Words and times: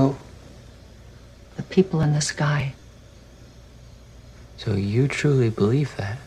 Oh, 0.00 0.16
The 1.56 1.64
people 1.64 2.00
in 2.02 2.12
the 2.12 2.20
sky. 2.20 2.74
so 4.56 4.74
you 4.74 5.08
truly 5.08 5.50
believe 5.50 5.96
that? 5.96 6.18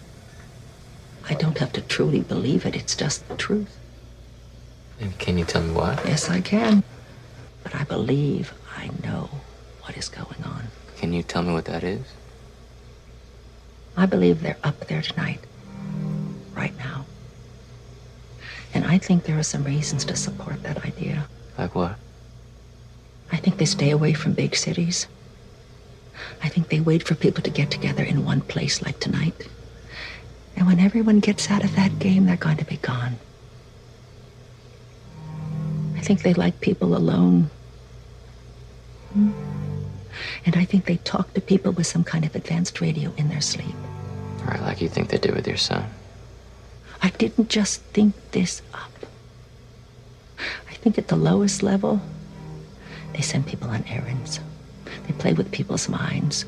I 1.29 1.35
don't 1.35 1.57
have 1.59 1.71
to 1.73 1.81
truly 1.81 2.19
believe 2.19 2.65
it, 2.65 2.75
it's 2.75 2.95
just 2.97 3.25
the 3.29 3.37
truth. 3.37 3.77
And 4.99 5.17
can 5.19 5.37
you 5.37 5.45
tell 5.45 5.61
me 5.63 5.73
why? 5.73 5.93
Yes, 6.05 6.29
I 6.29 6.41
can. 6.41 6.83
But 7.63 7.73
I 7.75 7.83
believe 7.85 8.53
I 8.77 8.89
know 9.05 9.29
what 9.83 9.95
is 9.97 10.09
going 10.09 10.43
on. 10.43 10.63
Can 10.97 11.13
you 11.13 11.23
tell 11.23 11.41
me 11.41 11.53
what 11.53 11.65
that 11.65 11.83
is? 11.83 12.05
I 13.95 14.05
believe 14.05 14.41
they're 14.41 14.57
up 14.65 14.79
there 14.87 15.01
tonight, 15.01 15.39
right 16.53 16.77
now. 16.77 17.05
And 18.73 18.83
I 18.85 18.97
think 18.97 19.23
there 19.23 19.39
are 19.39 19.43
some 19.43 19.63
reasons 19.63 20.03
to 20.05 20.15
support 20.15 20.61
that 20.63 20.83
idea. 20.85 21.27
Like 21.57 21.73
what? 21.75 21.95
I 23.31 23.37
think 23.37 23.57
they 23.57 23.65
stay 23.65 23.91
away 23.91 24.13
from 24.13 24.33
big 24.33 24.55
cities. 24.55 25.07
I 26.43 26.49
think 26.49 26.69
they 26.69 26.79
wait 26.79 27.07
for 27.07 27.15
people 27.15 27.43
to 27.43 27.49
get 27.49 27.71
together 27.71 28.03
in 28.03 28.25
one 28.25 28.41
place 28.41 28.81
like 28.81 28.99
tonight. 28.99 29.47
And 30.55 30.67
when 30.67 30.79
everyone 30.79 31.19
gets 31.19 31.49
out 31.49 31.63
of 31.63 31.75
that 31.75 31.99
game, 31.99 32.25
they're 32.25 32.35
going 32.35 32.57
to 32.57 32.65
be 32.65 32.77
gone. 32.77 33.15
I 35.95 36.01
think 36.01 36.23
they 36.23 36.33
like 36.33 36.59
people 36.61 36.95
alone. 36.95 37.49
Hmm. 39.13 39.31
And 40.45 40.55
I 40.55 40.65
think 40.65 40.85
they 40.85 40.97
talk 40.97 41.33
to 41.33 41.41
people 41.41 41.71
with 41.71 41.87
some 41.87 42.03
kind 42.03 42.25
of 42.25 42.35
advanced 42.35 42.81
radio 42.81 43.13
in 43.17 43.29
their 43.29 43.41
sleep. 43.41 43.75
Right, 44.45 44.61
like 44.61 44.81
you 44.81 44.89
think 44.89 45.09
they 45.09 45.17
did 45.17 45.35
with 45.35 45.47
your 45.47 45.57
son. 45.57 45.85
I 47.01 47.09
didn't 47.11 47.49
just 47.49 47.81
think 47.93 48.13
this 48.31 48.61
up. 48.73 48.91
I 50.69 50.73
think 50.73 50.97
at 50.97 51.07
the 51.07 51.15
lowest 51.15 51.63
level, 51.63 52.01
they 53.13 53.21
send 53.21 53.47
people 53.47 53.69
on 53.69 53.83
errands. 53.87 54.39
They 55.07 55.13
play 55.13 55.33
with 55.33 55.51
people's 55.51 55.89
minds. 55.89 56.45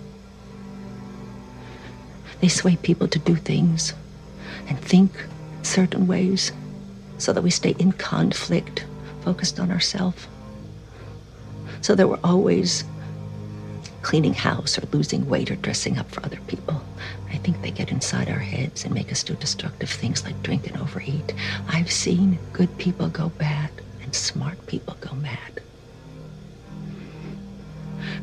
They 2.42 2.48
sway 2.48 2.76
people 2.76 3.08
to 3.08 3.20
do 3.20 3.36
things 3.36 3.94
and 4.68 4.80
think 4.80 5.12
certain 5.62 6.08
ways 6.08 6.52
so 7.18 7.34
that 7.34 7.42
we 7.42 7.50
stay 7.50 7.76
in 7.80 7.94
conflict, 7.94 8.86
focused 9.22 9.60
on 9.60 9.72
ourselves. 9.72 10.28
So 11.82 11.96
that 11.96 12.08
we're 12.08 12.20
always 12.24 12.84
cleaning 14.04 14.34
house 14.34 14.78
or 14.78 14.86
losing 14.92 15.28
weight 15.30 15.50
or 15.50 15.56
dressing 15.56 15.98
up 15.98 16.12
for 16.12 16.24
other 16.26 16.40
people. 16.48 16.82
I 17.32 17.38
think 17.38 17.62
they 17.62 17.72
get 17.72 17.92
inside 17.92 18.30
our 18.30 18.40
heads 18.40 18.84
and 18.84 18.94
make 18.94 19.12
us 19.12 19.24
do 19.24 19.34
destructive 19.36 19.90
things 19.90 20.24
like 20.24 20.42
drink 20.44 20.68
and 20.68 20.78
overeat. 20.78 21.34
I've 21.68 21.92
seen 21.92 22.38
good 22.52 22.78
people 22.78 23.08
go 23.10 23.30
bad 23.30 23.72
and 24.02 24.14
smart 24.14 24.68
people 24.68 24.98
go 25.02 25.16
mad. 25.16 25.63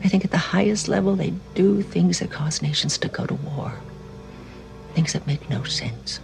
I 0.04 0.08
think 0.08 0.24
at 0.24 0.30
the 0.30 0.38
highest 0.38 0.88
level, 0.88 1.16
they 1.16 1.32
do 1.54 1.82
things 1.82 2.18
that 2.20 2.30
cause 2.30 2.62
nations 2.62 2.98
to 2.98 3.08
go 3.08 3.26
to 3.26 3.34
war, 3.34 3.72
things 4.94 5.12
that 5.12 5.26
make 5.26 5.48
no 5.50 5.62
sense. 5.64 6.20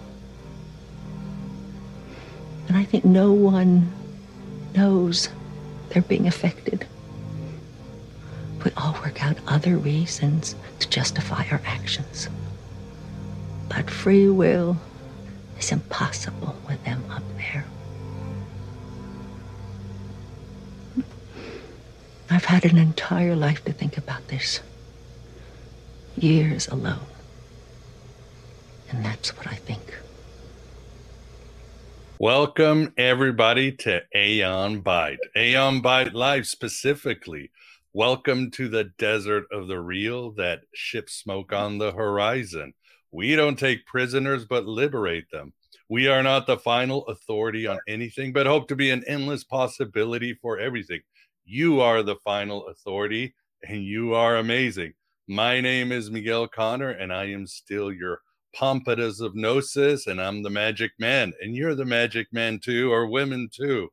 And 2.69 2.77
I 2.77 2.85
think 2.85 3.05
no 3.05 3.33
one 3.33 3.93
knows 4.75 5.29
they're 5.89 6.03
being 6.03 6.27
affected. 6.27 6.87
We 8.65 8.73
all 8.77 8.95
work 8.95 9.25
out 9.25 9.39
other 9.47 9.77
reasons 9.77 10.57
to 10.81 10.89
justify 10.89 11.47
our 11.51 11.61
actions. 11.65 12.29
But 13.69 13.91
free 13.91 14.29
will 14.29 14.77
is 15.59 15.71
impossible 15.71 16.57
with 16.67 16.83
them 16.85 17.05
up 17.11 17.23
there. 17.37 17.65
I've 22.29 22.45
had 22.45 22.65
an 22.65 22.77
entire 22.77 23.37
life 23.37 23.65
to 23.67 23.73
think 23.73 23.97
about 23.97 24.27
this. 24.29 24.61
Years 26.17 26.67
alone. 26.67 27.07
And 28.91 29.05
that's 29.05 29.37
what 29.37 29.47
I 29.47 29.55
think. 29.55 29.95
Welcome 32.19 32.93
everybody 32.97 33.71
to 33.73 34.03
Aeon 34.17 34.83
Byte. 34.83 35.19
Aeon 35.37 35.81
Byte 35.83 36.15
Live 36.15 36.49
specifically. 36.49 37.53
Welcome 37.93 38.51
to 38.53 38.69
the 38.69 38.85
desert 38.99 39.45
of 39.53 39.69
the 39.69 39.79
real, 39.79 40.33
that 40.33 40.63
ship 40.75 41.09
smoke 41.09 41.53
on 41.53 41.79
the 41.79 41.93
horizon. 41.93 42.75
We 43.13 43.37
don't 43.37 43.59
take 43.59 43.87
prisoners 43.87 44.45
but 44.45 44.67
liberate 44.67 45.31
them. 45.31 45.53
We 45.89 46.09
are 46.09 46.25
not 46.25 46.49
the 46.49 46.59
final 46.59 47.07
authority 47.07 47.69
on 47.69 47.79
anything, 47.87 48.33
but 48.33 48.47
hope 48.47 48.67
to 48.69 48.77
be 48.77 48.91
an 48.91 49.05
endless 49.07 49.45
possibility 49.45 50.35
for 50.35 50.59
everything. 50.59 51.03
You 51.49 51.81
are 51.81 52.03
the 52.03 52.17
final 52.17 52.67
authority, 52.67 53.33
and 53.63 53.85
you 53.85 54.15
are 54.15 54.39
amazing. 54.39 54.95
My 55.29 55.61
name 55.61 55.93
is 55.93 56.11
Miguel 56.11 56.49
Connor, 56.49 56.91
and 56.91 57.13
I 57.13 57.27
am 57.27 57.47
still 57.47 57.93
your 57.93 58.23
Pompadour 58.53 59.13
of 59.25 59.37
Gnosis, 59.37 60.09
and 60.09 60.21
I'm 60.21 60.43
the 60.43 60.51
Magic 60.51 60.91
Man, 60.99 61.33
and 61.41 61.55
you're 61.55 61.77
the 61.77 61.85
Magic 61.85 62.27
Man 62.33 62.59
too, 62.59 62.93
or 62.93 63.07
women 63.07 63.49
too. 63.49 63.93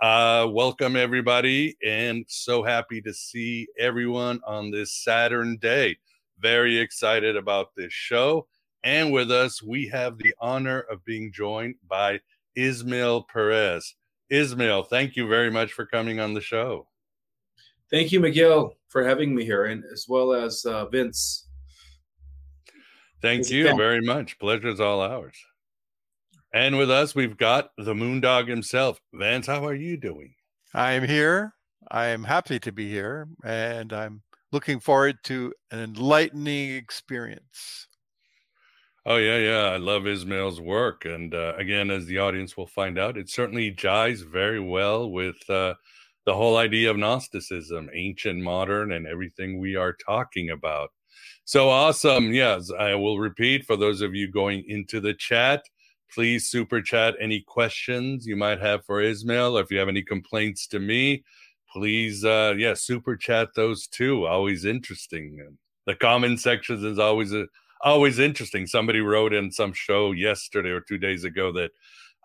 Uh, 0.00 0.46
welcome 0.48 0.96
everybody, 0.96 1.76
and 1.84 2.24
so 2.28 2.62
happy 2.62 3.02
to 3.02 3.12
see 3.12 3.68
everyone 3.78 4.40
on 4.46 4.70
this 4.70 4.94
Saturn 4.94 5.58
day. 5.58 5.98
Very 6.38 6.78
excited 6.78 7.36
about 7.36 7.74
this 7.76 7.92
show, 7.92 8.46
and 8.84 9.12
with 9.12 9.30
us 9.30 9.62
we 9.62 9.86
have 9.88 10.16
the 10.16 10.34
honor 10.40 10.80
of 10.90 11.04
being 11.04 11.30
joined 11.30 11.74
by 11.86 12.20
Ismael 12.54 13.24
Perez. 13.30 13.96
Ismael, 14.30 14.82
thank 14.84 15.16
you 15.16 15.28
very 15.28 15.50
much 15.50 15.72
for 15.72 15.86
coming 15.86 16.20
on 16.20 16.34
the 16.34 16.40
show. 16.40 16.86
Thank 17.90 18.10
you, 18.10 18.20
Miguel, 18.20 18.74
for 18.88 19.06
having 19.06 19.34
me 19.34 19.44
here, 19.44 19.66
and 19.66 19.84
as 19.92 20.06
well 20.08 20.32
as 20.32 20.64
uh, 20.64 20.86
Vince. 20.86 21.46
Thank 23.22 23.40
It's 23.40 23.50
you 23.50 23.64
pleasure. 23.64 23.76
very 23.76 24.00
much. 24.00 24.38
Pleasure's 24.38 24.80
all 24.80 25.00
ours. 25.00 25.36
And 26.52 26.78
with 26.78 26.90
us, 26.90 27.14
we've 27.14 27.36
got 27.36 27.70
the 27.78 27.94
Moondog 27.94 28.48
himself. 28.48 29.00
Vance, 29.14 29.46
how 29.46 29.66
are 29.66 29.74
you 29.74 29.96
doing? 29.96 30.34
I 30.74 30.92
am 30.92 31.06
here. 31.06 31.54
I 31.90 32.06
am 32.06 32.24
happy 32.24 32.58
to 32.60 32.72
be 32.72 32.90
here, 32.90 33.28
and 33.44 33.92
I'm 33.92 34.22
looking 34.50 34.80
forward 34.80 35.16
to 35.24 35.52
an 35.70 35.78
enlightening 35.80 36.74
experience. 36.74 37.86
Oh 39.08 39.18
yeah, 39.18 39.38
yeah. 39.38 39.70
I 39.70 39.76
love 39.76 40.08
Ismael's 40.08 40.60
work, 40.60 41.04
and 41.04 41.32
uh, 41.32 41.52
again, 41.56 41.92
as 41.92 42.06
the 42.06 42.18
audience 42.18 42.56
will 42.56 42.66
find 42.66 42.98
out, 42.98 43.16
it 43.16 43.30
certainly 43.30 43.72
jives 43.72 44.24
very 44.24 44.58
well 44.58 45.08
with 45.08 45.48
uh, 45.48 45.74
the 46.24 46.34
whole 46.34 46.56
idea 46.56 46.90
of 46.90 46.96
Gnosticism, 46.96 47.88
ancient, 47.94 48.40
modern, 48.42 48.90
and 48.90 49.06
everything 49.06 49.60
we 49.60 49.76
are 49.76 49.92
talking 49.92 50.50
about. 50.50 50.90
So 51.44 51.70
awesome! 51.70 52.34
Yes, 52.34 52.72
I 52.76 52.96
will 52.96 53.20
repeat 53.20 53.64
for 53.64 53.76
those 53.76 54.00
of 54.00 54.16
you 54.16 54.28
going 54.28 54.64
into 54.66 54.98
the 54.98 55.14
chat. 55.14 55.62
Please 56.12 56.48
super 56.48 56.82
chat 56.82 57.14
any 57.20 57.42
questions 57.46 58.26
you 58.26 58.34
might 58.34 58.60
have 58.60 58.84
for 58.84 59.00
Ismael. 59.00 59.56
Or 59.56 59.60
if 59.60 59.70
you 59.70 59.78
have 59.78 59.88
any 59.88 60.02
complaints 60.02 60.66
to 60.68 60.80
me, 60.80 61.22
please, 61.72 62.24
uh, 62.24 62.54
yeah, 62.58 62.74
super 62.74 63.16
chat 63.16 63.50
those 63.54 63.86
too. 63.86 64.26
Always 64.26 64.64
interesting. 64.64 65.56
The 65.86 65.94
comment 65.94 66.40
sections 66.40 66.82
is 66.82 66.98
always 66.98 67.32
a 67.32 67.46
always 67.80 68.18
interesting. 68.18 68.66
Somebody 68.66 69.00
wrote 69.00 69.32
in 69.32 69.50
some 69.50 69.72
show 69.72 70.12
yesterday 70.12 70.70
or 70.70 70.80
two 70.80 70.98
days 70.98 71.24
ago 71.24 71.52
that 71.52 71.70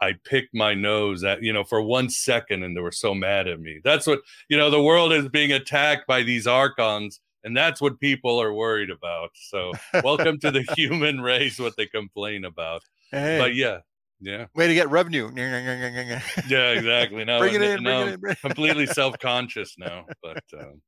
I 0.01 0.13
picked 0.25 0.53
my 0.55 0.73
nose 0.73 1.23
at, 1.23 1.43
you 1.43 1.53
know, 1.53 1.63
for 1.63 1.81
one 1.81 2.09
second 2.09 2.63
and 2.63 2.75
they 2.75 2.81
were 2.81 2.91
so 2.91 3.13
mad 3.13 3.47
at 3.47 3.59
me. 3.59 3.79
That's 3.83 4.07
what, 4.07 4.21
you 4.49 4.57
know, 4.57 4.69
the 4.69 4.81
world 4.81 5.13
is 5.13 5.29
being 5.29 5.51
attacked 5.51 6.07
by 6.07 6.23
these 6.23 6.47
archons 6.47 7.19
and 7.43 7.55
that's 7.55 7.81
what 7.81 7.99
people 7.99 8.41
are 8.41 8.53
worried 8.53 8.89
about. 8.89 9.31
So, 9.33 9.71
welcome 10.03 10.39
to 10.39 10.51
the 10.51 10.61
human 10.75 11.21
race, 11.21 11.59
what 11.59 11.75
they 11.77 11.85
complain 11.87 12.45
about. 12.45 12.83
Hey, 13.11 13.37
But 13.39 13.55
yeah, 13.55 13.79
yeah, 14.19 14.45
way 14.55 14.67
to 14.67 14.73
get 14.73 14.89
revenue. 14.89 15.31
yeah, 15.35 16.71
exactly. 16.71 17.25
Now, 17.25 17.39
bring 17.39 17.55
it 17.55 17.61
in, 17.61 17.83
now 17.83 18.03
bring 18.03 18.13
it 18.13 18.29
in. 18.29 18.35
Completely 18.35 18.85
self-conscious 18.87 19.75
now 19.77 20.05
but 20.21 20.43
um, 20.59 20.81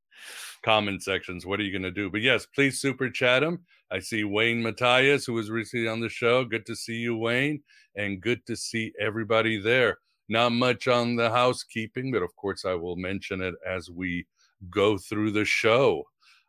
comment 0.63 1.03
sections 1.03 1.45
what 1.45 1.59
are 1.59 1.63
you 1.63 1.71
going 1.71 1.83
to 1.83 1.91
do 1.91 2.09
but 2.09 2.21
yes 2.21 2.45
please 2.45 2.79
super 2.79 3.09
chat 3.09 3.41
them 3.41 3.59
i 3.91 3.99
see 3.99 4.23
wayne 4.23 4.61
matthias 4.61 5.25
who 5.25 5.33
was 5.33 5.49
recently 5.51 5.87
on 5.87 5.99
the 5.99 6.09
show 6.09 6.43
good 6.45 6.65
to 6.65 6.75
see 6.75 6.95
you 6.95 7.15
wayne 7.17 7.61
and 7.95 8.21
good 8.21 8.45
to 8.45 8.55
see 8.55 8.91
everybody 8.99 9.59
there 9.59 9.97
not 10.29 10.51
much 10.51 10.87
on 10.87 11.15
the 11.15 11.29
housekeeping 11.29 12.11
but 12.11 12.21
of 12.21 12.35
course 12.35 12.65
i 12.65 12.73
will 12.73 12.95
mention 12.95 13.41
it 13.41 13.55
as 13.67 13.89
we 13.89 14.25
go 14.69 14.97
through 14.97 15.31
the 15.31 15.45
show. 15.45 16.03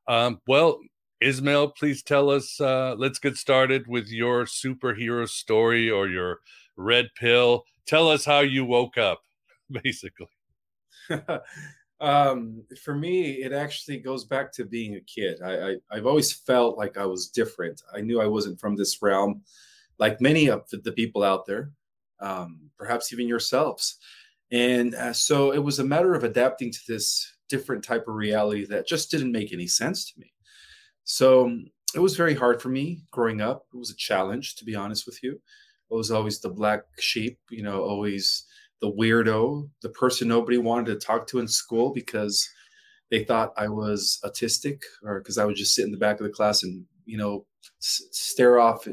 Um, 0.08 0.40
well, 0.46 0.78
Ismael, 1.20 1.68
please 1.68 2.02
tell 2.02 2.30
us. 2.30 2.60
Uh, 2.60 2.94
let's 2.98 3.18
get 3.18 3.36
started 3.36 3.86
with 3.86 4.08
your 4.08 4.44
superhero 4.44 5.28
story 5.28 5.90
or 5.90 6.08
your 6.08 6.40
red 6.76 7.08
pill. 7.18 7.64
Tell 7.86 8.08
us 8.08 8.24
how 8.24 8.40
you 8.40 8.64
woke 8.64 8.98
up, 8.98 9.20
basically. 9.82 10.28
um, 12.04 12.62
for 12.82 12.94
me, 12.94 13.42
it 13.42 13.52
actually 13.52 13.98
goes 13.98 14.24
back 14.24 14.52
to 14.52 14.64
being 14.64 14.96
a 14.96 15.00
kid. 15.00 15.40
I, 15.42 15.76
I 15.90 15.96
have 15.96 16.06
always 16.06 16.32
felt 16.32 16.76
like 16.76 16.98
I 16.98 17.06
was 17.06 17.30
different. 17.30 17.80
I 17.94 18.00
knew 18.02 18.20
I 18.20 18.26
wasn't 18.26 18.60
from 18.60 18.76
this 18.76 19.00
realm, 19.00 19.42
like 19.98 20.20
many 20.20 20.48
of 20.48 20.68
the, 20.70 20.92
people 20.92 21.22
out 21.22 21.46
there, 21.46 21.70
um, 22.20 22.70
perhaps 22.78 23.12
even 23.12 23.26
yourselves. 23.26 23.96
And 24.52 24.94
uh, 24.94 25.14
so 25.14 25.52
it 25.52 25.58
was 25.58 25.78
a 25.78 25.84
matter 25.84 26.14
of 26.14 26.24
adapting 26.24 26.70
to 26.72 26.80
this 26.86 27.32
different 27.48 27.82
type 27.82 28.06
of 28.06 28.14
reality 28.14 28.66
that 28.66 28.86
just 28.86 29.10
didn't 29.10 29.32
make 29.32 29.52
any 29.52 29.66
sense 29.66 30.12
to 30.12 30.20
me. 30.20 30.30
So 31.04 31.58
it 31.94 32.00
was 32.00 32.16
very 32.16 32.34
hard 32.34 32.60
for 32.60 32.68
me 32.68 33.02
growing 33.12 33.40
up. 33.40 33.66
It 33.72 33.78
was 33.78 33.90
a 33.90 33.96
challenge, 33.96 34.56
to 34.56 34.64
be 34.64 34.74
honest 34.74 35.06
with 35.06 35.22
you. 35.22 35.40
I 35.90 35.94
was 35.94 36.10
always 36.10 36.40
the 36.40 36.50
black 36.50 36.82
sheep, 36.98 37.38
you 37.50 37.62
know, 37.62 37.82
always 37.82 38.44
the 38.80 38.90
weirdo, 38.90 39.68
the 39.82 39.88
person 39.88 40.28
nobody 40.28 40.58
wanted 40.58 40.86
to 40.86 41.06
talk 41.06 41.26
to 41.28 41.38
in 41.38 41.48
school 41.48 41.92
because 41.92 42.48
they 43.10 43.24
thought 43.24 43.52
I 43.56 43.68
was 43.68 44.18
autistic 44.24 44.82
or 45.02 45.20
because 45.20 45.38
I 45.38 45.44
would 45.44 45.56
just 45.56 45.74
sit 45.74 45.84
in 45.84 45.92
the 45.92 45.98
back 45.98 46.20
of 46.20 46.24
the 46.24 46.32
class 46.32 46.62
and, 46.62 46.84
you 47.04 47.16
know, 47.16 47.46
s- 47.80 48.02
stare 48.12 48.58
off 48.58 48.86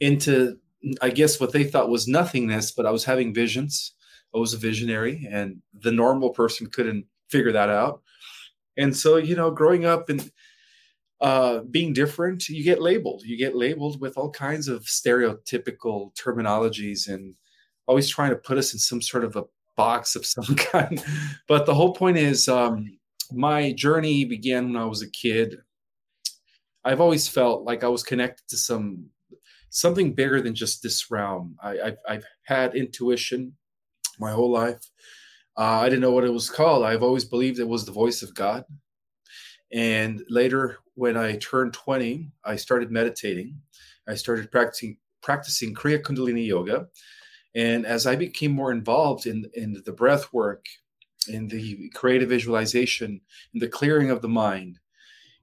into, 0.00 0.56
I 1.00 1.10
guess, 1.10 1.40
what 1.40 1.52
they 1.52 1.64
thought 1.64 1.90
was 1.90 2.08
nothingness, 2.08 2.72
but 2.72 2.86
I 2.86 2.90
was 2.90 3.04
having 3.04 3.34
visions. 3.34 3.94
I 4.34 4.38
was 4.38 4.52
a 4.52 4.58
visionary, 4.58 5.28
and 5.30 5.62
the 5.72 5.92
normal 5.92 6.30
person 6.30 6.66
couldn't 6.66 7.06
figure 7.30 7.52
that 7.52 7.70
out. 7.70 8.02
And 8.76 8.96
so, 8.96 9.16
you 9.16 9.36
know, 9.36 9.50
growing 9.50 9.84
up 9.84 10.08
and 10.08 10.30
uh, 11.20 11.60
being 11.70 11.92
different, 11.92 12.48
you 12.48 12.64
get 12.64 12.82
labeled. 12.82 13.22
You 13.24 13.38
get 13.38 13.54
labeled 13.54 14.00
with 14.00 14.18
all 14.18 14.30
kinds 14.30 14.68
of 14.68 14.82
stereotypical 14.82 16.14
terminologies 16.16 17.08
and 17.08 17.34
always 17.86 18.08
trying 18.08 18.30
to 18.30 18.36
put 18.36 18.58
us 18.58 18.72
in 18.72 18.78
some 18.78 19.02
sort 19.02 19.24
of 19.24 19.36
a 19.36 19.44
box 19.76 20.16
of 20.16 20.24
some 20.26 20.44
kind. 20.56 21.02
but 21.48 21.66
the 21.66 21.74
whole 21.74 21.94
point 21.94 22.16
is, 22.16 22.48
um, 22.48 22.98
my 23.32 23.72
journey 23.72 24.24
began 24.24 24.72
when 24.72 24.82
I 24.82 24.86
was 24.86 25.02
a 25.02 25.10
kid. 25.10 25.56
I've 26.84 27.00
always 27.00 27.26
felt 27.28 27.64
like 27.64 27.82
I 27.82 27.88
was 27.88 28.02
connected 28.02 28.46
to 28.48 28.56
some 28.56 29.06
something 29.70 30.14
bigger 30.14 30.40
than 30.40 30.54
just 30.54 30.82
this 30.82 31.10
realm. 31.10 31.56
I, 31.60 31.76
have 31.76 31.96
I've 32.08 32.24
had 32.44 32.76
intuition 32.76 33.54
my 34.20 34.30
whole 34.30 34.50
life. 34.50 34.80
Uh, 35.56 35.80
I 35.80 35.88
didn't 35.88 36.02
know 36.02 36.12
what 36.12 36.24
it 36.24 36.32
was 36.32 36.50
called. 36.50 36.84
I've 36.84 37.02
always 37.02 37.24
believed 37.24 37.58
it 37.58 37.68
was 37.68 37.84
the 37.84 37.92
voice 37.92 38.22
of 38.22 38.34
God. 38.34 38.64
And 39.72 40.22
later, 40.28 40.78
when 40.94 41.16
I 41.16 41.36
turned 41.36 41.72
20, 41.72 42.30
I 42.44 42.56
started 42.56 42.92
meditating. 42.92 43.60
I 44.08 44.14
started 44.14 44.50
practicing 44.50 44.98
practicing 45.22 45.74
Kriya 45.74 46.02
Kundalini 46.02 46.46
Yoga. 46.46 46.86
And 47.54 47.86
as 47.86 48.06
I 48.06 48.16
became 48.16 48.50
more 48.50 48.72
involved 48.72 49.26
in, 49.26 49.48
in 49.54 49.82
the 49.84 49.92
breath 49.92 50.32
work, 50.32 50.66
in 51.28 51.48
the 51.48 51.88
creative 51.94 52.28
visualization, 52.28 53.20
in 53.52 53.60
the 53.60 53.68
clearing 53.68 54.10
of 54.10 54.22
the 54.22 54.28
mind, 54.28 54.78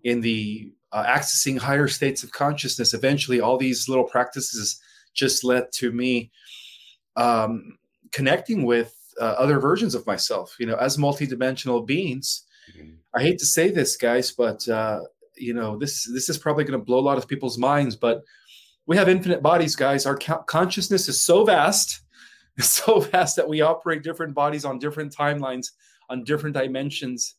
in 0.03 0.21
the 0.21 0.73
uh, 0.91 1.05
accessing 1.05 1.57
higher 1.57 1.87
states 1.87 2.23
of 2.23 2.31
consciousness, 2.31 2.93
eventually 2.93 3.39
all 3.39 3.57
these 3.57 3.87
little 3.87 4.03
practices 4.03 4.79
just 5.13 5.43
led 5.43 5.71
to 5.73 5.91
me 5.91 6.31
um, 7.15 7.77
connecting 8.11 8.65
with 8.65 8.95
uh, 9.19 9.35
other 9.37 9.59
versions 9.59 9.95
of 9.95 10.05
myself. 10.05 10.55
You 10.59 10.65
know, 10.65 10.75
as 10.75 10.97
multidimensional 10.97 11.85
beings, 11.85 12.45
mm-hmm. 12.75 12.91
I 13.13 13.21
hate 13.21 13.39
to 13.39 13.45
say 13.45 13.71
this, 13.71 13.95
guys, 13.95 14.31
but 14.31 14.67
uh, 14.67 15.01
you 15.35 15.53
know, 15.53 15.77
this 15.77 16.09
this 16.13 16.29
is 16.29 16.37
probably 16.37 16.63
going 16.63 16.79
to 16.79 16.85
blow 16.85 16.99
a 16.99 17.01
lot 17.01 17.17
of 17.17 17.27
people's 17.27 17.57
minds. 17.57 17.95
But 17.95 18.23
we 18.91 18.97
have 18.97 19.07
infinite 19.07 19.41
bodies, 19.41 19.73
guys. 19.73 20.05
Our 20.05 20.17
co- 20.17 20.43
consciousness 20.43 21.07
is 21.07 21.21
so 21.21 21.45
vast, 21.45 22.01
so 22.59 22.99
vast 22.99 23.37
that 23.37 23.47
we 23.47 23.61
operate 23.61 24.03
different 24.03 24.33
bodies 24.33 24.65
on 24.65 24.79
different 24.79 25.15
timelines, 25.15 25.67
on 26.09 26.25
different 26.25 26.57
dimensions, 26.57 27.35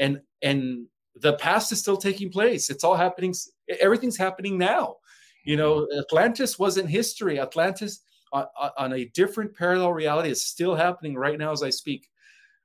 and 0.00 0.20
and 0.42 0.88
the 1.14 1.34
past 1.34 1.70
is 1.70 1.78
still 1.78 1.96
taking 1.96 2.28
place. 2.28 2.70
It's 2.70 2.82
all 2.82 2.96
happening. 2.96 3.32
Everything's 3.78 4.16
happening 4.16 4.58
now. 4.58 4.96
You 5.44 5.56
know. 5.56 5.86
Atlantis 5.96 6.58
wasn't 6.58 6.90
history. 6.90 7.38
Atlantis 7.38 8.00
on, 8.32 8.46
on 8.76 8.92
a 8.94 9.04
different 9.14 9.54
parallel 9.54 9.92
reality 9.92 10.30
is 10.30 10.44
still 10.44 10.74
happening 10.74 11.14
right 11.14 11.38
now 11.38 11.52
as 11.52 11.62
I 11.62 11.70
speak. 11.70 12.08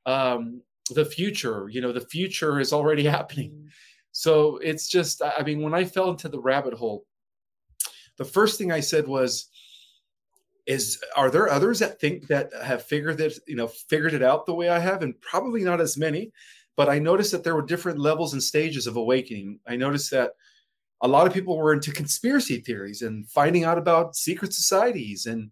Um, 0.08 0.64
the 0.90 1.06
future, 1.06 1.70
you 1.70 1.80
know, 1.80 1.92
the 1.92 2.08
future 2.08 2.60
is 2.60 2.74
already 2.74 3.04
happening. 3.18 3.70
So 4.14 4.58
it's 4.58 4.88
just, 4.88 5.22
I 5.22 5.44
mean, 5.44 5.62
when 5.62 5.76
I 5.76 5.86
fell 5.86 6.10
into 6.10 6.28
the 6.28 6.40
rabbit 6.40 6.74
hole, 6.74 7.06
the 8.18 8.26
first 8.26 8.58
thing 8.58 8.72
I 8.72 8.80
said 8.80 9.08
was, 9.08 9.48
is 10.68 11.00
are 11.18 11.32
there 11.32 11.50
others 11.50 11.80
that 11.80 12.00
think 12.00 12.28
that 12.28 12.52
have 12.64 12.84
figured 12.84 13.20
it, 13.20 13.38
you 13.48 13.56
know, 13.56 13.68
figured 13.68 14.14
it 14.14 14.22
out 14.22 14.46
the 14.46 14.54
way 14.54 14.70
I 14.70 14.80
have? 14.80 15.02
And 15.02 15.20
probably 15.22 15.64
not 15.64 15.82
as 15.82 15.98
many, 15.98 16.32
but 16.76 16.88
I 16.88 17.00
noticed 17.00 17.32
that 17.32 17.44
there 17.44 17.56
were 17.56 17.66
different 17.66 18.00
levels 18.00 18.34
and 18.34 18.44
stages 18.44 18.88
of 18.88 18.96
awakening. 18.96 19.60
I 19.68 19.76
noticed 19.76 20.12
that 20.12 20.34
a 21.02 21.08
lot 21.08 21.28
of 21.28 21.34
people 21.34 21.58
were 21.58 21.74
into 21.74 21.92
conspiracy 21.92 22.60
theories 22.60 23.02
and 23.02 23.28
finding 23.30 23.64
out 23.64 23.78
about 23.78 24.16
secret 24.16 24.54
societies 24.54 25.26
and 25.26 25.50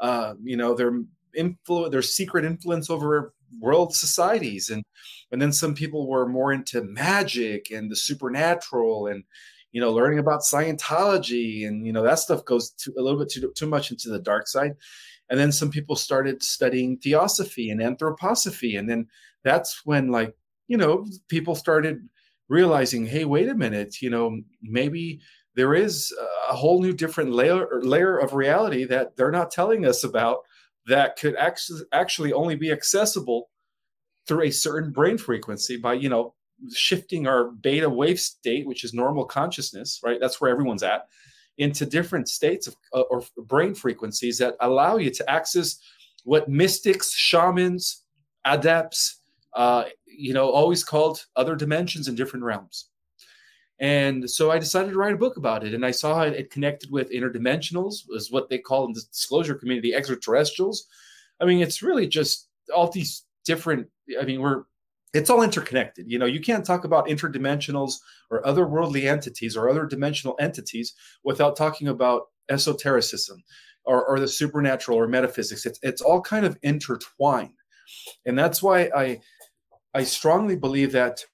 uh, 0.00 0.34
you 0.42 0.56
know 0.56 0.74
their 0.74 1.00
influence 1.34 1.90
their 1.90 2.02
secret 2.02 2.44
influence 2.44 2.90
over 2.90 3.32
world 3.60 3.94
societies 3.94 4.70
and 4.70 4.84
and 5.30 5.40
then 5.40 5.52
some 5.52 5.74
people 5.74 6.06
were 6.06 6.28
more 6.28 6.52
into 6.52 6.82
magic 6.82 7.70
and 7.70 7.90
the 7.90 7.96
supernatural 7.96 9.06
and 9.06 9.24
you 9.72 9.80
know 9.80 9.90
learning 9.90 10.18
about 10.18 10.42
scientology 10.42 11.66
and 11.66 11.86
you 11.86 11.92
know 11.92 12.02
that 12.02 12.18
stuff 12.18 12.44
goes 12.44 12.72
a 12.96 13.00
little 13.00 13.18
bit 13.18 13.30
too, 13.30 13.52
too 13.56 13.66
much 13.66 13.90
into 13.90 14.08
the 14.08 14.20
dark 14.20 14.46
side. 14.46 14.74
And 15.30 15.40
then 15.40 15.50
some 15.50 15.70
people 15.70 15.96
started 15.96 16.42
studying 16.42 16.98
theosophy 16.98 17.70
and 17.70 17.80
anthroposophy. 17.80 18.78
And 18.78 18.88
then 18.88 19.06
that's 19.44 19.84
when 19.84 20.08
like 20.08 20.36
you 20.68 20.76
know 20.76 21.06
people 21.28 21.54
started 21.54 22.08
realizing, 22.48 23.06
hey, 23.06 23.24
wait 23.24 23.48
a 23.48 23.54
minute, 23.54 24.02
you 24.02 24.10
know, 24.10 24.38
maybe 24.60 25.20
there 25.54 25.74
is 25.74 26.14
a 26.50 26.54
whole 26.54 26.82
new 26.82 26.92
different 26.92 27.32
layer 27.32 27.80
layer 27.82 28.18
of 28.18 28.34
reality 28.34 28.84
that 28.84 29.16
they're 29.16 29.30
not 29.30 29.50
telling 29.50 29.86
us 29.86 30.04
about 30.04 30.38
that 30.86 31.16
could 31.16 31.36
actually 31.36 31.80
actually 31.92 32.32
only 32.32 32.56
be 32.56 32.70
accessible 32.70 33.48
through 34.26 34.42
a 34.42 34.50
certain 34.50 34.92
brain 34.92 35.18
frequency 35.18 35.76
by 35.76 35.94
you 35.94 36.08
know 36.08 36.34
shifting 36.70 37.26
our 37.26 37.50
beta 37.50 37.88
wave 37.88 38.20
state 38.20 38.66
which 38.66 38.84
is 38.84 38.94
normal 38.94 39.24
consciousness 39.24 40.00
right 40.04 40.18
that's 40.20 40.40
where 40.40 40.50
everyone's 40.50 40.82
at 40.82 41.06
into 41.58 41.84
different 41.84 42.28
states 42.28 42.66
of 42.66 42.76
uh, 42.94 43.00
or 43.02 43.22
brain 43.36 43.74
frequencies 43.74 44.38
that 44.38 44.54
allow 44.60 44.96
you 44.96 45.10
to 45.10 45.28
access 45.30 45.78
what 46.24 46.48
mystics 46.48 47.12
shamans 47.12 48.04
adepts 48.44 49.22
uh, 49.54 49.84
you 50.06 50.32
know, 50.32 50.50
always 50.50 50.84
called 50.84 51.24
other 51.36 51.56
dimensions 51.56 52.08
and 52.08 52.16
different 52.16 52.44
realms. 52.44 52.88
And 53.78 54.28
so 54.30 54.50
I 54.50 54.58
decided 54.58 54.90
to 54.90 54.96
write 54.96 55.14
a 55.14 55.18
book 55.18 55.36
about 55.36 55.64
it. 55.64 55.74
And 55.74 55.84
I 55.84 55.90
saw 55.90 56.22
it, 56.22 56.34
it 56.34 56.50
connected 56.50 56.90
with 56.90 57.10
interdimensionals, 57.10 58.02
is 58.10 58.30
what 58.30 58.48
they 58.48 58.58
call 58.58 58.86
in 58.86 58.92
the 58.92 59.02
disclosure 59.10 59.54
community 59.54 59.94
extraterrestrials. 59.94 60.86
I 61.40 61.46
mean, 61.46 61.60
it's 61.60 61.82
really 61.82 62.06
just 62.06 62.48
all 62.74 62.88
these 62.88 63.24
different, 63.44 63.88
I 64.20 64.24
mean, 64.24 64.40
we're 64.40 64.64
it's 65.12 65.30
all 65.30 65.42
interconnected. 65.42 66.06
You 66.08 66.18
know, 66.18 66.26
you 66.26 66.40
can't 66.40 66.64
talk 66.64 66.84
about 66.84 67.06
interdimensionals 67.06 67.94
or 68.30 68.42
otherworldly 68.42 69.08
entities 69.08 69.56
or 69.56 69.68
other 69.68 69.86
dimensional 69.86 70.36
entities 70.40 70.94
without 71.22 71.56
talking 71.56 71.88
about 71.88 72.22
esotericism 72.50 73.42
or, 73.84 74.04
or 74.04 74.18
the 74.18 74.28
supernatural 74.28 74.98
or 74.98 75.08
metaphysics. 75.08 75.66
It's 75.66 75.78
it's 75.82 76.02
all 76.02 76.20
kind 76.20 76.46
of 76.46 76.58
intertwined. 76.62 77.54
And 78.24 78.38
that's 78.38 78.62
why 78.62 78.90
I 78.96 79.20
I 79.94 80.04
strongly 80.04 80.56
believe 80.56 80.92
that 80.92 81.24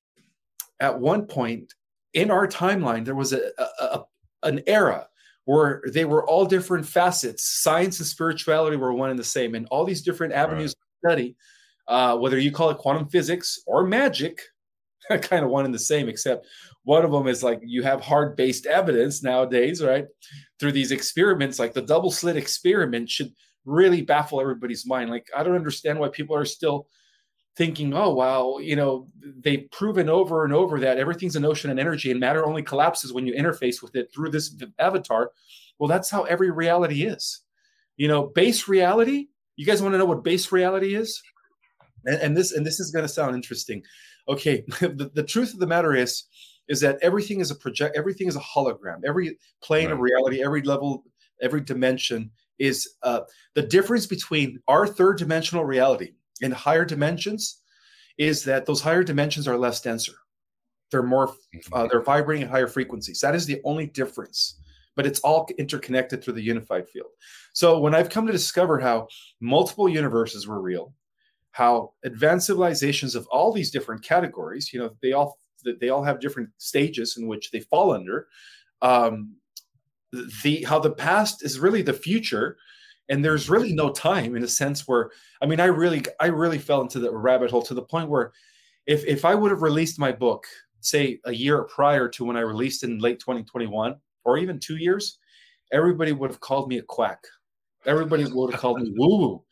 at 0.81 0.99
one 0.99 1.27
point 1.27 1.75
in 2.15 2.31
our 2.31 2.47
timeline, 2.47 3.05
there 3.05 3.15
was 3.15 3.33
a, 3.33 3.51
a, 3.59 3.85
a, 3.85 4.05
an 4.45 4.63
era 4.67 5.07
where 5.45 5.83
they 5.93 6.05
were 6.05 6.27
all 6.27 6.45
different 6.45 6.87
facets. 6.87 7.45
Science 7.63 7.99
and 7.99 8.07
spirituality 8.07 8.77
were 8.77 8.93
one 8.93 9.11
and 9.11 9.19
the 9.19 9.25
same, 9.25 9.55
and 9.55 9.67
all 9.71 9.85
these 9.85 10.03
different 10.03 10.33
avenues 10.33 10.75
right. 11.05 11.11
of 11.11 11.13
study, 11.13 11.37
uh, 11.89 12.17
whether 12.17 12.39
you 12.39 12.53
call 12.53 12.71
it 12.71 12.79
quantum 12.79 13.09
physics 13.09 13.61
or 13.67 13.87
magic, 13.87 14.41
kind 15.23 15.45
of 15.45 15.51
one 15.51 15.65
and 15.65 15.75
the 15.75 15.79
same, 15.79 16.09
except 16.09 16.47
one 16.85 17.05
of 17.05 17.11
them 17.11 17.27
is 17.27 17.43
like 17.43 17.61
you 17.63 17.83
have 17.83 18.01
hard 18.01 18.37
based 18.37 18.67
evidence 18.67 19.23
nowadays, 19.23 19.83
right? 19.83 20.07
Through 20.61 20.73
these 20.73 20.93
experiments, 20.93 21.59
like 21.59 21.73
the 21.73 21.83
double 21.83 22.11
slit 22.11 22.37
experiment 22.37 23.11
should 23.11 23.33
really 23.65 24.03
baffle 24.03 24.41
everybody's 24.41 24.87
mind. 24.87 25.11
Like, 25.11 25.29
I 25.37 25.43
don't 25.43 25.55
understand 25.55 25.99
why 25.99 26.09
people 26.09 26.37
are 26.37 26.45
still 26.45 26.89
thinking, 27.57 27.93
oh, 27.93 28.15
wow, 28.15 28.59
you 28.59 28.77
know, 28.77 29.09
they've 29.21 29.69
proven 29.73 30.09
over 30.09 30.45
and 30.45 30.55
over 30.55 30.79
that 30.81 30.99
everything's 30.99 31.37
an 31.37 31.45
ocean 31.45 31.71
and 31.71 31.81
energy 31.81 32.11
and 32.11 32.21
matter 32.21 32.47
only 32.47 32.63
collapses 32.63 33.13
when 33.13 33.27
you 33.27 33.35
interface 33.35 33.83
with 33.83 33.97
it 33.97 34.13
through 34.13 34.31
this 34.31 34.55
avatar. 34.79 35.33
Well, 35.79 35.89
that's 35.89 36.09
how 36.09 36.23
every 36.23 36.51
reality 36.51 37.05
is. 37.05 37.41
You 37.97 38.09
know, 38.09 38.27
base 38.27 38.69
reality, 38.69 39.27
you 39.57 39.67
guys 39.67 39.83
want 39.83 39.93
to 39.95 39.99
know 39.99 40.05
what 40.05 40.23
base 40.23 40.53
reality 40.53 40.95
is? 40.95 41.21
And, 42.09 42.21
and 42.23 42.37
this 42.37 42.53
and 42.53 42.67
this 42.67 42.81
is 42.81 42.91
going 42.91 43.05
to 43.05 43.13
sound 43.13 43.35
interesting. 43.35 43.83
okay, 44.29 44.65
the, 44.81 45.11
the 45.15 45.23
truth 45.23 45.53
of 45.53 45.61
the 45.61 45.67
matter 45.67 45.95
is, 45.95 46.25
is 46.69 46.81
that 46.81 46.99
everything 47.03 47.41
is 47.41 47.51
a 47.51 47.55
project, 47.55 47.97
everything 47.97 48.29
is 48.29 48.37
a 48.37 48.41
hologram. 48.41 49.01
Every 49.07 49.39
plane 49.63 49.87
right. 49.87 49.93
of 49.93 50.01
reality, 50.01 50.43
every 50.43 50.63
level, 50.63 51.05
every 51.41 51.61
dimension 51.61 52.31
is 52.59 52.97
uh, 53.03 53.21
the 53.55 53.63
difference 53.63 54.07
between 54.07 54.59
our 54.69 54.87
third 54.87 55.19
dimensional 55.19 55.65
reality 55.65 56.13
and 56.43 56.53
higher 56.53 56.85
dimensions 56.85 57.63
is 58.19 58.43
that 58.45 58.67
those 58.67 58.81
higher 58.81 59.05
dimensions 59.05 59.47
are 59.47 59.57
less 59.57 59.81
denser. 59.81 60.15
They're 60.91 61.03
more, 61.03 61.29
mm-hmm. 61.29 61.75
uh, 61.75 61.87
they're 61.87 62.03
vibrating 62.03 62.45
at 62.45 62.51
higher 62.51 62.67
frequencies. 62.67 63.21
That 63.21 63.35
is 63.35 63.47
the 63.47 63.61
only 63.65 63.87
difference, 63.87 64.61
but 64.97 65.07
it's 65.07 65.21
all 65.21 65.49
interconnected 65.59 66.23
through 66.23 66.35
the 66.35 66.43
unified 66.43 66.89
field. 66.89 67.11
So 67.53 67.79
when 67.79 67.95
I've 67.95 68.11
come 68.11 68.27
to 68.27 68.33
discover 68.33 68.79
how 68.79 69.09
multiple 69.41 69.89
universes 69.89 70.47
were 70.47 70.61
real, 70.61 70.95
how 71.59 71.93
advanced 72.05 72.47
civilizations 72.47 73.17
of 73.17 73.27
all 73.33 73.53
these 73.53 73.73
different 73.73 74.05
categories, 74.05 74.73
you 74.73 74.79
know, 74.79 74.91
they 75.03 75.13
all 75.13 75.37
they 75.81 75.89
all 75.89 76.05
have 76.05 76.21
different 76.21 76.51
stages 76.59 77.17
in 77.17 77.27
which 77.27 77.51
they 77.51 77.59
fall 77.59 77.93
under. 77.93 78.29
Um, 78.81 79.35
the 80.45 80.63
how 80.63 80.79
the 80.79 80.93
past 80.93 81.45
is 81.45 81.59
really 81.59 81.83
the 81.83 81.93
future 81.93 82.57
and 83.09 83.25
there's 83.25 83.51
really 83.51 83.73
no 83.73 83.91
time 83.91 84.37
in 84.37 84.43
a 84.43 84.49
sense 84.49 84.89
where 84.89 85.11
i 85.43 85.47
mean 85.47 85.61
i 85.61 85.67
really 85.67 86.03
i 86.19 86.27
really 86.27 86.57
fell 86.57 86.81
into 86.81 86.99
the 86.99 87.15
rabbit 87.15 87.51
hole 87.51 87.61
to 87.61 87.75
the 87.75 87.83
point 87.83 88.09
where 88.09 88.33
if 88.87 89.05
if 89.05 89.27
i 89.27 89.35
would 89.35 89.51
have 89.51 89.61
released 89.61 89.99
my 89.99 90.11
book 90.11 90.47
say 90.81 91.21
a 91.27 91.33
year 91.33 91.65
prior 91.65 92.09
to 92.09 92.25
when 92.25 92.39
i 92.39 92.41
released 92.41 92.85
in 92.85 92.99
late 93.01 93.21
2021 93.21 93.97
or 94.25 94.39
even 94.39 94.59
two 94.59 94.77
years 94.77 95.19
everybody 95.73 96.13
would 96.13 96.31
have 96.31 96.41
called 96.41 96.71
me 96.71 96.79
a 96.79 96.83
quack 96.83 97.23
everybody 97.89 98.25
would 98.25 98.53
have 98.53 98.61
called 98.61 98.81
me 98.81 98.93
woo 98.97 99.19
woo 99.19 99.45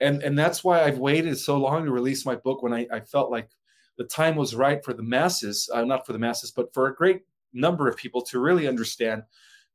and 0.00 0.22
and 0.22 0.38
that's 0.38 0.62
why 0.62 0.82
i've 0.82 0.98
waited 0.98 1.38
so 1.38 1.56
long 1.56 1.84
to 1.84 1.90
release 1.90 2.26
my 2.26 2.34
book 2.34 2.62
when 2.62 2.74
i, 2.74 2.86
I 2.92 3.00
felt 3.00 3.30
like 3.30 3.48
the 3.96 4.04
time 4.04 4.36
was 4.36 4.54
right 4.54 4.84
for 4.84 4.92
the 4.92 5.02
masses 5.02 5.70
uh, 5.72 5.84
not 5.84 6.06
for 6.06 6.12
the 6.12 6.18
masses 6.18 6.50
but 6.50 6.74
for 6.74 6.88
a 6.88 6.94
great 6.94 7.22
number 7.54 7.88
of 7.88 7.96
people 7.96 8.20
to 8.20 8.40
really 8.40 8.66
understand 8.68 9.22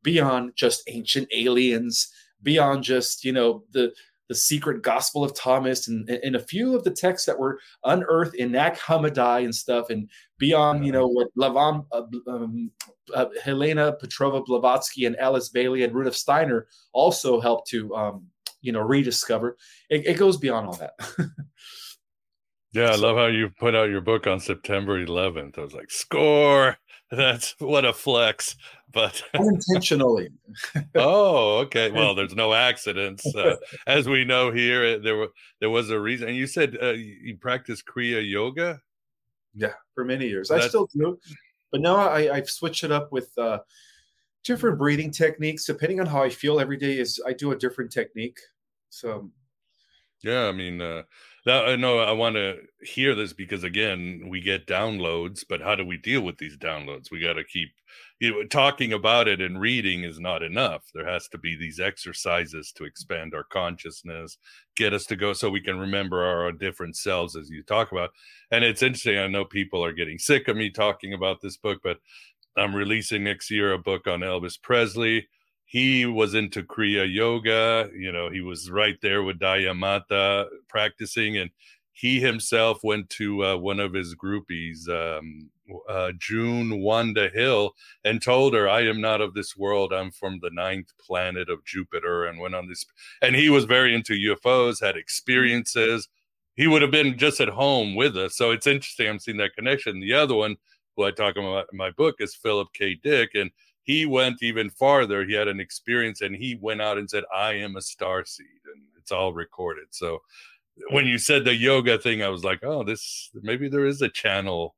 beyond 0.03 0.53
just 0.55 0.83
ancient 0.87 1.27
aliens, 1.33 2.11
beyond 2.41 2.83
just, 2.83 3.23
you 3.23 3.31
know, 3.31 3.63
the 3.71 3.93
the 4.29 4.35
secret 4.35 4.83
gospel 4.83 5.23
of 5.23 5.33
Thomas 5.33 5.87
and, 5.87 6.07
and 6.07 6.35
a 6.35 6.39
few 6.39 6.75
of 6.75 6.83
the 6.83 6.91
texts 6.91 7.25
that 7.25 7.37
were 7.37 7.59
unearthed 7.83 8.35
in 8.35 8.51
Nag 8.51 8.75
Hammadi 8.75 9.43
and 9.43 9.53
stuff, 9.53 9.89
and 9.89 10.07
beyond, 10.37 10.85
you 10.85 10.91
know, 10.91 11.07
what 11.07 11.27
Lavam, 11.35 11.85
uh, 11.91 12.03
um, 12.27 12.71
uh, 13.13 13.25
Helena 13.43 13.97
Petrova 14.01 14.45
Blavatsky 14.45 15.05
and 15.05 15.17
Alice 15.17 15.49
Bailey 15.49 15.83
and 15.83 15.93
Rudolf 15.93 16.15
Steiner 16.15 16.67
also 16.93 17.41
helped 17.41 17.67
to, 17.69 17.93
um, 17.95 18.27
you 18.61 18.71
know, 18.71 18.81
rediscover. 18.81 19.57
It, 19.89 20.05
it 20.05 20.17
goes 20.17 20.37
beyond 20.37 20.67
all 20.67 20.75
that. 20.75 20.93
yeah, 22.71 22.91
I 22.91 22.95
love 22.95 23.17
how 23.17 23.25
you 23.25 23.49
put 23.59 23.75
out 23.75 23.89
your 23.89 24.01
book 24.01 24.27
on 24.27 24.39
September 24.39 25.03
11th. 25.03 25.57
I 25.57 25.61
was 25.61 25.73
like, 25.73 25.89
score. 25.89 26.77
That's 27.17 27.55
what 27.57 27.85
a 27.85 27.93
flex, 27.93 28.55
but 28.91 29.23
unintentionally. 29.33 30.29
oh, 30.95 31.57
okay. 31.59 31.89
Well, 31.99 32.13
there's 32.13 32.35
no 32.35 32.53
accidents, 32.53 33.25
uh, 33.35 33.55
as 33.87 34.07
we 34.07 34.25
know 34.25 34.51
here. 34.51 34.99
There 34.99 35.15
were 35.15 35.29
there 35.59 35.71
was 35.71 35.89
a 35.89 35.99
reason, 35.99 36.27
and 36.27 36.37
you 36.37 36.45
said 36.45 36.77
uh, 36.81 36.91
you 36.91 37.37
practice 37.37 37.81
Kriya 37.81 38.27
yoga. 38.29 38.79
Yeah, 39.55 39.73
for 39.95 40.05
many 40.05 40.27
years. 40.27 40.49
That's... 40.49 40.65
I 40.65 40.67
still 40.67 40.87
do, 40.93 41.19
but 41.71 41.81
now 41.81 41.95
I, 41.95 42.35
I've 42.35 42.49
switched 42.49 42.83
it 42.83 42.91
up 42.91 43.11
with 43.11 43.35
uh, 43.39 43.59
different 44.43 44.77
breathing 44.77 45.09
techniques. 45.09 45.65
Depending 45.65 45.99
on 45.99 46.05
how 46.05 46.21
I 46.21 46.29
feel 46.29 46.59
every 46.59 46.77
day, 46.77 46.99
is 46.99 47.19
I 47.25 47.33
do 47.33 47.51
a 47.51 47.55
different 47.55 47.91
technique. 47.91 48.37
So, 48.91 49.31
yeah, 50.23 50.45
I 50.47 50.51
mean, 50.51 50.79
uh, 50.79 51.03
that, 51.49 51.67
I 51.67 51.75
know 51.75 51.99
I 51.99 52.11
want 52.11 52.35
to 52.35 52.57
hear 52.81 53.15
this 53.15 53.33
because 53.33 53.63
again, 53.63 54.27
we 54.29 54.39
get 54.39 54.67
downloads, 54.67 55.43
but 55.47 55.61
how 55.61 55.75
do 55.75 55.83
we 55.83 55.97
deal 55.97 56.21
with 56.21 56.37
these 56.37 56.55
downloads? 56.55 57.11
We 57.11 57.19
got 57.19 57.33
to 57.33 57.43
keep 57.43 57.69
you 58.19 58.31
know, 58.31 58.43
talking 58.45 58.93
about 58.93 59.27
it 59.27 59.41
and 59.41 59.59
reading 59.59 60.03
is 60.03 60.19
not 60.19 60.43
enough. 60.43 60.83
There 60.93 61.07
has 61.07 61.27
to 61.29 61.39
be 61.39 61.55
these 61.55 61.79
exercises 61.79 62.71
to 62.75 62.83
expand 62.83 63.33
our 63.33 63.43
consciousness, 63.43 64.37
get 64.75 64.93
us 64.93 65.05
to 65.07 65.15
go 65.15 65.33
so 65.33 65.49
we 65.49 65.61
can 65.61 65.79
remember 65.79 66.23
our 66.23 66.51
different 66.51 66.95
selves 66.95 67.35
as 67.35 67.49
you 67.49 67.63
talk 67.63 67.91
about. 67.91 68.11
And 68.51 68.63
it's 68.63 68.83
interesting. 68.83 69.17
I 69.17 69.27
know 69.27 69.45
people 69.45 69.83
are 69.83 69.93
getting 69.93 70.19
sick 70.19 70.47
of 70.47 70.55
me 70.55 70.69
talking 70.69 71.13
about 71.13 71.41
this 71.41 71.57
book, 71.57 71.79
but 71.83 71.97
I'm 72.55 72.75
releasing 72.75 73.23
next 73.23 73.49
year 73.49 73.73
a 73.73 73.79
book 73.79 74.05
on 74.05 74.19
Elvis 74.19 74.61
Presley 74.61 75.27
he 75.69 76.07
was 76.07 76.33
into 76.33 76.63
Kriya 76.63 77.13
Yoga. 77.13 77.91
You 77.95 78.11
know, 78.11 78.27
he 78.31 78.41
was 78.41 78.71
right 78.71 78.99
there 79.03 79.21
with 79.21 79.37
Daya 79.37 79.77
Mata 79.77 80.47
practicing, 80.67 81.37
and 81.37 81.51
he 81.91 82.19
himself 82.19 82.79
went 82.83 83.07
to 83.11 83.45
uh, 83.45 83.55
one 83.55 83.79
of 83.79 83.93
his 83.93 84.15
groupies, 84.15 84.89
um, 84.89 85.51
uh, 85.87 86.11
June 86.17 86.79
Wanda 86.79 87.29
Hill, 87.29 87.75
and 88.03 88.19
told 88.19 88.55
her, 88.55 88.67
"I 88.67 88.81
am 88.87 88.99
not 88.99 89.21
of 89.21 89.35
this 89.35 89.55
world. 89.55 89.93
I'm 89.93 90.09
from 90.09 90.39
the 90.39 90.49
ninth 90.49 90.91
planet 90.99 91.51
of 91.51 91.63
Jupiter." 91.65 92.25
And 92.25 92.39
went 92.39 92.55
on 92.55 92.67
this, 92.67 92.83
and 93.21 93.35
he 93.35 93.51
was 93.51 93.65
very 93.65 93.93
into 93.93 94.15
UFOs, 94.15 94.83
had 94.83 94.97
experiences. 94.97 96.09
He 96.55 96.65
would 96.65 96.81
have 96.81 96.89
been 96.89 97.15
just 97.15 97.39
at 97.39 97.49
home 97.49 97.93
with 97.93 98.17
us. 98.17 98.35
So 98.35 98.49
it's 98.49 98.65
interesting. 98.65 99.07
I'm 99.07 99.19
seeing 99.19 99.37
that 99.37 99.55
connection. 99.55 99.99
The 99.99 100.13
other 100.13 100.33
one, 100.33 100.55
who 100.95 101.03
I 101.03 101.11
talk 101.11 101.37
about 101.37 101.67
in 101.71 101.77
my 101.77 101.91
book, 101.91 102.15
is 102.17 102.33
Philip 102.33 102.69
K. 102.73 102.95
Dick, 102.95 103.35
and 103.35 103.51
he 103.83 104.05
went 104.05 104.43
even 104.43 104.69
farther. 104.69 105.25
He 105.25 105.33
had 105.33 105.47
an 105.47 105.59
experience 105.59 106.21
and 106.21 106.35
he 106.35 106.55
went 106.61 106.81
out 106.81 106.97
and 106.97 107.09
said, 107.09 107.23
I 107.35 107.53
am 107.53 107.75
a 107.75 107.81
star 107.81 108.25
seed. 108.25 108.45
And 108.73 108.83
it's 108.97 109.11
all 109.11 109.33
recorded. 109.33 109.87
So 109.89 110.19
when 110.91 111.05
you 111.05 111.17
said 111.17 111.45
the 111.45 111.55
yoga 111.55 111.97
thing, 111.97 112.21
I 112.23 112.29
was 112.29 112.43
like, 112.43 112.59
oh, 112.63 112.83
this 112.83 113.29
maybe 113.33 113.69
there 113.69 113.85
is 113.85 114.01
a 114.01 114.09
channel, 114.09 114.75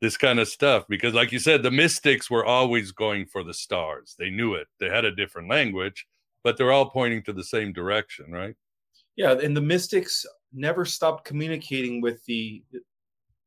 this 0.00 0.16
kind 0.16 0.38
of 0.38 0.48
stuff. 0.48 0.84
Because, 0.88 1.14
like 1.14 1.32
you 1.32 1.38
said, 1.38 1.62
the 1.62 1.70
mystics 1.70 2.30
were 2.30 2.44
always 2.44 2.92
going 2.92 3.26
for 3.26 3.44
the 3.44 3.54
stars. 3.54 4.16
They 4.18 4.30
knew 4.30 4.54
it. 4.54 4.66
They 4.80 4.88
had 4.88 5.04
a 5.04 5.14
different 5.14 5.50
language, 5.50 6.06
but 6.42 6.56
they're 6.56 6.72
all 6.72 6.90
pointing 6.90 7.22
to 7.24 7.32
the 7.32 7.44
same 7.44 7.72
direction, 7.72 8.30
right? 8.30 8.54
Yeah. 9.16 9.32
And 9.32 9.56
the 9.56 9.60
mystics 9.60 10.26
never 10.52 10.84
stopped 10.84 11.24
communicating 11.24 12.00
with 12.00 12.24
the 12.24 12.62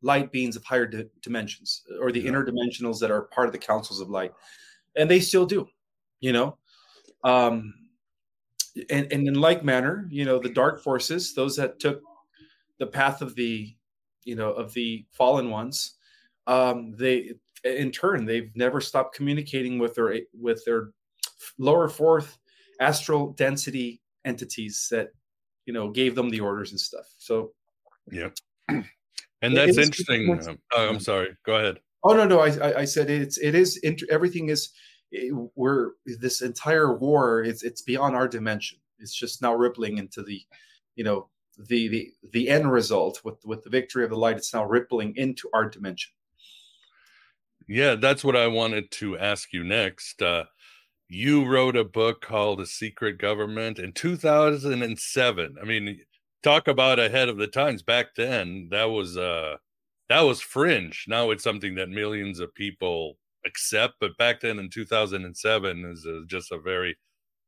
light 0.02 0.32
beings 0.32 0.56
of 0.56 0.64
higher 0.64 0.86
di- 0.86 1.06
dimensions 1.22 1.84
or 2.02 2.12
the 2.12 2.22
yeah. 2.22 2.32
interdimensionals 2.32 3.00
that 3.00 3.12
are 3.12 3.24
part 3.24 3.48
of 3.48 3.54
the 3.54 3.60
councils 3.60 4.00
of 4.00 4.10
light 4.10 4.34
and 4.96 5.10
they 5.10 5.20
still 5.20 5.46
do, 5.46 5.68
you 6.20 6.34
know. 6.34 6.58
Um, 7.24 7.74
and, 8.90 9.12
and 9.12 9.28
in 9.28 9.34
like 9.36 9.64
manner, 9.64 10.08
you 10.10 10.26
know, 10.26 10.40
the 10.40 10.50
dark 10.50 10.82
forces, 10.82 11.34
those 11.34 11.56
that 11.58 11.80
took 11.80 12.02
the 12.80 12.88
path 12.88 13.22
of 13.22 13.36
the, 13.36 13.76
you 14.24 14.36
know, 14.36 14.52
of 14.52 14.74
the 14.74 15.06
fallen 15.12 15.50
ones, 15.50 15.96
um, 16.48 16.96
they 16.98 17.34
in 17.64 17.92
turn 17.92 18.26
they've 18.26 18.52
never 18.56 18.80
stopped 18.80 19.16
communicating 19.16 19.78
with 19.80 19.94
their 19.94 20.22
with 20.34 20.64
their 20.66 20.92
lower 21.58 21.90
fourth 21.90 22.38
astral 22.80 23.34
density 23.34 24.02
entities 24.26 24.88
that 24.90 25.10
you 25.66 25.74
know 25.74 25.90
gave 25.90 26.16
them 26.16 26.30
the 26.30 26.40
orders 26.40 26.72
and 26.72 26.80
stuff. 26.80 27.06
So, 27.18 27.52
yeah, 28.12 28.30
and 28.70 28.84
that's 29.56 29.78
interesting. 29.78 30.40
Um, 30.48 30.60
oh, 30.74 30.90
I'm 30.90 31.00
sorry. 31.00 31.30
Go 31.46 31.56
ahead. 31.56 31.80
Oh 32.04 32.14
no, 32.14 32.26
no. 32.26 32.40
I 32.40 32.80
I 32.80 32.86
said 32.86 33.10
it's 33.10 33.38
it 33.38 33.56
is 33.56 33.80
everything 34.10 34.50
is 34.50 34.70
it, 35.12 35.34
we're 35.56 35.92
this 36.06 36.42
entire 36.42 36.98
war 36.98 37.44
it's 37.44 37.64
it's 37.64 37.82
beyond 37.82 38.16
our 38.16 38.28
dimension. 38.28 38.80
It's 39.00 39.14
just 39.14 39.42
now 39.42 39.54
rippling 39.54 39.98
into 39.98 40.24
the 40.24 40.42
you 40.96 41.04
know 41.04 41.30
the 41.58 41.88
the 41.88 42.12
the 42.32 42.50
end 42.50 42.72
result 42.72 43.22
with 43.24 43.44
with 43.46 43.64
the 43.64 43.70
victory 43.70 44.04
of 44.04 44.10
the 44.10 44.18
light 44.18 44.38
it's 44.38 44.54
now 44.54 44.66
rippling 44.66 45.14
into 45.18 45.50
our 45.54 45.70
dimension. 45.70 46.12
Yeah 47.68 47.96
that's 47.96 48.24
what 48.24 48.36
i 48.36 48.48
wanted 48.48 48.92
to 48.92 49.18
ask 49.18 49.54
you 49.54 49.64
next. 49.64 50.22
Uh 50.22 50.46
you 51.12 51.46
wrote 51.46 51.76
a 51.76 51.84
book 51.84 52.22
called 52.22 52.62
a 52.62 52.66
secret 52.66 53.18
government 53.18 53.80
in 53.80 53.92
2007 53.92 55.56
i 55.60 55.66
mean 55.66 56.00
talk 56.44 56.68
about 56.68 57.00
ahead 57.00 57.30
of 57.30 57.38
the 57.38 57.48
times. 57.48 57.82
Back 57.84 58.16
then 58.16 58.68
that 58.72 58.86
was 58.86 59.18
uh 59.18 59.58
that 60.10 60.22
was 60.22 60.42
fringe 60.42 61.06
now 61.08 61.32
it's 61.32 61.44
something 61.44 61.76
that 61.76 61.90
millions 61.90 62.40
of 62.40 62.54
people 62.56 63.18
accept. 63.46 63.96
But 64.00 64.18
back 64.18 64.42
then 64.42 64.60
in 64.60 64.70
2007 64.70 65.86
is 65.86 66.06
a, 66.06 66.24
just 66.28 66.52
a 66.52 66.60
very 66.60 66.98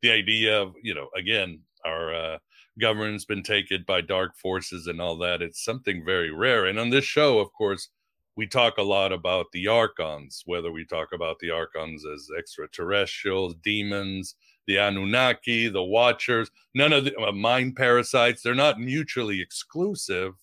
the 0.01 0.11
idea 0.11 0.59
of 0.59 0.73
you 0.81 0.93
know 0.93 1.07
again 1.15 1.61
our 1.85 2.13
uh, 2.13 2.37
government's 2.79 3.25
been 3.25 3.43
taken 3.43 3.83
by 3.87 4.01
dark 4.01 4.35
forces 4.37 4.87
and 4.87 5.01
all 5.01 5.17
that. 5.17 5.41
It's 5.41 5.63
something 5.63 6.05
very 6.05 6.31
rare. 6.31 6.67
And 6.67 6.77
on 6.77 6.91
this 6.91 7.05
show, 7.05 7.39
of 7.39 7.51
course, 7.53 7.89
we 8.37 8.45
talk 8.45 8.77
a 8.77 8.83
lot 8.83 9.11
about 9.11 9.47
the 9.51 9.67
archons, 9.67 10.43
whether 10.45 10.71
we 10.71 10.85
talk 10.85 11.09
about 11.11 11.39
the 11.39 11.49
archons 11.49 12.05
as 12.05 12.29
extraterrestrials, 12.37 13.55
demons, 13.63 14.35
the 14.67 14.77
Anunnaki, 14.77 15.69
the 15.69 15.83
Watchers, 15.83 16.51
none 16.75 16.93
of 16.93 17.05
the 17.05 17.17
uh, 17.19 17.31
mind 17.31 17.75
parasites. 17.75 18.43
They're 18.43 18.53
not 18.53 18.79
mutually 18.79 19.41
exclusive. 19.41 20.33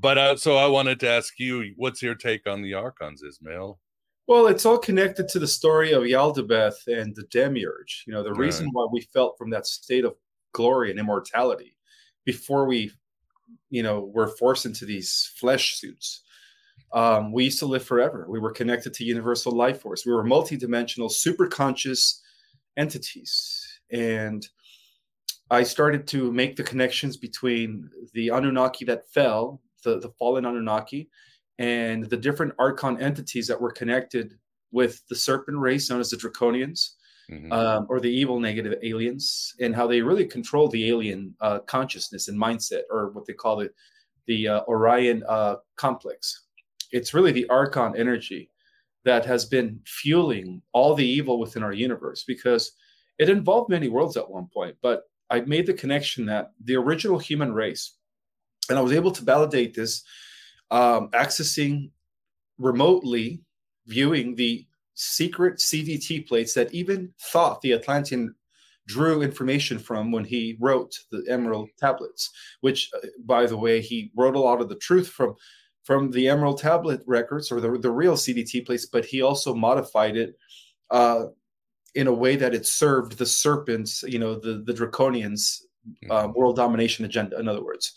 But 0.00 0.18
uh, 0.18 0.36
so 0.36 0.56
I 0.56 0.66
wanted 0.66 1.00
to 1.00 1.08
ask 1.08 1.38
you, 1.38 1.72
what's 1.76 2.02
your 2.02 2.14
take 2.14 2.46
on 2.46 2.62
the 2.62 2.74
archons, 2.74 3.22
Ismael? 3.22 3.78
Well, 4.26 4.46
it's 4.46 4.66
all 4.66 4.78
connected 4.78 5.28
to 5.28 5.38
the 5.38 5.46
story 5.46 5.92
of 5.92 6.02
Yaldabaoth 6.02 6.86
and 6.86 7.14
the 7.14 7.24
Demiurge. 7.30 8.04
You 8.06 8.12
know, 8.12 8.22
the 8.22 8.30
right. 8.30 8.40
reason 8.40 8.68
why 8.72 8.86
we 8.90 9.02
felt 9.12 9.36
from 9.38 9.50
that 9.50 9.66
state 9.66 10.04
of 10.04 10.14
glory 10.52 10.90
and 10.90 10.98
immortality 10.98 11.76
before 12.24 12.66
we, 12.66 12.90
you 13.70 13.82
know, 13.82 14.10
were 14.14 14.28
forced 14.28 14.66
into 14.66 14.86
these 14.86 15.32
flesh 15.36 15.74
suits. 15.76 16.22
um, 16.94 17.32
we 17.32 17.44
used 17.44 17.58
to 17.58 17.66
live 17.66 17.84
forever. 17.84 18.26
We 18.28 18.38
were 18.38 18.52
connected 18.52 18.94
to 18.94 19.04
universal 19.04 19.52
life 19.52 19.80
force. 19.80 20.06
We 20.06 20.12
were 20.12 20.24
multidimensional, 20.24 21.10
super 21.10 21.48
conscious 21.48 22.22
entities. 22.76 23.66
And 23.90 24.46
I 25.50 25.64
started 25.64 26.06
to 26.08 26.32
make 26.32 26.56
the 26.56 26.62
connections 26.62 27.16
between 27.16 27.90
the 28.12 28.28
Anunnaki 28.28 28.84
that 28.86 29.08
fell, 29.10 29.60
the, 29.84 30.00
the 30.00 30.10
fallen 30.18 30.44
Anunnaki, 30.44 31.08
and 31.58 32.04
the 32.04 32.16
different 32.16 32.54
Archon 32.58 33.00
entities 33.00 33.46
that 33.46 33.60
were 33.60 33.72
connected 33.72 34.34
with 34.72 35.02
the 35.08 35.14
serpent 35.14 35.58
race 35.58 35.88
known 35.88 36.00
as 36.00 36.10
the 36.10 36.16
Draconians. 36.16 36.90
Mm-hmm. 37.30 37.52
Um, 37.52 37.86
or 37.88 38.00
the 38.00 38.10
evil 38.10 38.38
negative 38.38 38.74
aliens, 38.82 39.54
and 39.58 39.74
how 39.74 39.86
they 39.86 40.02
really 40.02 40.26
control 40.26 40.68
the 40.68 40.90
alien 40.90 41.34
uh, 41.40 41.60
consciousness 41.60 42.28
and 42.28 42.38
mindset, 42.38 42.82
or 42.90 43.12
what 43.12 43.24
they 43.24 43.32
call 43.32 43.56
the 43.56 43.70
the 44.26 44.46
uh, 44.46 44.60
Orion 44.68 45.22
uh, 45.26 45.56
complex 45.76 46.44
it's 46.94 47.12
really 47.12 47.32
the 47.32 47.48
archon 47.48 47.94
energy 47.96 48.48
that 49.04 49.26
has 49.26 49.44
been 49.44 49.80
fueling 49.84 50.62
all 50.72 50.94
the 50.94 51.06
evil 51.06 51.38
within 51.38 51.62
our 51.62 51.72
universe 51.72 52.24
because 52.26 52.72
it 53.18 53.28
involved 53.28 53.68
many 53.68 53.88
worlds 53.88 54.16
at 54.16 54.30
one 54.30 54.46
point 54.54 54.76
but 54.80 55.02
i 55.28 55.40
made 55.40 55.66
the 55.66 55.74
connection 55.74 56.24
that 56.24 56.52
the 56.64 56.76
original 56.76 57.18
human 57.18 57.52
race 57.52 57.98
and 58.68 58.78
i 58.78 58.82
was 58.82 58.92
able 58.92 59.10
to 59.10 59.24
validate 59.24 59.74
this 59.74 60.02
um, 60.70 61.08
accessing 61.10 61.90
remotely 62.58 63.40
viewing 63.86 64.34
the 64.34 64.66
secret 64.94 65.58
cdt 65.58 66.26
plates 66.26 66.54
that 66.54 66.72
even 66.72 67.12
Thoth 67.32 67.60
the 67.60 67.72
atlantean 67.72 68.34
drew 68.86 69.22
information 69.22 69.78
from 69.78 70.12
when 70.12 70.24
he 70.24 70.56
wrote 70.60 70.94
the 71.10 71.24
emerald 71.28 71.70
tablets 71.78 72.30
which 72.60 72.90
uh, 72.94 73.06
by 73.24 73.46
the 73.46 73.56
way 73.56 73.80
he 73.80 74.12
wrote 74.16 74.36
a 74.36 74.40
lot 74.40 74.60
of 74.60 74.68
the 74.68 74.76
truth 74.76 75.08
from 75.08 75.34
from 75.84 76.10
the 76.10 76.28
Emerald 76.28 76.58
Tablet 76.58 77.02
records 77.06 77.52
or 77.52 77.60
the, 77.60 77.78
the 77.78 77.90
real 77.90 78.14
CDT 78.14 78.66
plates, 78.66 78.86
but 78.86 79.04
he 79.04 79.22
also 79.22 79.54
modified 79.54 80.16
it 80.16 80.36
uh, 80.90 81.26
in 81.94 82.06
a 82.06 82.12
way 82.12 82.36
that 82.36 82.54
it 82.54 82.66
served 82.66 83.18
the 83.18 83.26
serpents, 83.26 84.02
you 84.02 84.18
know, 84.18 84.34
the, 84.34 84.62
the 84.66 84.72
draconians 84.72 85.60
uh, 86.10 86.28
world 86.34 86.56
domination 86.56 87.04
agenda, 87.04 87.38
in 87.38 87.48
other 87.48 87.62
words. 87.62 87.92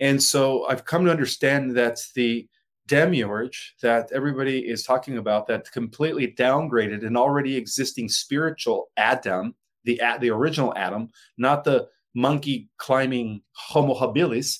And 0.00 0.22
so 0.22 0.66
I've 0.66 0.84
come 0.84 1.04
to 1.04 1.10
understand 1.10 1.76
that 1.76 2.00
the 2.14 2.48
demiurge 2.86 3.76
that 3.82 4.10
everybody 4.12 4.58
is 4.60 4.82
talking 4.82 5.18
about 5.18 5.46
that 5.46 5.70
completely 5.70 6.34
downgraded 6.36 7.06
an 7.06 7.16
already 7.16 7.56
existing 7.56 8.08
spiritual 8.08 8.90
Adam, 8.96 9.54
the, 9.84 10.00
the 10.20 10.30
original 10.30 10.74
Adam, 10.76 11.08
not 11.38 11.62
the 11.62 11.86
monkey 12.14 12.68
climbing 12.78 13.42
Homo 13.52 13.94
habilis, 13.94 14.58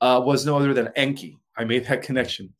uh, 0.00 0.20
was 0.22 0.44
no 0.44 0.56
other 0.58 0.74
than 0.74 0.90
Enki, 0.96 1.38
I 1.56 1.64
made 1.64 1.86
that 1.86 2.02
connection. 2.08 2.52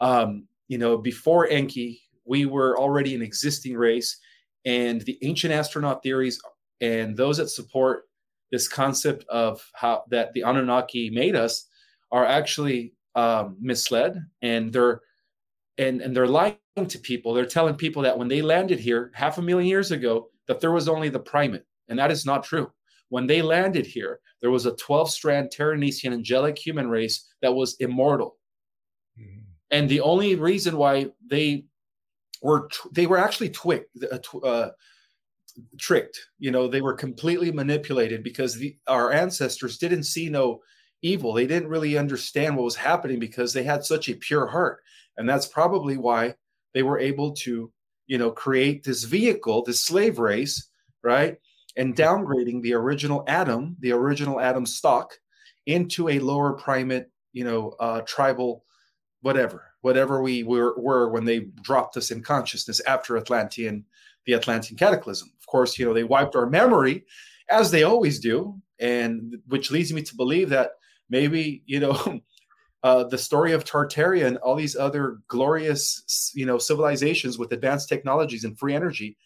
Um, 0.00 0.46
you 0.68 0.78
know, 0.78 0.96
before 0.96 1.48
Enki, 1.48 2.00
we 2.24 2.46
were 2.46 2.78
already 2.78 3.14
an 3.14 3.22
existing 3.22 3.74
race, 3.76 4.18
and 4.64 5.00
the 5.02 5.18
ancient 5.22 5.52
astronaut 5.52 6.02
theories 6.02 6.40
and 6.80 7.16
those 7.16 7.36
that 7.38 7.48
support 7.48 8.04
this 8.50 8.68
concept 8.68 9.24
of 9.28 9.64
how 9.74 10.04
that 10.10 10.32
the 10.34 10.42
Anunnaki 10.42 11.10
made 11.10 11.34
us 11.34 11.66
are 12.12 12.26
actually 12.26 12.92
um, 13.16 13.56
misled, 13.60 14.24
and 14.42 14.72
they're 14.72 15.00
and 15.78 16.00
and 16.00 16.14
they're 16.14 16.26
lying 16.26 16.56
to 16.86 16.98
people. 16.98 17.34
They're 17.34 17.46
telling 17.46 17.74
people 17.74 18.02
that 18.02 18.16
when 18.16 18.28
they 18.28 18.42
landed 18.42 18.78
here 18.78 19.10
half 19.14 19.38
a 19.38 19.42
million 19.42 19.68
years 19.68 19.90
ago, 19.90 20.28
that 20.46 20.60
there 20.60 20.72
was 20.72 20.88
only 20.88 21.08
the 21.08 21.18
primate, 21.18 21.64
and 21.88 21.98
that 21.98 22.12
is 22.12 22.24
not 22.24 22.44
true. 22.44 22.70
When 23.08 23.26
they 23.26 23.42
landed 23.42 23.86
here, 23.86 24.20
there 24.40 24.50
was 24.50 24.66
a 24.66 24.76
12 24.76 25.10
strand 25.10 25.50
Terranesian 25.54 26.12
angelic 26.12 26.58
human 26.58 26.88
race 26.88 27.26
that 27.42 27.54
was 27.54 27.76
immortal. 27.80 28.36
And 29.70 29.88
the 29.88 30.00
only 30.00 30.34
reason 30.34 30.76
why 30.76 31.10
they 31.26 31.64
were 32.42 32.68
they 32.92 33.06
were 33.06 33.18
actually 33.18 33.50
twicked, 33.50 33.96
uh, 34.10 34.38
uh, 34.46 34.70
tricked. 35.78 36.18
You 36.38 36.50
know, 36.50 36.68
they 36.68 36.82
were 36.82 36.94
completely 36.94 37.50
manipulated 37.50 38.22
because 38.22 38.56
the, 38.56 38.76
our 38.86 39.12
ancestors 39.12 39.78
didn't 39.78 40.04
see 40.04 40.28
no 40.28 40.60
evil. 41.02 41.32
They 41.32 41.46
didn't 41.46 41.68
really 41.68 41.98
understand 41.98 42.56
what 42.56 42.64
was 42.64 42.76
happening 42.76 43.18
because 43.18 43.52
they 43.52 43.62
had 43.62 43.84
such 43.84 44.08
a 44.08 44.14
pure 44.14 44.46
heart, 44.46 44.80
and 45.16 45.28
that's 45.28 45.46
probably 45.46 45.96
why 45.96 46.34
they 46.74 46.82
were 46.82 46.98
able 46.98 47.32
to, 47.32 47.70
you 48.06 48.18
know, 48.18 48.30
create 48.30 48.84
this 48.84 49.04
vehicle, 49.04 49.62
this 49.62 49.80
slave 49.80 50.18
race, 50.18 50.68
right? 51.02 51.36
And 51.76 51.96
downgrading 51.96 52.62
the 52.62 52.74
original 52.74 53.24
Adam, 53.26 53.76
the 53.80 53.92
original 53.92 54.40
Adam 54.40 54.66
stock, 54.66 55.18
into 55.66 56.08
a 56.08 56.18
lower 56.18 56.52
primate, 56.52 57.06
you 57.32 57.44
know, 57.44 57.74
uh, 57.80 58.02
tribal 58.02 58.64
whatever, 59.22 59.64
whatever 59.80 60.20
we 60.20 60.42
were, 60.42 60.78
were 60.78 61.08
when 61.08 61.24
they 61.24 61.40
dropped 61.62 61.96
us 61.96 62.10
in 62.10 62.22
consciousness 62.22 62.80
after 62.86 63.16
Atlantean, 63.16 63.84
the 64.26 64.34
Atlantean 64.34 64.76
cataclysm. 64.76 65.32
Of 65.40 65.46
course, 65.46 65.78
you 65.78 65.86
know, 65.86 65.94
they 65.94 66.04
wiped 66.04 66.36
our 66.36 66.46
memory 66.46 67.04
as 67.48 67.70
they 67.70 67.84
always 67.84 68.18
do, 68.18 68.60
and 68.80 69.36
which 69.46 69.70
leads 69.70 69.92
me 69.92 70.02
to 70.02 70.16
believe 70.16 70.48
that 70.50 70.72
maybe, 71.12 71.62
you 71.66 71.78
know, 71.78 72.20
uh, 72.82 73.04
the 73.04 73.18
story 73.18 73.52
of 73.52 73.64
Tartaria 73.64 74.26
and 74.26 74.38
all 74.38 74.56
these 74.56 74.74
other 74.74 75.18
glorious, 75.28 76.32
you 76.34 76.46
know, 76.46 76.58
civilizations 76.58 77.38
with 77.38 77.52
advanced 77.52 77.88
technologies 77.88 78.42
and 78.42 78.58
free 78.58 78.74
energy 78.74 79.16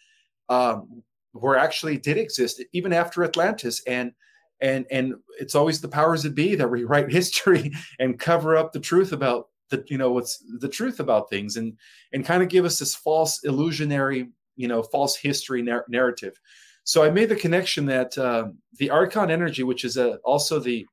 um, 0.51 1.03
were 1.33 1.57
actually 1.57 1.97
did 1.97 2.19
exist 2.19 2.63
even 2.75 2.93
after 2.93 3.25
Atlantis. 3.25 3.83
And 3.87 4.13
and 4.61 4.87
and 4.91 5.15
it's 5.39 5.55
always 5.55 5.81
the 5.81 5.89
powers 5.89 6.23
that 6.23 6.35
be 6.35 6.55
that 6.55 6.69
rewrite 6.77 7.11
history 7.11 7.73
and 7.99 8.19
cover 8.19 8.57
up 8.57 8.73
the 8.73 8.81
truth 8.81 9.13
about 9.13 9.49
the 9.71 9.85
you 9.89 9.99
know 9.99 10.13
what's 10.13 10.43
the 10.61 10.69
truth 10.69 11.01
about 11.01 11.31
things 11.31 11.57
and 11.57 11.77
and 12.13 12.25
kind 12.25 12.43
of 12.43 12.49
give 12.49 12.65
us 12.65 12.79
this 12.79 12.95
false 12.95 13.43
illusionary 13.45 14.29
you 14.57 14.69
know 14.69 14.83
false 14.83 15.17
history 15.17 15.61
nar- 15.61 15.85
narrative 15.89 16.41
so 16.85 17.03
i 17.03 17.11
made 17.11 17.29
the 17.29 17.37
connection 17.37 17.85
that 17.85 18.17
uh, 18.17 18.47
the 18.79 18.89
archon 18.91 19.31
energy 19.31 19.65
which 19.65 19.85
is 19.85 19.97
a, 19.97 20.17
also 20.19 20.61
the 20.61 20.87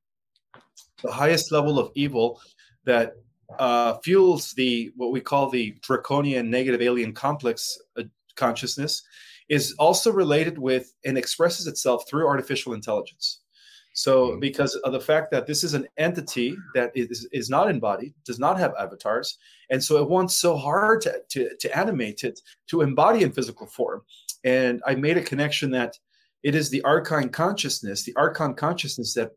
the 1.02 1.12
highest 1.12 1.52
level 1.52 1.80
of 1.80 1.92
evil 1.96 2.40
that 2.86 3.14
uh, 3.60 3.98
fuels 4.04 4.54
the 4.54 4.92
what 4.96 5.12
we 5.12 5.22
call 5.22 5.50
the 5.50 5.76
draconian 5.82 6.50
negative 6.50 6.82
alien 6.82 7.14
complex 7.14 7.78
uh, 7.98 8.04
consciousness 8.36 9.04
is 9.50 9.74
also 9.78 10.12
related 10.12 10.58
with 10.58 10.94
and 11.06 11.18
expresses 11.18 11.68
itself 11.68 12.08
through 12.08 12.28
artificial 12.28 12.74
intelligence 12.74 13.42
so, 13.94 14.30
mm-hmm. 14.30 14.40
because 14.40 14.76
of 14.78 14.92
the 14.92 15.00
fact 15.00 15.32
that 15.32 15.48
this 15.48 15.64
is 15.64 15.76
an 15.76 15.88
entity 15.98 16.58
that 16.74 16.92
is, 16.96 17.28
is 17.32 17.50
not 17.50 17.70
embodied, 17.70 18.14
does 18.26 18.40
not 18.40 18.60
have 18.60 18.74
avatars, 18.78 19.38
and 19.70 19.84
so 19.84 20.02
it 20.02 20.10
wants 20.10 20.36
so 20.36 20.58
hard 20.58 21.02
to, 21.02 21.22
to, 21.30 21.56
to 21.56 21.78
animate 21.78 22.24
it, 22.24 22.42
to 22.68 22.82
embody 22.82 23.24
in 23.24 23.32
physical 23.32 23.68
form. 23.68 24.02
And 24.44 24.82
I 24.86 24.96
made 24.96 25.18
a 25.18 25.22
connection 25.24 25.72
that 25.72 25.98
it 26.42 26.56
is 26.56 26.70
the 26.70 26.82
archon 26.82 27.30
consciousness, 27.30 28.04
the 28.04 28.16
archon 28.16 28.56
consciousness 28.56 29.14
that 29.14 29.32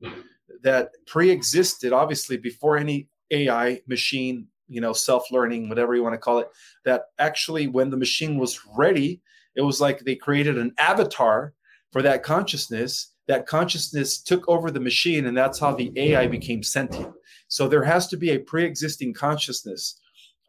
that 0.62 0.90
pre-existed, 1.06 1.92
obviously, 1.92 2.36
before 2.36 2.76
any 2.76 3.08
AI 3.30 3.80
machine, 3.86 4.46
you 4.68 4.80
know, 4.80 4.92
self-learning, 4.92 5.68
whatever 5.68 5.94
you 5.94 6.02
want 6.02 6.14
to 6.14 6.18
call 6.18 6.38
it. 6.38 6.48
That 6.84 7.04
actually, 7.18 7.66
when 7.66 7.90
the 7.90 7.96
machine 7.96 8.38
was 8.38 8.60
ready, 8.76 9.20
it 9.54 9.62
was 9.62 9.80
like 9.80 10.00
they 10.00 10.16
created 10.16 10.58
an 10.58 10.72
avatar 10.78 11.54
for 11.92 12.02
that 12.02 12.22
consciousness 12.22 13.12
that 13.26 13.46
consciousness 13.46 14.18
took 14.18 14.48
over 14.48 14.70
the 14.70 14.80
machine 14.80 15.26
and 15.26 15.36
that's 15.36 15.58
how 15.58 15.72
the 15.74 15.92
ai 15.96 16.26
became 16.26 16.62
sentient 16.62 17.12
so 17.48 17.68
there 17.68 17.82
has 17.82 18.06
to 18.06 18.16
be 18.16 18.30
a 18.30 18.38
pre-existing 18.38 19.12
consciousness 19.12 20.00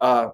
uh, 0.01 0.29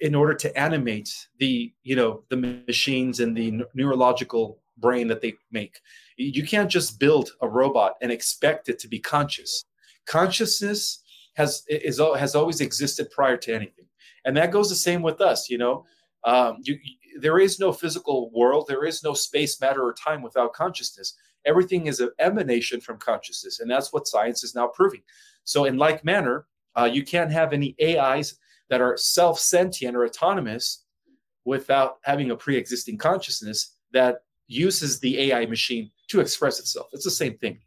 in 0.00 0.14
order 0.14 0.34
to 0.34 0.56
animate 0.58 1.28
the 1.38 1.72
you 1.82 1.96
know 1.96 2.22
the 2.28 2.36
machines 2.36 3.20
and 3.20 3.36
the 3.36 3.62
neurological 3.74 4.60
brain 4.78 5.08
that 5.08 5.20
they 5.20 5.34
make 5.50 5.80
you 6.24 6.46
can't 6.46 6.70
just 6.70 6.98
build 6.98 7.32
a 7.40 7.48
robot 7.48 7.94
and 8.02 8.12
expect 8.12 8.68
it 8.68 8.78
to 8.80 8.88
be 8.88 8.98
conscious. 8.98 9.64
Consciousness 10.06 11.02
has 11.34 11.64
is 11.68 11.98
has 11.98 12.34
always 12.34 12.60
existed 12.60 13.10
prior 13.10 13.36
to 13.38 13.54
anything. 13.54 13.86
And 14.24 14.36
that 14.36 14.52
goes 14.52 14.68
the 14.68 14.76
same 14.76 15.02
with 15.02 15.20
us 15.20 15.50
you 15.50 15.58
know? 15.58 15.84
Um, 16.24 16.58
you, 16.62 16.78
there 17.18 17.38
is 17.38 17.58
no 17.58 17.72
physical 17.72 18.30
world. 18.32 18.66
There 18.68 18.84
is 18.84 19.02
no 19.02 19.14
space 19.14 19.60
matter 19.60 19.82
or 19.82 19.92
time 19.92 20.22
without 20.22 20.52
consciousness. 20.52 21.14
Everything 21.44 21.86
is 21.86 22.00
an 22.00 22.10
emanation 22.20 22.80
from 22.80 22.98
consciousness, 22.98 23.60
and 23.60 23.70
that's 23.70 23.92
what 23.92 24.06
science 24.06 24.44
is 24.44 24.54
now 24.54 24.68
proving. 24.68 25.02
So, 25.44 25.64
in 25.64 25.76
like 25.76 26.04
manner, 26.04 26.46
uh, 26.78 26.84
you 26.84 27.04
can't 27.04 27.32
have 27.32 27.52
any 27.52 27.74
AIs 27.82 28.36
that 28.70 28.80
are 28.80 28.96
self 28.96 29.38
sentient 29.40 29.96
or 29.96 30.04
autonomous 30.04 30.84
without 31.44 31.98
having 32.02 32.30
a 32.30 32.36
pre 32.36 32.56
existing 32.56 32.98
consciousness 32.98 33.76
that 33.92 34.22
uses 34.46 35.00
the 35.00 35.18
AI 35.20 35.46
machine 35.46 35.90
to 36.08 36.20
express 36.20 36.58
itself. 36.58 36.88
It's 36.92 37.04
the 37.04 37.10
same 37.10 37.36
thing. 37.38 37.58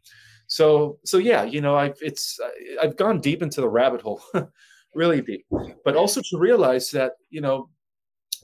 So, 0.46 0.98
so 1.04 1.18
yeah, 1.18 1.42
you 1.44 1.60
know, 1.60 1.76
I've 1.76 1.98
it's 2.00 2.38
I've 2.80 2.96
gone 2.96 3.20
deep 3.20 3.42
into 3.42 3.60
the 3.60 3.68
rabbit 3.68 4.00
hole, 4.00 4.22
really 4.94 5.20
deep, 5.20 5.46
but 5.84 5.96
also 5.96 6.20
to 6.30 6.38
realize 6.38 6.90
that 6.92 7.12
you 7.30 7.40
know 7.40 7.68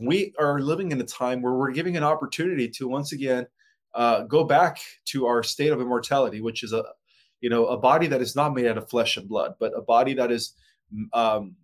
we 0.01 0.33
are 0.39 0.61
living 0.61 0.91
in 0.91 1.01
a 1.01 1.05
time 1.05 1.43
where 1.43 1.55
we're 1.55 1.71
giving 1.71 1.97
an 1.97 2.03
opportunity 2.03 2.69
to 2.69 2.89
once 2.89 3.13
again 3.13 3.47
uh, 3.95 4.23
go 4.23 4.43
back 4.43 4.81
to 5.07 5.27
our 5.27 5.43
state 5.43 5.71
of 5.71 5.81
immortality, 5.81 6.41
which 6.41 6.65
is 6.65 6.73
a 6.73 6.85
you 7.41 7.51
know 7.51 7.67
a 7.67 7.77
body 7.77 8.09
that 8.09 8.21
is 8.21 8.35
not 8.35 8.55
made 8.55 8.67
out 8.67 8.79
of 8.79 8.91
flesh 8.91 9.17
and 9.17 9.29
blood, 9.29 9.55
but 9.61 9.73
a 9.77 9.83
body 9.83 10.15
that 10.15 10.33
is 10.33 10.55
um, 11.13 11.55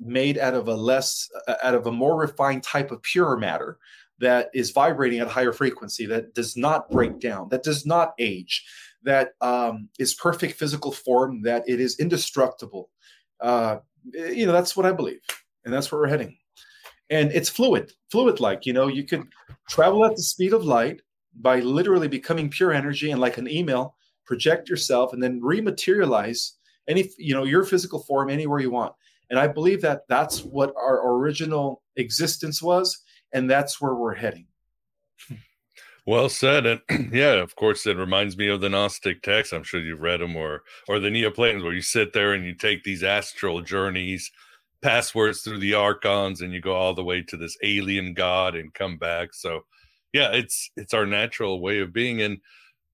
made 0.00 0.38
out 0.38 0.54
of 0.54 0.68
a 0.68 0.74
less 0.74 1.28
uh, 1.48 1.54
out 1.62 1.74
of 1.74 1.86
a 1.86 1.92
more 1.92 2.16
refined 2.16 2.62
type 2.62 2.90
of 2.90 3.02
pure 3.02 3.36
matter 3.36 3.78
that 4.18 4.48
is 4.54 4.70
vibrating 4.70 5.20
at 5.20 5.26
a 5.26 5.30
higher 5.30 5.52
frequency 5.52 6.06
that 6.06 6.34
does 6.34 6.56
not 6.56 6.90
break 6.90 7.18
down 7.20 7.48
that 7.50 7.62
does 7.62 7.84
not 7.84 8.14
age 8.18 8.64
that 9.06 9.34
um, 9.40 9.88
is 9.98 10.14
perfect 10.14 10.58
physical 10.58 10.92
form 10.92 11.42
that 11.42 11.62
it 11.66 11.80
is 11.80 11.98
indestructible. 11.98 12.90
Uh, 13.40 13.78
you 14.12 14.46
know 14.46 14.52
that's 14.52 14.76
what 14.76 14.86
i 14.86 14.92
believe 14.92 15.20
and 15.64 15.74
that's 15.74 15.90
where 15.90 16.00
we're 16.00 16.08
heading. 16.08 16.38
And 17.10 17.30
it's 17.32 17.48
fluid 17.48 17.92
fluid 18.10 18.40
like 18.40 18.66
you 18.66 18.72
know 18.72 18.86
you 18.86 19.04
could 19.04 19.24
travel 19.68 20.04
at 20.04 20.16
the 20.16 20.22
speed 20.22 20.52
of 20.52 20.64
light 20.64 21.02
by 21.34 21.60
literally 21.60 22.08
becoming 22.08 22.48
pure 22.48 22.72
energy 22.72 23.10
and 23.10 23.20
like 23.20 23.36
an 23.36 23.48
email 23.48 23.94
project 24.24 24.68
yourself 24.68 25.12
and 25.12 25.22
then 25.22 25.40
rematerialize 25.40 26.52
any 26.88 27.10
you 27.18 27.34
know 27.34 27.44
your 27.44 27.64
physical 27.64 28.02
form 28.02 28.30
anywhere 28.30 28.60
you 28.60 28.70
want. 28.70 28.94
And 29.28 29.38
i 29.38 29.46
believe 29.46 29.82
that 29.82 30.02
that's 30.08 30.42
what 30.44 30.72
our 30.76 31.16
original 31.16 31.82
existence 31.96 32.62
was 32.62 33.02
and 33.32 33.50
that's 33.50 33.80
where 33.80 33.94
we're 33.94 34.14
heading. 34.14 34.46
Well 36.06 36.28
said 36.28 36.66
and 36.66 36.80
yeah 37.12 37.32
of 37.32 37.56
course 37.56 37.84
it 37.86 37.96
reminds 37.96 38.36
me 38.36 38.48
of 38.48 38.60
the 38.60 38.68
gnostic 38.68 39.22
texts. 39.22 39.52
I'm 39.52 39.64
sure 39.64 39.80
you've 39.80 40.00
read 40.00 40.20
them 40.20 40.36
or 40.36 40.62
or 40.88 41.00
the 41.00 41.08
neoplatons 41.08 41.64
where 41.64 41.74
you 41.74 41.82
sit 41.82 42.12
there 42.12 42.32
and 42.32 42.44
you 42.44 42.54
take 42.54 42.84
these 42.84 43.02
astral 43.02 43.60
journeys 43.60 44.30
passwords 44.82 45.40
through 45.40 45.58
the 45.58 45.74
archons 45.74 46.42
and 46.42 46.52
you 46.52 46.60
go 46.60 46.74
all 46.76 46.94
the 46.94 47.02
way 47.02 47.22
to 47.22 47.36
this 47.36 47.56
alien 47.62 48.14
god 48.14 48.54
and 48.54 48.72
come 48.72 48.98
back. 48.98 49.34
So 49.34 49.64
yeah 50.12 50.30
it's 50.32 50.70
it's 50.76 50.94
our 50.94 51.06
natural 51.06 51.60
way 51.60 51.80
of 51.80 51.92
being 51.92 52.22
and 52.22 52.38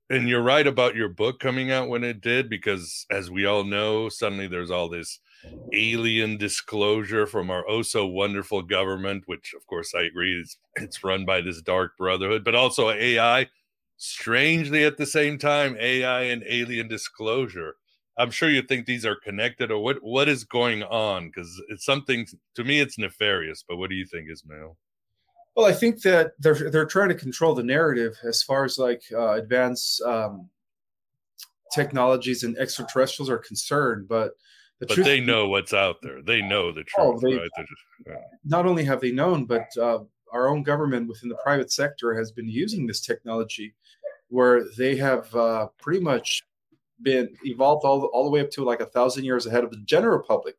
and 0.08 0.28
you're 0.28 0.42
right 0.42 0.66
about 0.66 0.96
your 0.96 1.08
book 1.08 1.38
coming 1.38 1.70
out 1.70 1.88
when 1.88 2.04
it 2.04 2.20
did 2.20 2.48
because 2.48 3.06
as 3.10 3.30
we 3.30 3.44
all 3.44 3.64
know 3.64 4.08
suddenly 4.08 4.46
there's 4.46 4.70
all 4.70 4.88
this 4.88 5.20
alien 5.72 6.36
disclosure 6.36 7.26
from 7.26 7.50
our 7.50 7.66
oh 7.68 7.82
so 7.82 8.06
wonderful 8.06 8.62
government 8.62 9.22
which 9.26 9.54
of 9.56 9.66
course 9.66 9.94
i 9.94 10.02
agree 10.02 10.38
is 10.38 10.58
it's 10.76 11.02
run 11.02 11.24
by 11.24 11.40
this 11.40 11.62
dark 11.62 11.96
brotherhood 11.96 12.44
but 12.44 12.54
also 12.54 12.90
ai 12.90 13.46
strangely 14.02 14.84
at 14.84 14.96
the 14.96 15.06
same 15.06 15.38
time 15.38 15.76
ai 15.78 16.22
and 16.22 16.42
alien 16.48 16.88
disclosure. 16.88 17.76
I'm 18.18 18.32
sure 18.32 18.50
you 18.50 18.62
think 18.62 18.84
these 18.84 19.06
are 19.06 19.14
connected 19.14 19.70
or 19.70 19.78
what 19.82 20.02
what 20.02 20.28
is 20.28 20.42
going 20.42 20.82
on? 20.82 21.28
Because 21.28 21.62
it's 21.68 21.84
something 21.84 22.26
to 22.56 22.64
me 22.64 22.80
it's 22.80 22.98
nefarious 22.98 23.64
but 23.66 23.76
what 23.76 23.90
do 23.90 23.96
you 23.96 24.04
think 24.04 24.28
ismael? 24.28 24.76
Well, 25.54 25.66
I 25.66 25.72
think 25.72 26.02
that 26.02 26.32
they're 26.40 26.68
they're 26.70 26.84
trying 26.84 27.10
to 27.10 27.14
control 27.14 27.54
the 27.54 27.62
narrative 27.62 28.16
as 28.24 28.42
far 28.42 28.64
as 28.64 28.76
like 28.76 29.02
uh, 29.12 29.34
advanced 29.34 30.02
um, 30.02 30.48
technologies 31.72 32.42
and 32.42 32.58
extraterrestrials 32.58 33.30
are 33.30 33.38
concerned, 33.38 34.08
but 34.08 34.32
the 34.82 34.88
but 34.88 34.94
truth, 34.94 35.06
they 35.06 35.20
know 35.20 35.46
what's 35.46 35.72
out 35.72 36.02
there. 36.02 36.22
They 36.22 36.42
know 36.42 36.72
the 36.72 36.84
oh, 36.98 37.12
truth, 37.12 37.24
oh, 37.24 37.30
they, 37.30 37.36
right? 37.36 37.50
Just, 37.56 37.70
yeah. 38.04 38.14
Not 38.44 38.66
only 38.66 38.82
have 38.82 39.00
they 39.00 39.12
known, 39.12 39.44
but 39.44 39.68
uh, 39.80 40.00
our 40.32 40.48
own 40.48 40.64
government 40.64 41.08
within 41.08 41.28
the 41.28 41.36
private 41.36 41.70
sector 41.70 42.12
has 42.14 42.32
been 42.32 42.48
using 42.48 42.84
this 42.84 43.00
technology, 43.00 43.76
where 44.26 44.64
they 44.76 44.96
have 44.96 45.32
uh, 45.36 45.68
pretty 45.78 46.00
much 46.00 46.42
been 47.00 47.28
evolved 47.44 47.84
all, 47.84 48.06
all 48.06 48.24
the 48.24 48.30
way 48.30 48.40
up 48.40 48.50
to 48.50 48.64
like 48.64 48.80
a 48.80 48.86
thousand 48.86 49.22
years 49.22 49.46
ahead 49.46 49.62
of 49.62 49.70
the 49.70 49.80
general 49.84 50.18
public. 50.18 50.56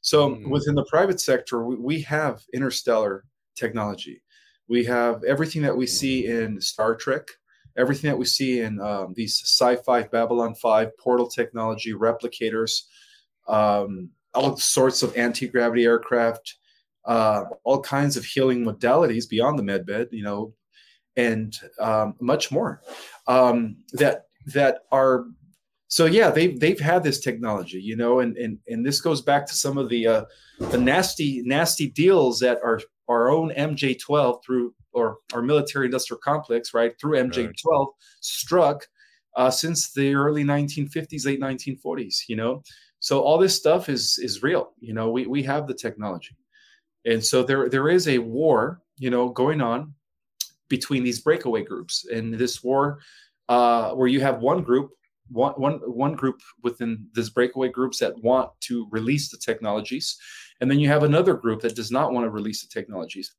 So 0.00 0.30
mm. 0.30 0.48
within 0.48 0.76
the 0.76 0.84
private 0.84 1.20
sector, 1.20 1.64
we, 1.64 1.74
we 1.74 2.00
have 2.02 2.44
interstellar 2.54 3.24
technology. 3.56 4.22
We 4.68 4.84
have 4.84 5.24
everything 5.24 5.62
that 5.62 5.76
we 5.76 5.88
see 5.88 6.28
in 6.28 6.60
Star 6.60 6.94
Trek, 6.94 7.26
everything 7.76 8.10
that 8.10 8.16
we 8.16 8.26
see 8.26 8.60
in 8.60 8.80
um, 8.80 9.12
these 9.16 9.40
sci-fi 9.44 10.04
Babylon 10.04 10.54
5 10.54 10.96
portal 10.98 11.26
technology, 11.26 11.94
replicators, 11.94 12.82
um, 13.48 14.10
all 14.34 14.56
sorts 14.56 15.02
of 15.02 15.16
anti-gravity 15.16 15.84
aircraft, 15.84 16.56
uh, 17.04 17.44
all 17.64 17.80
kinds 17.80 18.16
of 18.16 18.24
healing 18.24 18.64
modalities 18.64 19.28
beyond 19.28 19.58
the 19.58 19.62
medbed, 19.62 20.08
you 20.10 20.22
know, 20.22 20.52
and 21.16 21.56
um, 21.80 22.14
much 22.20 22.50
more 22.50 22.82
um, 23.26 23.76
that 23.92 24.24
that 24.46 24.80
are 24.92 25.26
so 25.88 26.04
yeah 26.06 26.30
they've 26.30 26.58
they've 26.58 26.80
had 26.80 27.02
this 27.04 27.20
technology 27.20 27.80
you 27.80 27.96
know 27.96 28.18
and 28.18 28.36
and 28.36 28.58
and 28.66 28.84
this 28.84 29.00
goes 29.00 29.22
back 29.22 29.46
to 29.46 29.54
some 29.54 29.78
of 29.78 29.88
the 29.88 30.04
uh 30.06 30.24
the 30.58 30.78
nasty 30.78 31.42
nasty 31.44 31.88
deals 31.88 32.40
that 32.40 32.58
are 32.62 32.80
our 33.08 33.30
own 33.30 33.50
MJ12 33.50 34.44
through 34.44 34.74
or 34.92 35.18
our 35.32 35.42
military 35.42 35.86
industrial 35.86 36.18
complex, 36.18 36.74
right, 36.74 36.98
through 36.98 37.18
MJ12 37.18 37.54
right. 37.64 37.86
struck 38.20 38.86
uh, 39.36 39.50
since 39.50 39.92
the 39.92 40.14
early 40.14 40.42
1950s, 40.42 41.26
late 41.26 41.40
1940s. 41.40 42.22
You 42.28 42.36
know, 42.36 42.62
so 43.06 43.20
all 43.20 43.38
this 43.38 43.54
stuff 43.54 43.88
is 43.88 44.18
is 44.18 44.42
real. 44.42 44.72
You 44.80 44.92
know, 44.92 45.12
we 45.12 45.28
we 45.28 45.40
have 45.44 45.68
the 45.68 45.74
technology, 45.74 46.36
and 47.04 47.24
so 47.24 47.44
there 47.44 47.68
there 47.68 47.88
is 47.88 48.08
a 48.08 48.18
war, 48.18 48.82
you 48.98 49.10
know, 49.10 49.28
going 49.28 49.60
on 49.60 49.94
between 50.68 51.04
these 51.04 51.20
breakaway 51.20 51.62
groups, 51.62 52.04
and 52.12 52.34
this 52.34 52.64
war 52.64 52.98
uh, 53.48 53.92
where 53.92 54.08
you 54.08 54.20
have 54.20 54.40
one 54.40 54.62
group. 54.62 54.90
One, 55.28 55.54
one, 55.54 55.80
one 55.86 56.14
group 56.14 56.40
within 56.62 57.08
this 57.12 57.30
breakaway 57.30 57.68
groups 57.68 57.98
that 57.98 58.16
want 58.22 58.50
to 58.68 58.86
release 58.92 59.28
the 59.28 59.36
technologies 59.36 60.16
and 60.60 60.70
then 60.70 60.78
you 60.78 60.88
have 60.88 61.02
another 61.02 61.34
group 61.34 61.60
that 61.62 61.74
does 61.74 61.90
not 61.90 62.12
want 62.12 62.26
to 62.26 62.30
release 62.30 62.62
the 62.62 62.68
technologies. 62.68 63.34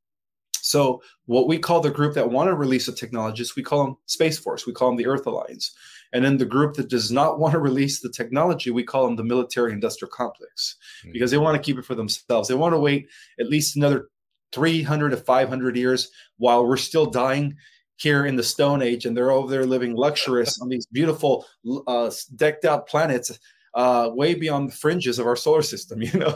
So, 0.68 1.02
what 1.28 1.48
we 1.48 1.58
call 1.58 1.80
the 1.80 1.90
group 1.90 2.14
that 2.16 2.30
want 2.30 2.50
to 2.50 2.56
release 2.56 2.88
the 2.88 2.92
technologies, 2.92 3.56
we 3.56 3.64
call 3.64 3.86
them 3.86 3.98
Space 4.06 4.38
Force, 4.38 4.68
we 4.68 4.74
call 4.74 4.90
them 4.90 4.98
the 4.98 5.08
Earth 5.08 5.26
Alliance. 5.26 5.74
And 6.12 6.26
then 6.26 6.38
the 6.38 6.46
group 6.46 6.76
that 6.76 6.90
does 6.90 7.10
not 7.10 7.40
want 7.40 7.54
to 7.54 7.60
release 7.60 8.02
the 8.02 8.10
technology, 8.10 8.70
we 8.70 8.84
call 8.84 9.06
them 9.06 9.16
the 9.16 9.24
military 9.24 9.72
industrial 9.72 10.12
complex 10.12 10.76
mm-hmm. 11.00 11.14
because 11.14 11.32
they 11.32 11.38
want 11.38 11.56
to 11.56 11.66
keep 11.66 11.78
it 11.78 11.86
for 11.86 11.96
themselves. 11.96 12.50
They 12.50 12.56
want 12.56 12.74
to 12.74 12.80
wait 12.80 13.08
at 13.40 13.48
least 13.48 13.78
another 13.78 14.10
300 14.52 15.12
to 15.12 15.18
500 15.18 15.78
years 15.78 16.10
while 16.38 16.66
we're 16.66 16.76
still 16.76 17.06
dying 17.06 17.56
here 17.96 18.26
in 18.26 18.36
the 18.36 18.44
Stone 18.44 18.82
Age 18.82 19.06
and 19.06 19.16
they're 19.16 19.32
over 19.32 19.50
there 19.50 19.66
living 19.66 19.96
luxurious 19.96 20.60
on 20.62 20.68
these 20.68 20.86
beautiful, 20.88 21.46
uh, 21.88 22.12
decked 22.36 22.66
out 22.66 22.88
planets 22.88 23.40
uh, 23.74 24.10
way 24.12 24.34
beyond 24.34 24.70
the 24.70 24.76
fringes 24.76 25.18
of 25.18 25.28
our 25.28 25.36
solar 25.38 25.62
system, 25.62 26.02
you 26.02 26.20
know, 26.20 26.36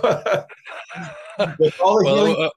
with 1.59 1.79
all 1.81 1.97
the 1.97 2.05
well, 2.05 2.25
healing 2.25 2.35
uh, 2.45 2.49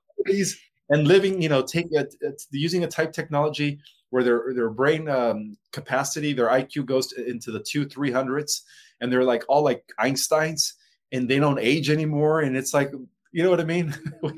and 0.90 1.08
living, 1.08 1.40
you 1.40 1.48
know, 1.48 1.62
take 1.62 1.86
it, 1.90 2.14
using 2.50 2.84
a 2.84 2.88
type 2.88 3.12
technology 3.12 3.78
where 4.10 4.22
their 4.22 4.54
their 4.54 4.70
brain 4.70 5.08
um, 5.08 5.56
capacity, 5.72 6.32
their 6.32 6.48
IQ 6.48 6.86
goes 6.86 7.08
to, 7.08 7.28
into 7.28 7.50
the 7.50 7.60
two 7.60 7.86
three 7.86 8.10
hundreds, 8.10 8.62
and 9.00 9.12
they're 9.12 9.24
like 9.24 9.44
all 9.48 9.62
like 9.62 9.84
Einstein's, 9.98 10.74
and 11.12 11.28
they 11.28 11.38
don't 11.38 11.58
age 11.58 11.90
anymore, 11.90 12.40
and 12.40 12.56
it's 12.56 12.74
like. 12.74 12.92
You 13.36 13.42
know 13.42 13.50
what 13.50 13.58
I 13.58 13.64
mean? 13.64 13.92
yeah, 14.22 14.30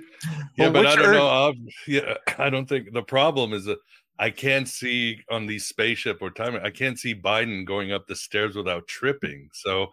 well, 0.56 0.72
but 0.72 0.86
I 0.86 0.96
don't 0.96 1.12
know. 1.12 1.28
Um, 1.28 1.66
yeah, 1.86 2.14
I 2.38 2.48
don't 2.48 2.66
think 2.66 2.94
the 2.94 3.02
problem 3.02 3.52
is 3.52 3.66
that 3.66 3.76
I 4.18 4.30
can't 4.30 4.68
see 4.68 5.20
on 5.30 5.46
these 5.46 5.66
spaceship 5.66 6.18
or 6.20 6.30
time. 6.30 6.58
I 6.62 6.70
can't 6.70 6.98
see 6.98 7.14
Biden 7.14 7.66
going 7.66 7.92
up 7.92 8.06
the 8.06 8.16
stairs 8.16 8.56
without 8.56 8.86
tripping. 8.86 9.50
So, 9.52 9.90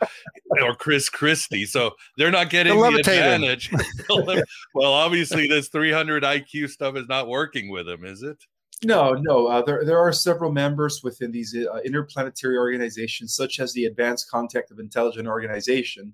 or 0.61 0.75
Chris 0.75 1.09
Christie. 1.09 1.65
So 1.65 1.91
they're 2.17 2.31
not 2.31 2.49
getting 2.49 2.79
the 2.79 2.87
advantage. 2.87 3.71
well, 4.73 4.93
obviously, 4.93 5.47
this 5.47 5.67
300 5.69 6.23
IQ 6.23 6.69
stuff 6.69 6.95
is 6.95 7.07
not 7.07 7.27
working 7.27 7.69
with 7.69 7.87
him, 7.87 8.05
is 8.05 8.23
it? 8.23 8.37
No, 8.85 9.13
no. 9.13 9.47
Uh, 9.47 9.61
there, 9.61 9.85
there 9.85 9.99
are 9.99 10.11
several 10.11 10.51
members 10.51 11.01
within 11.03 11.31
these 11.31 11.55
uh, 11.55 11.79
interplanetary 11.85 12.57
organizations, 12.57 13.35
such 13.35 13.59
as 13.59 13.73
the 13.73 13.85
Advanced 13.85 14.29
Contact 14.29 14.71
of 14.71 14.79
Intelligent 14.79 15.27
Organization, 15.27 16.13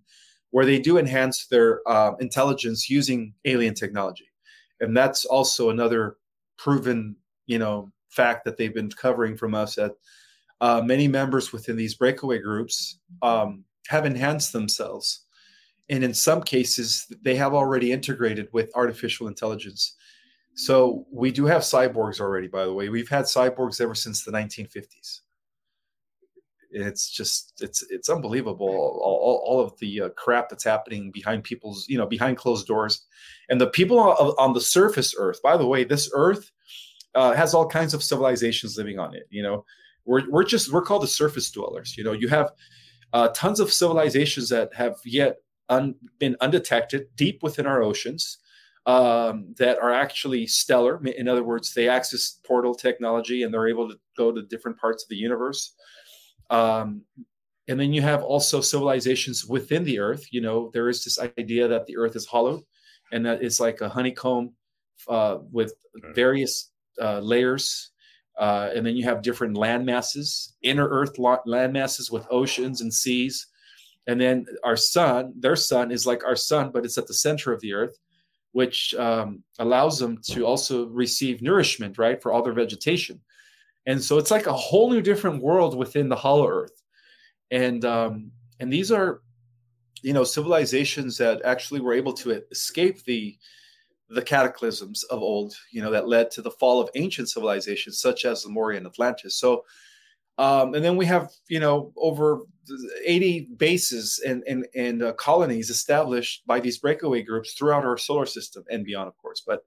where 0.51 0.65
they 0.65 0.79
do 0.79 0.97
enhance 0.97 1.47
their 1.47 1.81
uh, 1.87 2.13
intelligence 2.19 2.89
using 2.89 3.33
alien 3.45 3.73
technology, 3.73 4.27
and 4.79 4.95
that's 4.95 5.25
also 5.25 5.69
another 5.69 6.17
proven, 6.57 7.15
you 7.47 7.59
know, 7.59 7.91
fact 8.09 8.45
that 8.45 8.57
they've 8.57 8.73
been 8.73 8.89
covering 8.89 9.37
from 9.37 9.55
us 9.55 9.75
that 9.75 9.91
uh, 10.61 10.81
many 10.83 11.07
members 11.07 11.53
within 11.53 11.75
these 11.75 11.95
breakaway 11.95 12.39
groups 12.39 12.99
um, 13.21 13.63
have 13.87 14.05
enhanced 14.05 14.53
themselves. 14.53 15.25
And 15.89 16.03
in 16.03 16.13
some 16.13 16.43
cases, 16.43 17.07
they 17.23 17.35
have 17.35 17.53
already 17.53 17.91
integrated 17.91 18.47
with 18.51 18.75
artificial 18.75 19.27
intelligence. 19.27 19.95
So 20.53 21.05
we 21.11 21.31
do 21.31 21.45
have 21.45 21.61
cyborgs 21.61 22.19
already, 22.19 22.47
by 22.47 22.65
the 22.65 22.73
way. 22.73 22.89
We've 22.89 23.09
had 23.09 23.25
cyborgs 23.25 23.81
ever 23.81 23.95
since 23.95 24.23
the 24.23 24.31
1950s. 24.31 25.21
It's 26.71 27.09
just 27.09 27.61
it's 27.63 27.83
it's 27.89 28.09
unbelievable 28.09 28.67
all, 28.67 29.01
all, 29.01 29.43
all 29.43 29.59
of 29.59 29.75
the 29.79 30.01
uh, 30.01 30.09
crap 30.09 30.49
that's 30.49 30.63
happening 30.63 31.09
behind 31.09 31.43
people's 31.43 31.87
you 31.89 31.97
know 31.97 32.05
behind 32.05 32.37
closed 32.37 32.67
doors, 32.67 33.07
and 33.49 33.59
the 33.59 33.71
people 33.71 33.97
on, 33.97 34.35
on 34.37 34.53
the 34.53 34.61
surface 34.61 35.15
Earth. 35.17 35.41
By 35.41 35.57
the 35.57 35.65
way, 35.65 35.83
this 35.83 36.11
Earth 36.13 36.51
uh, 37.15 37.33
has 37.33 37.53
all 37.53 37.67
kinds 37.67 37.93
of 37.93 38.03
civilizations 38.03 38.77
living 38.77 38.99
on 38.99 39.15
it. 39.15 39.27
You 39.29 39.43
know, 39.43 39.65
we're 40.05 40.29
we're 40.29 40.43
just 40.43 40.71
we're 40.71 40.81
called 40.81 41.03
the 41.03 41.07
surface 41.07 41.49
dwellers. 41.51 41.97
You 41.97 42.03
know, 42.03 42.13
you 42.13 42.27
have 42.29 42.51
uh, 43.13 43.29
tons 43.29 43.59
of 43.59 43.71
civilizations 43.71 44.49
that 44.49 44.73
have 44.73 44.97
yet 45.05 45.37
un, 45.69 45.95
been 46.19 46.35
undetected 46.41 47.07
deep 47.15 47.41
within 47.41 47.65
our 47.65 47.81
oceans 47.81 48.37
um, 48.85 49.53
that 49.57 49.79
are 49.79 49.91
actually 49.91 50.47
stellar. 50.47 51.03
In 51.05 51.27
other 51.27 51.43
words, 51.43 51.73
they 51.73 51.89
access 51.89 52.39
portal 52.45 52.75
technology 52.75 53.43
and 53.43 53.53
they're 53.53 53.67
able 53.67 53.89
to 53.89 53.99
go 54.17 54.31
to 54.31 54.41
different 54.43 54.79
parts 54.79 55.03
of 55.03 55.09
the 55.09 55.15
universe. 55.15 55.73
Um, 56.49 57.03
and 57.67 57.79
then 57.79 57.93
you 57.93 58.01
have 58.01 58.23
also 58.23 58.61
civilizations 58.61 59.45
within 59.45 59.83
the 59.83 59.99
Earth. 59.99 60.27
You 60.31 60.41
know, 60.41 60.71
there 60.73 60.89
is 60.89 61.03
this 61.03 61.19
idea 61.19 61.67
that 61.67 61.85
the 61.85 61.97
Earth 61.97 62.15
is 62.15 62.25
hollow 62.25 62.63
and 63.11 63.23
that 63.25 63.43
it's 63.43 63.59
like 63.59 63.81
a 63.81 63.89
honeycomb 63.89 64.53
uh, 65.07 65.37
with 65.51 65.73
various 66.15 66.71
uh, 67.01 67.19
layers. 67.19 67.91
Uh, 68.37 68.69
and 68.73 68.85
then 68.85 68.95
you 68.95 69.03
have 69.03 69.21
different 69.21 69.57
land 69.57 69.85
masses, 69.85 70.55
inner 70.61 70.87
Earth 70.87 71.17
land 71.45 71.73
masses 71.73 72.09
with 72.09 72.25
oceans 72.31 72.79
and 72.81 72.93
seas. 72.93 73.47
And 74.07 74.19
then 74.19 74.45
our 74.63 74.77
sun, 74.77 75.33
their 75.37 75.57
sun 75.57 75.91
is 75.91 76.07
like 76.07 76.23
our 76.23 76.37
sun, 76.37 76.71
but 76.71 76.85
it's 76.85 76.97
at 76.97 77.05
the 77.05 77.13
center 77.13 77.51
of 77.51 77.59
the 77.61 77.73
Earth, 77.73 77.97
which 78.53 78.95
um, 78.95 79.43
allows 79.59 79.99
them 79.99 80.19
to 80.31 80.45
also 80.45 80.87
receive 80.87 81.41
nourishment, 81.41 81.97
right, 81.97 82.21
for 82.21 82.31
all 82.31 82.41
their 82.41 82.53
vegetation. 82.53 83.19
And 83.85 84.01
so 84.01 84.17
it's 84.17 84.31
like 84.31 84.47
a 84.47 84.53
whole 84.53 84.89
new 84.89 85.01
different 85.01 85.43
world 85.43 85.77
within 85.77 86.09
the 86.09 86.15
hollow 86.15 86.47
Earth. 86.47 86.81
And 87.51 87.83
um, 87.83 88.31
and 88.59 88.71
these 88.71 88.91
are, 88.91 89.21
you 90.01 90.13
know, 90.13 90.23
civilizations 90.23 91.17
that 91.17 91.41
actually 91.43 91.81
were 91.81 91.93
able 91.93 92.13
to 92.13 92.41
escape 92.51 93.03
the 93.03 93.37
the 94.09 94.21
cataclysms 94.21 95.03
of 95.03 95.21
old, 95.21 95.53
you 95.71 95.81
know, 95.81 95.91
that 95.91 96.07
led 96.07 96.31
to 96.31 96.41
the 96.41 96.51
fall 96.51 96.81
of 96.81 96.89
ancient 96.95 97.29
civilizations 97.29 98.01
such 98.01 98.25
as 98.25 98.43
the 98.43 98.49
Mauryan 98.49 98.85
Atlantis. 98.85 99.35
So, 99.37 99.65
um, 100.37 100.73
and 100.73 100.83
then 100.83 100.95
we 100.95 101.05
have, 101.05 101.31
you 101.47 101.59
know, 101.59 101.91
over 101.97 102.39
80 103.05 103.49
bases 103.57 104.21
and 104.25 104.43
and, 104.47 104.65
and 104.73 105.03
uh, 105.03 105.13
colonies 105.13 105.69
established 105.69 106.47
by 106.47 106.59
these 106.59 106.77
breakaway 106.77 107.21
groups 107.23 107.53
throughout 107.53 107.85
our 107.85 107.97
solar 107.97 108.25
system 108.25 108.63
and 108.69 108.85
beyond, 108.85 109.09
of 109.09 109.17
course. 109.17 109.43
But 109.45 109.63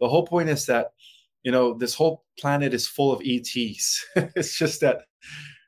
the 0.00 0.08
whole 0.08 0.26
point 0.26 0.48
is 0.48 0.66
that, 0.66 0.92
you 1.42 1.52
know, 1.52 1.74
this 1.74 1.94
whole 1.94 2.24
planet 2.38 2.74
is 2.74 2.88
full 2.88 3.12
of 3.12 3.22
ETs. 3.24 4.04
it's 4.16 4.58
just 4.58 4.80
that, 4.80 5.02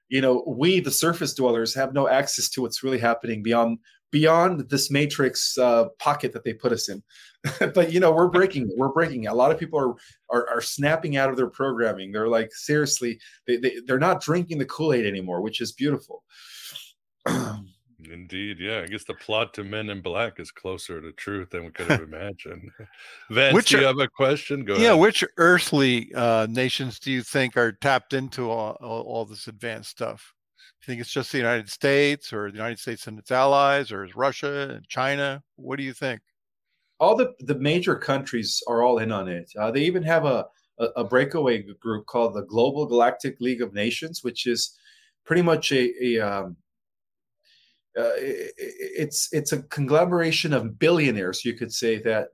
you 0.08 0.20
know, 0.20 0.42
we, 0.46 0.80
the 0.80 0.90
surface 0.90 1.34
dwellers, 1.34 1.74
have 1.74 1.92
no 1.92 2.08
access 2.08 2.48
to 2.50 2.62
what's 2.62 2.82
really 2.82 2.98
happening 2.98 3.42
beyond 3.42 3.78
beyond 4.16 4.66
this 4.70 4.90
matrix 4.90 5.59
uh, 5.59 5.85
pocket 5.98 6.33
that 6.33 6.42
they 6.42 6.55
put 6.55 6.72
us 6.72 6.88
in. 6.88 7.02
but 7.74 7.92
you 7.92 8.00
know, 8.00 8.11
we're 8.11 8.29
breaking. 8.29 8.72
We're 8.74 8.88
breaking. 8.88 9.26
A 9.26 9.35
lot 9.35 9.52
of 9.52 9.59
people 9.59 9.79
are, 9.79 9.94
are 10.35 10.48
are 10.48 10.62
snapping 10.62 11.18
out 11.18 11.29
of 11.29 11.37
their 11.37 11.50
programming. 11.50 12.12
They're 12.12 12.26
like 12.26 12.50
seriously, 12.55 13.20
they, 13.46 13.59
they 13.59 13.76
they're 13.87 13.98
not 13.98 14.22
drinking 14.22 14.57
the 14.57 14.64
Kool 14.64 14.94
Aid 14.94 15.05
anymore, 15.05 15.42
which 15.42 15.61
is 15.61 15.72
beautiful. 15.72 16.24
Indeed, 18.11 18.59
yeah. 18.59 18.83
I 18.83 18.87
guess 18.87 19.05
the 19.05 19.14
plot 19.14 19.52
to 19.55 19.64
Men 19.64 19.90
in 19.90 20.00
Black 20.00 20.40
is 20.40 20.50
closer 20.50 21.00
to 21.00 21.12
truth 21.12 21.50
than 21.50 21.64
we 21.64 21.70
could 21.72 21.88
have 21.88 22.02
imagined. 22.12 22.70
Vance, 23.31 23.55
which 23.55 23.68
do 23.68 23.79
you 23.79 23.85
have 23.85 23.98
a 23.98 24.09
question? 24.09 24.64
Go 24.64 24.76
yeah, 24.76 24.90
ahead. 24.90 25.00
which 25.00 25.24
earthly 25.37 26.14
uh, 26.14 26.46
nations 26.48 26.98
do 27.00 27.11
you 27.11 27.22
think 27.22 27.57
are 27.57 27.72
tapped 27.72 28.14
into 28.14 28.48
all, 28.50 28.79
all, 28.81 29.02
all 29.02 29.24
this 29.26 29.46
advanced 29.46 29.90
stuff? 29.90 30.33
You 30.87 30.92
think 30.92 31.01
it's 31.01 31.12
just 31.12 31.33
the 31.33 31.38
United 31.38 31.68
States 31.68 32.33
or 32.33 32.51
the 32.51 32.57
United 32.57 32.79
States 32.79 33.07
and 33.07 33.18
its 33.18 33.31
allies, 33.31 33.90
or 33.90 34.05
is 34.05 34.14
Russia 34.14 34.70
and 34.77 34.87
China? 34.87 35.42
What 35.57 35.77
do 35.77 35.83
you 35.83 35.92
think? 35.92 36.20
All 37.01 37.16
the, 37.16 37.35
the 37.40 37.57
major 37.57 37.96
countries 37.96 38.62
are 38.68 38.83
all 38.83 38.99
in 38.99 39.11
on 39.11 39.29
it. 39.29 39.51
Uh, 39.59 39.70
they 39.70 39.83
even 39.83 40.03
have 40.05 40.25
a, 40.25 40.46
a, 40.79 40.85
a, 40.96 41.05
breakaway 41.05 41.62
group 41.81 42.07
called 42.07 42.35
the 42.35 42.44
Global 42.44 42.87
Galactic 42.87 43.40
League 43.40 43.62
of 43.62 43.75
Nations, 43.75 44.22
which 44.22 44.46
is 44.46 44.79
pretty 45.25 45.42
much 45.42 45.72
a, 45.72 45.92
a 46.03 46.20
um, 46.20 46.57
uh, 47.99 48.12
it, 48.16 48.53
it's 48.57 49.29
it's 49.33 49.53
a 49.53 49.62
conglomeration 49.64 50.53
of 50.53 50.79
billionaires, 50.79 51.44
you 51.44 51.55
could 51.55 51.72
say 51.72 51.99
that 51.99 52.29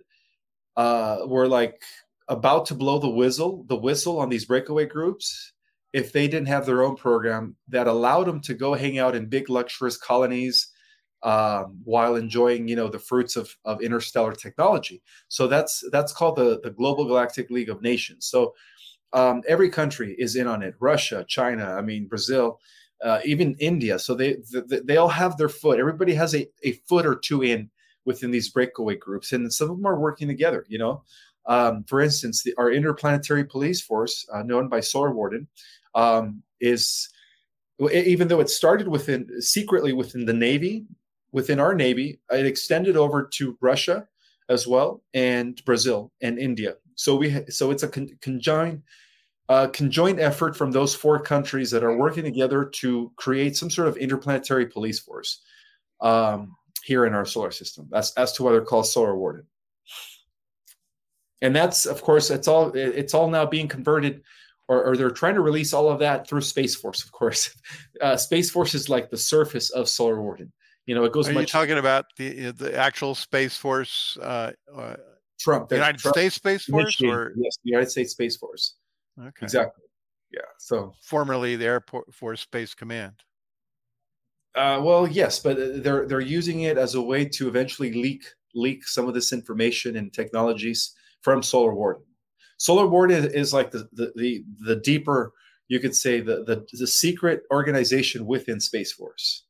uh, 0.76 1.18
were 1.26 1.48
like 1.48 1.82
about 2.28 2.66
to 2.66 2.74
blow 2.74 2.98
the 2.98 3.08
whistle, 3.08 3.64
the 3.68 3.76
whistle 3.76 4.18
on 4.18 4.28
these 4.28 4.44
breakaway 4.44 4.86
groups, 4.86 5.51
if 5.92 6.12
they 6.12 6.26
didn't 6.26 6.48
have 6.48 6.66
their 6.66 6.82
own 6.82 6.96
program 6.96 7.56
that 7.68 7.86
allowed 7.86 8.24
them 8.24 8.40
to 8.40 8.54
go 8.54 8.74
hang 8.74 8.98
out 8.98 9.14
in 9.14 9.26
big 9.26 9.50
luxurious 9.50 9.96
colonies 9.96 10.68
um, 11.22 11.78
while 11.84 12.16
enjoying 12.16 12.66
you 12.66 12.76
know 12.76 12.88
the 12.88 12.98
fruits 12.98 13.36
of, 13.36 13.54
of 13.64 13.80
interstellar 13.80 14.32
technology. 14.32 15.02
So 15.28 15.46
that's 15.46 15.84
that's 15.92 16.12
called 16.12 16.36
the, 16.36 16.60
the 16.62 16.70
global 16.70 17.04
galactic 17.04 17.50
league 17.50 17.68
of 17.68 17.82
nations. 17.82 18.26
So 18.26 18.54
um, 19.12 19.42
every 19.46 19.70
country 19.70 20.16
is 20.18 20.36
in 20.36 20.46
on 20.46 20.62
it. 20.62 20.74
Russia 20.80 21.24
china 21.28 21.74
i 21.78 21.82
mean 21.82 22.06
brazil 22.06 22.58
uh, 23.04 23.20
even 23.24 23.54
india. 23.58 23.98
So 23.98 24.14
they, 24.14 24.36
they 24.52 24.80
they 24.80 24.96
all 24.96 25.08
have 25.08 25.36
their 25.36 25.48
foot. 25.48 25.78
Everybody 25.78 26.14
has 26.14 26.34
a, 26.34 26.48
a 26.64 26.72
foot 26.88 27.06
or 27.06 27.16
two 27.16 27.42
in 27.42 27.70
within 28.04 28.32
these 28.32 28.48
breakaway 28.48 28.96
groups 28.96 29.32
and 29.32 29.52
some 29.52 29.70
of 29.70 29.76
them 29.76 29.86
are 29.86 30.00
working 30.00 30.26
together 30.28 30.64
you 30.68 30.78
know? 30.78 31.04
Um, 31.46 31.84
for 31.84 32.00
instance 32.00 32.42
the, 32.42 32.54
our 32.56 32.70
interplanetary 32.70 33.44
police 33.44 33.80
force 33.80 34.26
uh, 34.32 34.42
known 34.42 34.68
by 34.68 34.80
solar 34.80 35.12
warden 35.12 35.48
um, 35.94 36.42
is 36.60 37.08
even 37.92 38.28
though 38.28 38.40
it 38.40 38.50
started 38.50 38.88
within 38.88 39.40
secretly 39.40 39.92
within 39.92 40.24
the 40.24 40.32
Navy, 40.32 40.84
within 41.32 41.58
our 41.58 41.74
Navy, 41.74 42.20
it 42.30 42.46
extended 42.46 42.96
over 42.96 43.28
to 43.34 43.58
Russia 43.60 44.06
as 44.48 44.66
well 44.66 45.02
and 45.14 45.62
Brazil 45.64 46.12
and 46.20 46.38
India. 46.38 46.74
So 46.94 47.16
we 47.16 47.44
so 47.48 47.70
it's 47.70 47.82
a 47.82 47.88
con- 47.88 48.16
conjoined 48.20 48.82
uh, 49.48 49.66
conjoined 49.68 50.20
effort 50.20 50.56
from 50.56 50.70
those 50.70 50.94
four 50.94 51.18
countries 51.18 51.70
that 51.70 51.82
are 51.82 51.96
working 51.96 52.24
together 52.24 52.64
to 52.64 53.12
create 53.16 53.56
some 53.56 53.70
sort 53.70 53.88
of 53.88 53.96
interplanetary 53.96 54.66
police 54.66 55.00
force 55.00 55.40
um, 56.00 56.54
here 56.84 57.06
in 57.06 57.14
our 57.14 57.24
solar 57.24 57.50
system. 57.50 57.88
That's 57.90 58.12
as 58.14 58.32
to 58.34 58.42
why 58.42 58.52
they're 58.52 58.62
called 58.62 58.86
solar 58.86 59.16
warden. 59.16 59.46
And 61.40 61.56
that's 61.56 61.86
of 61.86 62.02
course 62.02 62.30
it's 62.30 62.46
all 62.46 62.70
it's 62.74 63.14
all 63.14 63.28
now 63.28 63.46
being 63.46 63.68
converted 63.68 64.22
or, 64.68 64.84
or, 64.84 64.96
they're 64.96 65.10
trying 65.10 65.34
to 65.34 65.40
release 65.40 65.72
all 65.72 65.90
of 65.90 65.98
that 65.98 66.28
through 66.28 66.40
Space 66.40 66.74
Force, 66.74 67.04
of 67.04 67.12
course. 67.12 67.54
Uh, 68.00 68.16
Space 68.16 68.50
Force 68.50 68.74
is 68.74 68.88
like 68.88 69.10
the 69.10 69.16
surface 69.16 69.70
of 69.70 69.88
Solar 69.88 70.20
Warden. 70.20 70.52
You 70.86 70.96
know, 70.96 71.04
it 71.04 71.12
goes. 71.12 71.28
Are 71.28 71.32
much- 71.32 71.42
you 71.42 71.46
talking 71.46 71.78
about 71.78 72.06
the 72.16 72.50
the 72.50 72.76
actual 72.76 73.14
Space 73.14 73.56
Force? 73.56 74.18
Uh, 74.20 74.50
uh, 74.76 74.96
Trump, 75.38 75.68
the 75.68 75.76
United 75.76 75.98
Trump 75.98 76.16
States 76.16 76.34
Space 76.36 76.64
Force, 76.64 77.00
or 77.02 77.32
yes, 77.36 77.56
the 77.64 77.70
United 77.70 77.90
States 77.90 78.12
Space 78.12 78.36
Force. 78.36 78.74
Okay, 79.20 79.44
exactly. 79.44 79.84
Yeah. 80.32 80.40
So 80.58 80.94
formerly 81.02 81.56
the 81.56 81.66
Air 81.66 81.84
Force 82.12 82.40
Space 82.40 82.74
Command. 82.74 83.14
Uh, 84.54 84.80
well, 84.82 85.06
yes, 85.06 85.38
but 85.38 85.82
they're 85.82 86.06
they're 86.06 86.20
using 86.20 86.62
it 86.62 86.78
as 86.78 86.94
a 86.94 87.02
way 87.02 87.24
to 87.24 87.48
eventually 87.48 87.92
leak 87.92 88.24
leak 88.54 88.86
some 88.86 89.08
of 89.08 89.14
this 89.14 89.32
information 89.32 89.96
and 89.96 90.12
technologies 90.12 90.94
from 91.22 91.42
Solar 91.42 91.74
Warden. 91.74 92.04
Solar 92.62 92.86
Warden 92.86 93.24
is, 93.24 93.32
is 93.32 93.52
like 93.52 93.72
the, 93.72 93.88
the, 93.92 94.12
the 94.14 94.44
the 94.60 94.76
deeper, 94.76 95.32
you 95.66 95.80
could 95.80 95.96
say 95.96 96.20
the 96.20 96.44
the 96.44 96.64
the 96.78 96.86
secret 96.86 97.42
organization 97.50 98.24
within 98.24 98.60
Space 98.60 98.92
Force. 98.92 99.46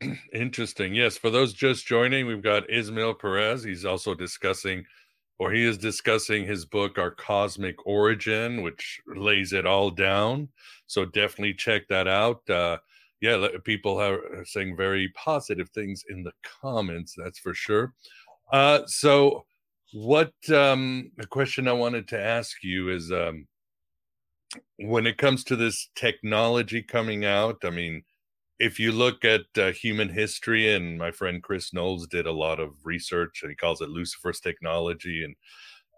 Interesting. 0.34 0.92
Yes, 0.92 1.16
for 1.16 1.30
those 1.30 1.52
just 1.52 1.86
joining, 1.86 2.26
we've 2.26 2.42
got 2.42 2.68
Ismael 2.68 3.14
Perez. 3.14 3.62
He's 3.62 3.84
also 3.84 4.12
discussing, 4.12 4.84
or 5.38 5.52
he 5.52 5.64
is 5.64 5.78
discussing 5.78 6.44
his 6.44 6.64
book, 6.64 6.98
Our 6.98 7.12
Cosmic 7.12 7.86
Origin, 7.86 8.62
which 8.62 9.00
lays 9.06 9.52
it 9.52 9.64
all 9.64 9.90
down. 9.90 10.48
So 10.88 11.04
definitely 11.04 11.54
check 11.54 11.86
that 11.90 12.08
out. 12.08 12.50
Uh, 12.50 12.78
yeah, 13.20 13.46
people 13.62 14.00
are 14.00 14.44
saying 14.44 14.76
very 14.76 15.12
positive 15.14 15.68
things 15.70 16.02
in 16.10 16.24
the 16.24 16.32
comments. 16.60 17.14
That's 17.16 17.38
for 17.38 17.54
sure. 17.54 17.94
Uh, 18.52 18.80
so 18.86 19.44
what 19.92 20.32
um 20.50 21.10
the 21.16 21.26
question 21.26 21.68
I 21.68 21.72
wanted 21.72 22.08
to 22.08 22.20
ask 22.20 22.62
you 22.62 22.90
is 22.90 23.12
um 23.12 23.46
when 24.78 25.06
it 25.06 25.18
comes 25.18 25.44
to 25.44 25.56
this 25.56 25.88
technology 25.94 26.82
coming 26.82 27.24
out, 27.24 27.58
I 27.64 27.70
mean, 27.70 28.02
if 28.58 28.78
you 28.78 28.92
look 28.92 29.24
at 29.24 29.42
uh, 29.58 29.72
human 29.72 30.08
history, 30.08 30.72
and 30.72 30.98
my 30.98 31.10
friend 31.10 31.42
Chris 31.42 31.72
Knowles 31.72 32.06
did 32.06 32.26
a 32.26 32.32
lot 32.32 32.60
of 32.60 32.74
research, 32.84 33.40
and 33.42 33.50
he 33.50 33.56
calls 33.56 33.80
it 33.80 33.88
Lucifer's 33.88 34.40
technology. 34.40 35.24
And 35.24 35.34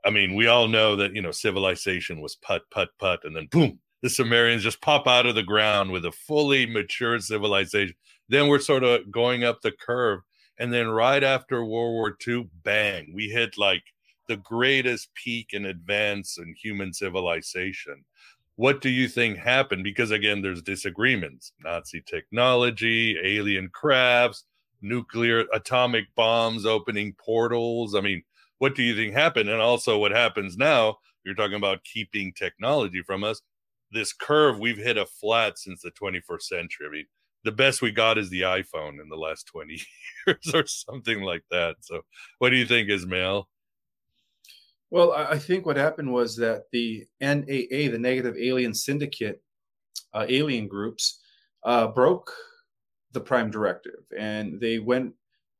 I 0.04 0.10
mean, 0.10 0.34
we 0.34 0.46
all 0.46 0.68
know 0.68 0.96
that 0.96 1.14
you 1.14 1.22
know 1.22 1.30
civilization 1.30 2.20
was 2.20 2.36
put, 2.36 2.62
put, 2.70 2.90
put, 2.98 3.24
and 3.24 3.36
then 3.36 3.48
boom, 3.50 3.80
the 4.02 4.08
Sumerians 4.08 4.62
just 4.62 4.80
pop 4.80 5.06
out 5.06 5.26
of 5.26 5.34
the 5.34 5.42
ground 5.42 5.90
with 5.90 6.04
a 6.04 6.12
fully 6.12 6.66
mature 6.66 7.18
civilization. 7.20 7.94
Then 8.28 8.48
we're 8.48 8.60
sort 8.60 8.84
of 8.84 9.10
going 9.10 9.44
up 9.44 9.60
the 9.60 9.72
curve, 9.72 10.20
and 10.58 10.72
then 10.72 10.88
right 10.88 11.22
after 11.22 11.64
World 11.64 11.92
War 11.92 12.16
II, 12.26 12.48
bang, 12.62 13.12
we 13.14 13.28
hit 13.28 13.58
like 13.58 13.82
the 14.28 14.36
greatest 14.36 15.08
peak 15.14 15.48
in 15.52 15.66
advance 15.66 16.38
in 16.38 16.54
human 16.54 16.92
civilization. 16.92 18.04
What 18.56 18.80
do 18.80 18.88
you 18.88 19.08
think 19.08 19.36
happened? 19.36 19.82
Because 19.82 20.12
again, 20.12 20.40
there's 20.40 20.62
disagreements. 20.62 21.52
Nazi 21.62 22.02
technology, 22.06 23.18
alien 23.22 23.68
crafts, 23.72 24.44
nuclear 24.80 25.44
atomic 25.52 26.04
bombs 26.14 26.64
opening 26.64 27.14
portals. 27.18 27.94
I 27.94 28.00
mean, 28.00 28.22
what 28.58 28.76
do 28.76 28.82
you 28.82 28.94
think 28.94 29.14
happened? 29.14 29.48
And 29.48 29.60
also 29.60 29.98
what 29.98 30.12
happens 30.12 30.56
now, 30.56 30.98
you're 31.24 31.34
talking 31.34 31.56
about 31.56 31.84
keeping 31.84 32.32
technology 32.32 33.02
from 33.02 33.24
us. 33.24 33.40
This 33.90 34.12
curve, 34.12 34.58
we've 34.58 34.76
hit 34.76 34.96
a 34.96 35.06
flat 35.06 35.58
since 35.58 35.82
the 35.82 35.90
21st 35.90 36.42
century. 36.42 36.86
I 36.86 36.90
mean, 36.90 37.06
the 37.44 37.52
best 37.52 37.82
we 37.82 37.92
got 37.92 38.18
is 38.18 38.30
the 38.30 38.42
iPhone 38.42 39.00
in 39.00 39.08
the 39.08 39.16
last 39.16 39.46
20 39.46 39.80
years 40.26 40.54
or 40.54 40.66
something 40.66 41.22
like 41.22 41.44
that. 41.50 41.76
So, 41.80 42.00
what 42.38 42.50
do 42.50 42.56
you 42.56 42.66
think, 42.66 42.88
Ismael? 42.88 43.48
Well, 44.90 45.12
I 45.12 45.38
think 45.38 45.66
what 45.66 45.76
happened 45.76 46.12
was 46.12 46.36
that 46.36 46.64
the 46.72 47.06
NAA, 47.20 47.90
the 47.90 47.98
Negative 47.98 48.36
Alien 48.38 48.72
Syndicate, 48.74 49.42
uh, 50.12 50.26
alien 50.28 50.68
groups, 50.68 51.20
uh, 51.64 51.88
broke 51.88 52.32
the 53.12 53.20
Prime 53.20 53.50
Directive, 53.50 54.04
and 54.16 54.60
they 54.60 54.78
went 54.78 55.12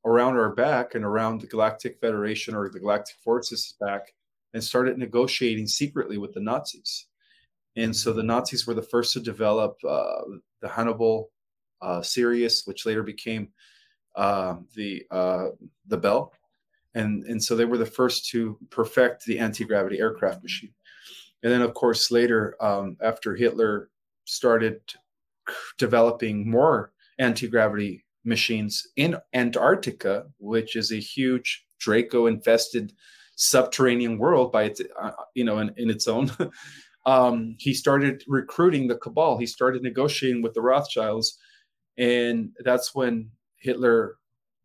around 0.05 0.37
our 0.37 0.55
back 0.55 0.95
and 0.95 1.05
around 1.05 1.41
the 1.41 1.47
Galactic 1.47 1.99
Federation 2.01 2.55
or 2.55 2.69
the 2.69 2.79
Galactic 2.79 3.17
Forces 3.25 3.75
back 3.81 4.03
and 4.53 4.63
started 4.63 4.99
negotiating 4.99 5.67
secretly 5.67 6.19
with 6.19 6.33
the 6.35 6.41
Nazis. 6.41 7.07
And 7.77 7.95
so 7.95 8.13
the 8.13 8.23
Nazis 8.23 8.67
were 8.67 8.75
the 8.75 8.83
first 8.83 9.15
to 9.15 9.21
develop 9.21 9.77
uh, 9.89 10.23
the 10.63 10.69
Haunebu 10.69 11.25
uh, 11.85 12.03
Sirius, 12.03 12.67
which 12.67 12.87
later 12.87 13.03
became 13.03 13.49
uh, 14.17 14.57
the 14.75 15.05
uh, 15.11 15.49
the 15.87 15.97
Bell, 15.97 16.33
and 16.95 17.25
and 17.25 17.43
so 17.43 17.55
they 17.55 17.65
were 17.65 17.79
the 17.79 17.87
first 17.87 18.29
to 18.31 18.59
perfect 18.71 19.25
the 19.25 19.39
anti 19.39 19.65
gravity 19.65 19.99
aircraft 19.99 20.43
machine. 20.43 20.73
And 21.43 21.53
then, 21.53 21.63
of 21.63 21.75
course, 21.75 22.11
later 22.11 22.57
um, 22.61 22.97
after 23.03 23.35
Hitler 23.35 23.91
started 24.25 24.81
developing 25.79 26.51
more 26.51 26.93
anti 27.19 27.49
gravity 27.49 28.05
machines 28.25 28.89
in 28.97 29.17
Antarctica, 29.35 30.27
which 30.39 30.77
is 30.77 30.91
a 30.91 30.97
huge 30.97 31.67
Draco 31.79 32.27
infested 32.27 32.95
subterranean 33.37 34.19
world 34.19 34.53
by 34.53 34.65
its 34.65 34.81
uh, 35.01 35.11
you 35.35 35.45
know 35.45 35.59
in, 35.59 35.73
in 35.77 35.91
its 35.91 36.07
own 36.07 36.31
um, 37.07 37.57
he 37.59 37.75
started 37.75 38.23
recruiting 38.29 38.87
the 38.87 38.97
cabal 38.97 39.39
he 39.39 39.47
started 39.47 39.83
negotiating 39.83 40.41
with 40.41 40.55
the 40.55 40.63
rothschilds 40.63 41.37
and 41.99 42.51
that's 42.61 42.95
when 42.95 43.31
hitler 43.59 44.17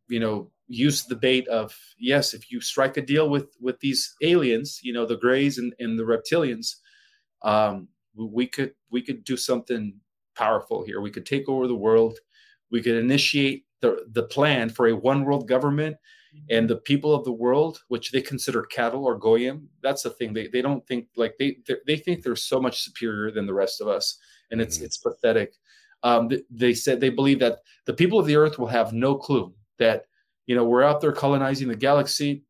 you 0.08 0.20
know 0.20 0.50
used 0.68 1.10
the 1.10 1.16
bait 1.16 1.48
of 1.48 1.76
yes 1.98 2.34
if 2.34 2.52
you 2.52 2.62
strike 2.62 2.98
a 2.98 3.02
deal 3.02 3.30
with 3.30 3.56
with 3.60 3.80
these 3.80 4.16
aliens 4.22 4.80
you 4.84 4.94
know 4.94 5.06
the 5.06 5.18
grays 5.18 5.58
and, 5.58 5.74
and 5.80 5.98
the 5.98 6.04
reptilians 6.04 6.76
um, 7.42 7.88
we 8.16 8.48
could 8.48 8.74
we 8.92 9.02
could 9.02 9.24
do 9.24 9.38
something 9.38 10.00
powerful 10.36 10.84
here. 10.84 11.02
We 11.02 11.12
could 11.12 11.26
take 11.26 11.48
over 11.48 11.68
the 11.68 11.76
world. 11.76 12.18
We 12.72 12.82
could 12.82 12.96
initiate 12.96 13.66
the 13.82 14.06
the 14.12 14.24
plan 14.24 14.70
for 14.70 14.88
a 14.88 14.96
one 14.96 15.24
world 15.26 15.48
government 15.48 15.98
and 16.50 16.70
the 16.70 16.76
people 16.76 17.16
of 17.16 17.26
the 17.26 17.32
world 17.32 17.82
which 17.88 18.12
they 18.12 18.22
consider 18.22 18.64
cattle 18.64 19.06
or 19.06 19.18
goyim. 19.18 19.70
That's 19.82 20.04
the 20.04 20.12
thing. 20.12 20.34
They, 20.34 20.48
they 20.48 20.62
don't 20.62 20.86
think 20.88 21.08
like 21.16 21.36
they 21.40 21.58
they 21.88 21.98
think 21.98 22.24
they're 22.24 22.36
so 22.36 22.62
much 22.62 22.82
superior 22.82 23.32
than 23.32 23.46
the 23.46 23.54
rest 23.54 23.82
of 23.82 23.88
us. 23.88 24.18
And 24.52 24.62
it's 24.62 24.78
mm-hmm. 24.78 24.86
it's 24.86 24.98
pathetic 24.98 25.54
um, 26.04 26.30
they 26.50 26.74
said 26.74 27.00
they 27.00 27.10
believe 27.10 27.40
that 27.40 27.60
the 27.86 27.94
people 27.94 28.20
of 28.20 28.26
the 28.26 28.36
earth 28.36 28.58
will 28.58 28.68
have 28.68 28.94
no 28.94 29.16
clue 29.16 29.54
that 29.78 30.06
you 30.46 30.56
know 30.56 30.64
we're 30.64 30.84
out 30.84 31.02
there 31.02 31.12
colonizing 31.12 31.68
the 31.68 31.76
galaxy 31.76 32.44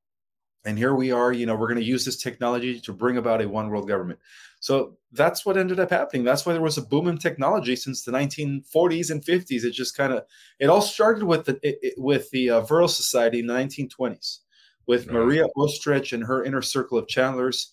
and 0.66 0.78
here 0.78 0.96
we 0.96 1.12
are 1.12 1.32
you 1.32 1.46
know 1.46 1.56
we're 1.56 1.68
going 1.68 1.80
to 1.80 1.86
use 1.86 2.06
this 2.06 2.22
technology 2.22 2.80
to 2.80 2.94
bring 2.94 3.18
about 3.18 3.42
a 3.42 3.48
one 3.48 3.70
world 3.70 3.88
government 3.88 4.20
so 4.60 4.98
that's 5.14 5.46
what 5.46 5.58
ended 5.58 5.80
up 5.80 5.90
happening. 5.90 6.24
That's 6.24 6.46
why 6.46 6.54
there 6.54 6.62
was 6.62 6.78
a 6.78 6.84
boom 6.86 7.08
in 7.08 7.18
technology 7.18 7.76
since 7.76 8.04
the 8.04 8.12
1940s 8.12 9.10
and 9.10 9.24
50s. 9.24 9.64
It 9.64 9.72
just 9.72 9.96
kind 9.96 10.14
of 10.14 10.26
it 10.60 10.68
all 10.68 10.82
started 10.82 11.24
with 11.24 11.46
the 11.46 11.60
it, 11.64 11.94
with 11.98 12.30
the 12.32 12.50
uh, 12.50 12.62
Vril 12.62 12.88
Society 12.88 13.40
in 13.40 13.48
the 13.48 13.54
1920s, 13.54 14.40
with 14.86 15.08
right. 15.08 15.14
Maria 15.14 15.46
Orsic 15.58 16.14
and 16.14 16.24
her 16.24 16.44
inner 16.44 16.62
circle 16.62 16.98
of 16.98 17.08
channelers, 17.08 17.68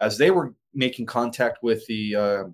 as 0.00 0.16
they 0.16 0.30
were 0.30 0.54
making 0.72 1.06
contact 1.06 1.62
with 1.62 1.86
the 1.86 2.16
uh, 2.16 2.44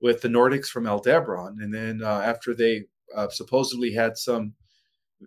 with 0.00 0.20
the 0.22 0.28
Nordics 0.28 0.66
from 0.66 0.86
Aldebaran, 0.86 1.58
and 1.60 1.72
then 1.72 2.02
uh, 2.02 2.20
after 2.20 2.54
they 2.54 2.84
uh, 3.14 3.28
supposedly 3.28 3.92
had 3.92 4.16
some 4.16 4.54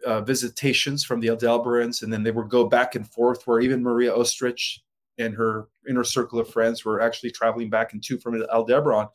uh, 0.05 0.21
visitations 0.21 1.03
from 1.03 1.19
the 1.19 1.27
Aldebarans, 1.27 2.03
and 2.03 2.12
then 2.12 2.23
they 2.23 2.31
would 2.31 2.49
go 2.49 2.65
back 2.65 2.95
and 2.95 3.07
forth, 3.07 3.45
where 3.45 3.59
even 3.59 3.83
Maria 3.83 4.12
Orsic 4.12 4.79
and 5.17 5.36
her 5.36 5.67
inner 5.88 6.03
circle 6.03 6.39
of 6.39 6.49
friends 6.49 6.83
were 6.83 7.01
actually 7.01 7.31
traveling 7.31 7.69
back 7.69 7.93
and 7.93 8.03
two 8.03 8.17
from 8.17 8.41
Aldebaran. 8.51 9.07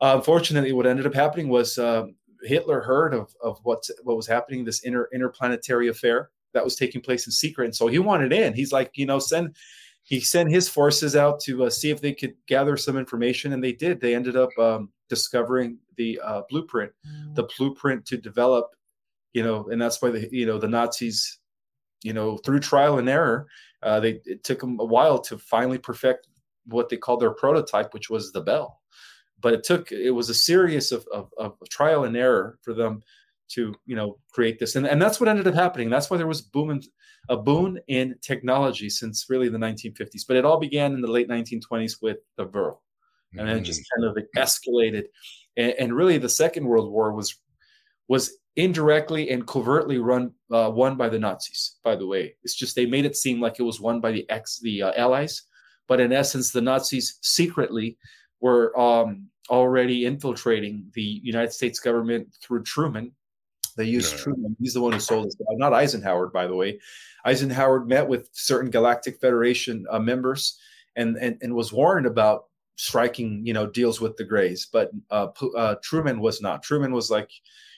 Uh, 0.00 0.14
unfortunately, 0.16 0.72
what 0.72 0.86
ended 0.86 1.06
up 1.06 1.14
happening 1.14 1.48
was 1.48 1.78
uh, 1.78 2.04
Hitler 2.42 2.80
heard 2.80 3.14
of, 3.14 3.34
of 3.42 3.58
what 3.62 3.82
what 4.02 4.16
was 4.16 4.26
happening, 4.26 4.64
this 4.64 4.80
inter 4.80 5.08
interplanetary 5.12 5.88
affair 5.88 6.30
that 6.54 6.64
was 6.64 6.76
taking 6.76 7.00
place 7.00 7.26
in 7.26 7.32
secret, 7.32 7.64
and 7.64 7.76
so 7.76 7.86
he 7.86 7.98
wanted 7.98 8.32
in. 8.32 8.52
He's 8.52 8.72
like, 8.72 8.90
you 8.94 9.06
know, 9.06 9.18
send 9.18 9.56
he 10.08 10.20
sent 10.20 10.50
his 10.50 10.70
forces 10.70 11.14
out 11.14 11.38
to 11.40 11.64
uh, 11.64 11.70
see 11.70 11.90
if 11.90 12.00
they 12.00 12.14
could 12.14 12.32
gather 12.46 12.78
some 12.78 12.96
information, 12.96 13.52
and 13.52 13.62
they 13.62 13.72
did. 13.72 14.00
They 14.00 14.14
ended 14.14 14.36
up 14.36 14.48
um, 14.58 14.88
discovering 15.10 15.76
the 15.98 16.18
uh, 16.24 16.42
blueprint, 16.48 16.92
the 17.34 17.46
blueprint 17.58 18.06
to 18.06 18.16
develop, 18.16 18.70
you 19.34 19.42
know, 19.42 19.68
and 19.68 19.80
that's 19.80 20.00
why 20.00 20.10
the 20.10 20.26
you 20.32 20.46
know 20.46 20.56
the 20.56 20.66
Nazis, 20.66 21.40
you 22.02 22.14
know, 22.14 22.38
through 22.38 22.60
trial 22.60 22.98
and 22.98 23.06
error, 23.06 23.48
uh, 23.82 24.00
they 24.00 24.22
it 24.24 24.44
took 24.44 24.60
them 24.60 24.80
a 24.80 24.84
while 24.84 25.18
to 25.18 25.36
finally 25.36 25.76
perfect 25.76 26.26
what 26.64 26.88
they 26.88 26.96
called 26.96 27.20
their 27.20 27.34
prototype, 27.34 27.92
which 27.92 28.08
was 28.08 28.32
the 28.32 28.40
bell. 28.40 28.80
But 29.42 29.52
it 29.52 29.62
took 29.62 29.92
it 29.92 30.12
was 30.12 30.30
a 30.30 30.34
series 30.34 30.90
of, 30.90 31.06
of, 31.12 31.30
of 31.36 31.52
trial 31.68 32.04
and 32.04 32.16
error 32.16 32.58
for 32.62 32.72
them 32.72 33.02
to 33.48 33.74
you 33.86 33.96
know 33.96 34.18
create 34.32 34.58
this, 34.58 34.76
and 34.76 34.86
and 34.86 35.00
that's 35.00 35.20
what 35.20 35.28
ended 35.28 35.46
up 35.46 35.54
happening. 35.54 35.90
That's 35.90 36.10
why 36.10 36.16
there 36.16 36.26
was 36.26 36.42
boom 36.42 36.70
in, 36.70 36.82
a 37.28 37.36
boom 37.36 37.78
in 37.88 38.16
technology 38.20 38.90
since 38.90 39.26
really 39.28 39.48
the 39.48 39.58
1950s. 39.58 40.22
But 40.26 40.36
it 40.36 40.44
all 40.44 40.58
began 40.58 40.94
in 40.94 41.00
the 41.00 41.10
late 41.10 41.28
1920s 41.28 42.02
with 42.02 42.18
the 42.36 42.44
Vril, 42.44 42.82
and 43.36 43.48
then 43.48 43.58
it 43.58 43.62
just 43.62 43.80
mm-hmm. 43.80 44.02
kind 44.02 44.18
of 44.18 44.24
escalated. 44.36 45.04
And, 45.56 45.74
and 45.78 45.94
really, 45.94 46.18
the 46.18 46.28
Second 46.28 46.66
World 46.66 46.90
War 46.90 47.12
was 47.12 47.36
was 48.08 48.38
indirectly 48.56 49.30
and 49.30 49.46
covertly 49.46 49.98
run 49.98 50.32
uh, 50.52 50.70
won 50.72 50.96
by 50.96 51.08
the 51.08 51.18
Nazis. 51.18 51.76
By 51.84 51.96
the 51.96 52.06
way, 52.06 52.34
it's 52.42 52.54
just 52.54 52.74
they 52.74 52.86
made 52.86 53.04
it 53.04 53.16
seem 53.16 53.40
like 53.40 53.58
it 53.58 53.64
was 53.64 53.80
won 53.80 54.00
by 54.00 54.12
the 54.12 54.28
ex 54.30 54.58
the 54.60 54.82
uh, 54.82 54.92
Allies, 54.96 55.42
but 55.86 56.00
in 56.00 56.12
essence, 56.12 56.50
the 56.50 56.60
Nazis 56.60 57.18
secretly 57.22 57.96
were 58.40 58.78
um, 58.78 59.28
already 59.50 60.04
infiltrating 60.04 60.90
the 60.94 61.20
United 61.22 61.52
States 61.52 61.80
government 61.80 62.28
through 62.42 62.62
Truman. 62.62 63.12
They 63.78 63.84
used 63.84 64.14
yeah. 64.14 64.22
Truman. 64.24 64.56
He's 64.60 64.74
the 64.74 64.82
one 64.82 64.92
who 64.92 65.00
sold 65.00 65.26
this. 65.26 65.36
Not 65.52 65.72
Eisenhower, 65.72 66.26
by 66.26 66.46
the 66.46 66.54
way. 66.54 66.80
Eisenhower 67.24 67.84
met 67.84 68.06
with 68.06 68.28
certain 68.32 68.70
Galactic 68.70 69.20
Federation 69.20 69.86
uh, 69.90 69.98
members 69.98 70.58
and, 70.96 71.16
and 71.16 71.38
and 71.40 71.54
was 71.54 71.72
warned 71.72 72.06
about 72.06 72.44
striking, 72.76 73.44
you 73.44 73.52
know, 73.52 73.66
deals 73.66 74.00
with 74.00 74.16
the 74.16 74.24
Greys. 74.24 74.66
But 74.70 74.90
uh, 75.10 75.28
uh, 75.56 75.76
Truman 75.82 76.20
was 76.20 76.42
not. 76.42 76.62
Truman 76.62 76.92
was 76.92 77.10
like, 77.10 77.30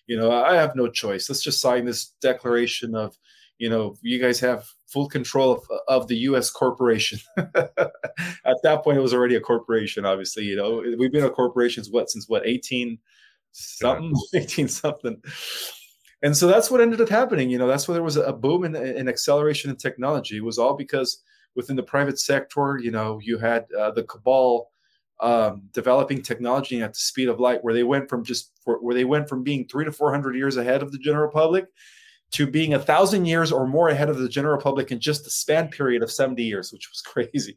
you 0.06 0.16
know, 0.16 0.32
I 0.32 0.54
have 0.54 0.74
no 0.74 0.88
choice. 0.88 1.28
Let's 1.28 1.42
just 1.42 1.60
sign 1.60 1.84
this 1.84 2.12
declaration 2.20 2.94
of, 2.94 3.16
you 3.58 3.68
know, 3.68 3.96
you 4.02 4.18
guys 4.18 4.40
have 4.40 4.66
full 4.86 5.08
control 5.08 5.52
of, 5.52 5.64
of 5.88 6.08
the 6.08 6.16
U.S. 6.16 6.50
corporation. 6.50 7.20
At 7.36 8.62
that 8.62 8.82
point, 8.82 8.98
it 8.98 9.02
was 9.02 9.14
already 9.14 9.36
a 9.36 9.40
corporation. 9.40 10.06
Obviously, 10.06 10.44
you 10.44 10.56
know, 10.56 10.82
we've 10.98 11.12
been 11.12 11.24
a 11.24 11.30
corporation 11.30 11.84
what 11.90 12.10
since 12.10 12.28
what 12.28 12.46
eighteen 12.46 12.98
something, 13.52 14.14
yeah. 14.32 14.40
eighteen 14.42 14.68
something. 14.68 15.22
And 16.22 16.36
so 16.36 16.46
that's 16.46 16.70
what 16.70 16.80
ended 16.80 17.00
up 17.00 17.08
happening. 17.08 17.50
You 17.50 17.58
know, 17.58 17.66
that's 17.66 17.88
why 17.88 17.94
there 17.94 18.02
was 18.02 18.16
a 18.16 18.32
boom 18.32 18.64
in, 18.64 18.76
in 18.76 19.08
acceleration 19.08 19.70
in 19.70 19.76
technology. 19.76 20.36
It 20.36 20.44
was 20.44 20.58
all 20.58 20.74
because 20.74 21.22
within 21.56 21.76
the 21.76 21.82
private 21.82 22.18
sector, 22.18 22.78
you 22.82 22.90
know, 22.90 23.18
you 23.22 23.38
had 23.38 23.66
uh, 23.72 23.90
the 23.90 24.04
cabal 24.04 24.70
um, 25.20 25.62
developing 25.72 26.22
technology 26.22 26.82
at 26.82 26.92
the 26.92 26.98
speed 26.98 27.28
of 27.28 27.40
light, 27.40 27.62
where 27.62 27.74
they 27.74 27.82
went 27.82 28.08
from 28.08 28.24
just 28.24 28.52
for, 28.64 28.78
where 28.82 28.94
they 28.94 29.04
went 29.04 29.28
from 29.28 29.42
being 29.42 29.66
three 29.66 29.84
to 29.84 29.92
four 29.92 30.10
hundred 30.10 30.36
years 30.36 30.56
ahead 30.56 30.82
of 30.82 30.92
the 30.92 30.98
general 30.98 31.30
public 31.30 31.66
to 32.32 32.46
being 32.46 32.74
a 32.74 32.78
thousand 32.78 33.26
years 33.26 33.50
or 33.50 33.66
more 33.66 33.88
ahead 33.88 34.08
of 34.08 34.18
the 34.18 34.28
general 34.28 34.60
public 34.60 34.92
in 34.92 35.00
just 35.00 35.24
the 35.24 35.30
span 35.30 35.68
period 35.68 36.02
of 36.02 36.12
70 36.12 36.42
years, 36.42 36.72
which 36.72 36.88
was 36.90 37.00
crazy. 37.06 37.56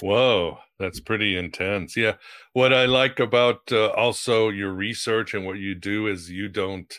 Whoa, 0.00 0.58
that's 0.78 1.00
pretty 1.00 1.36
intense. 1.36 1.96
Yeah. 1.96 2.14
What 2.52 2.72
I 2.72 2.86
like 2.86 3.18
about 3.20 3.60
uh, 3.72 3.88
also 3.88 4.50
your 4.50 4.72
research 4.72 5.34
and 5.34 5.46
what 5.46 5.58
you 5.58 5.74
do 5.74 6.06
is 6.06 6.30
you 6.30 6.48
don't 6.48 6.92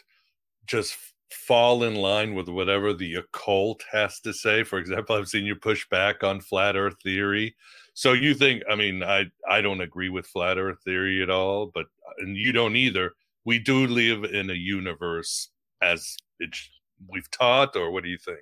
just 0.65 0.97
fall 1.29 1.83
in 1.83 1.95
line 1.95 2.33
with 2.33 2.47
whatever 2.47 2.93
the 2.93 3.15
occult 3.15 3.83
has 3.91 4.19
to 4.21 4.33
say. 4.33 4.63
For 4.63 4.79
example, 4.79 5.15
I've 5.15 5.27
seen 5.27 5.45
you 5.45 5.55
push 5.55 5.87
back 5.89 6.23
on 6.23 6.41
flat 6.41 6.75
earth 6.75 6.95
theory. 7.03 7.55
So 7.93 8.13
you 8.13 8.33
think, 8.33 8.63
I 8.69 8.75
mean, 8.75 9.03
I, 9.03 9.25
I 9.49 9.61
don't 9.61 9.81
agree 9.81 10.09
with 10.09 10.27
flat 10.27 10.57
earth 10.57 10.79
theory 10.83 11.21
at 11.21 11.29
all, 11.29 11.71
but, 11.73 11.85
and 12.19 12.35
you 12.35 12.51
don't 12.51 12.75
either. 12.75 13.13
We 13.45 13.59
do 13.59 13.87
live 13.87 14.23
in 14.23 14.49
a 14.49 14.53
universe 14.53 15.49
as 15.81 16.17
it's, 16.39 16.69
we've 17.07 17.29
taught, 17.31 17.75
or 17.75 17.91
what 17.91 18.03
do 18.03 18.09
you 18.09 18.17
think? 18.17 18.39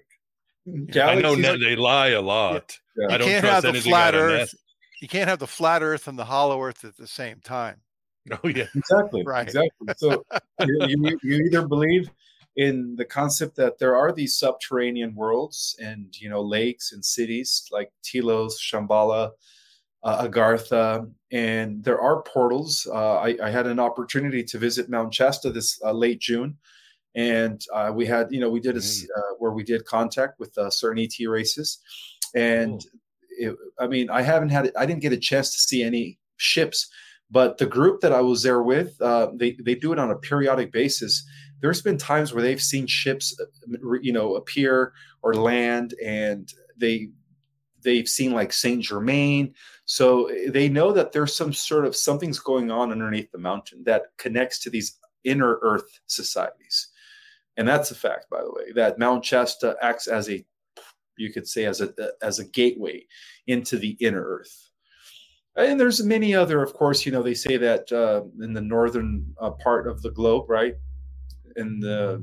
Galaxies 0.65 1.25
I 1.25 1.41
know 1.41 1.53
are, 1.53 1.57
they 1.57 1.75
lie 1.75 2.09
a 2.09 2.21
lot. 2.21 2.79
Yeah. 2.97 3.07
I 3.13 3.17
don't 3.17 3.27
can't 3.27 3.45
trust 3.45 3.65
have 3.65 3.73
the 3.73 3.81
flat 3.81 4.15
Earth. 4.15 4.53
You 5.01 5.07
can't 5.07 5.29
have 5.29 5.39
the 5.39 5.47
flat 5.47 5.83
Earth 5.83 6.07
and 6.07 6.17
the 6.17 6.25
hollow 6.25 6.61
Earth 6.61 6.83
at 6.83 6.97
the 6.97 7.07
same 7.07 7.39
time. 7.41 7.81
Oh 8.43 8.47
yeah, 8.47 8.65
exactly. 8.73 9.23
Right. 9.27 9.43
Exactly. 9.43 9.87
So 9.97 10.25
you, 10.61 10.87
you, 10.87 11.19
you, 11.21 11.35
either 11.45 11.67
believe 11.67 12.09
in 12.55 12.95
the 12.95 13.05
concept 13.05 13.55
that 13.57 13.77
there 13.77 13.95
are 13.95 14.11
these 14.11 14.39
subterranean 14.39 15.13
worlds 15.13 15.75
and 15.79 16.07
you 16.19 16.27
know 16.27 16.41
lakes 16.41 16.91
and 16.91 17.05
cities 17.05 17.67
like 17.71 17.91
Telos, 18.01 18.59
Shambhala, 18.59 19.29
uh, 20.03 20.27
Agartha, 20.27 21.07
and 21.31 21.83
there 21.83 22.01
are 22.01 22.23
portals. 22.23 22.87
Uh, 22.91 23.17
I, 23.17 23.37
I, 23.43 23.49
had 23.51 23.67
an 23.67 23.79
opportunity 23.79 24.43
to 24.43 24.57
visit 24.57 24.89
Mount 24.89 25.13
Shasta 25.13 25.51
this 25.51 25.79
uh, 25.83 25.91
late 25.91 26.19
June, 26.19 26.57
and 27.15 27.61
uh, 27.73 27.91
we 27.93 28.05
had 28.05 28.31
you 28.31 28.39
know 28.39 28.49
we 28.49 28.59
did 28.59 28.75
a. 28.75 28.79
Uh, 28.79 29.33
where 29.39 29.51
we 29.51 29.63
did 29.63 29.85
contact 29.85 30.39
with 30.39 30.55
uh, 30.57 30.69
certain 30.69 31.03
ET 31.03 31.25
races, 31.27 31.79
and 32.35 32.85
it, 33.29 33.55
I 33.79 33.87
mean 33.87 34.09
I 34.09 34.21
haven't 34.21 34.49
had 34.49 34.71
I 34.77 34.85
didn't 34.85 35.01
get 35.01 35.13
a 35.13 35.17
chance 35.17 35.51
to 35.51 35.59
see 35.59 35.81
any 35.81 36.19
ships, 36.37 36.89
but 37.31 37.57
the 37.57 37.65
group 37.65 38.01
that 38.01 38.11
I 38.11 38.21
was 38.21 38.43
there 38.43 38.61
with 38.61 38.97
they 39.37 39.57
they 39.63 39.75
do 39.75 39.93
it 39.93 39.99
on 39.99 40.11
a 40.11 40.17
periodic 40.17 40.71
basis. 40.71 41.25
There's 41.61 41.81
been 41.81 41.97
times 41.97 42.33
where 42.33 42.43
they've 42.43 42.61
seen 42.61 42.85
ships 42.85 43.35
you 44.01 44.11
know 44.11 44.35
appear 44.35 44.93
or 45.23 45.33
land 45.35 45.95
and 46.03 46.51
they 46.77 47.09
they've 47.81 48.09
seen 48.09 48.33
like 48.33 48.51
saint 48.51 48.83
germain. 48.83 49.53
So 49.85 50.25
eh, 50.25 50.49
they 50.49 50.67
know 50.67 50.91
that 50.91 51.13
there's 51.13 51.35
some 51.35 51.53
sort 51.53 51.85
of 51.85 51.95
something's 51.95 52.39
going 52.39 52.71
on 52.71 52.91
underneath 52.91 53.31
the 53.31 53.37
mountain 53.37 53.83
that 53.85 54.07
connects 54.17 54.59
to 54.59 54.69
these 54.69 54.99
inner 55.23 55.59
earth 55.61 55.99
societies 56.07 56.89
and 57.57 57.67
that's 57.67 57.91
a 57.91 57.95
fact 57.95 58.29
by 58.29 58.41
the 58.41 58.51
way 58.51 58.71
that 58.73 58.99
mount 58.99 59.23
shasta 59.23 59.75
acts 59.81 60.07
as 60.07 60.29
a 60.29 60.43
you 61.17 61.31
could 61.31 61.47
say 61.47 61.65
as 61.65 61.81
a 61.81 61.93
as 62.21 62.39
a 62.39 62.45
gateway 62.45 63.03
into 63.47 63.77
the 63.77 63.97
inner 63.99 64.23
earth 64.23 64.69
and 65.55 65.79
there's 65.79 66.03
many 66.03 66.35
other 66.35 66.61
of 66.61 66.73
course 66.73 67.05
you 67.05 67.11
know 67.11 67.23
they 67.23 67.33
say 67.33 67.57
that 67.57 67.89
uh, 67.91 68.21
in 68.43 68.53
the 68.53 68.61
northern 68.61 69.25
uh, 69.39 69.51
part 69.51 69.87
of 69.87 70.01
the 70.01 70.11
globe 70.11 70.49
right 70.49 70.75
in 71.55 71.79
the 71.79 72.21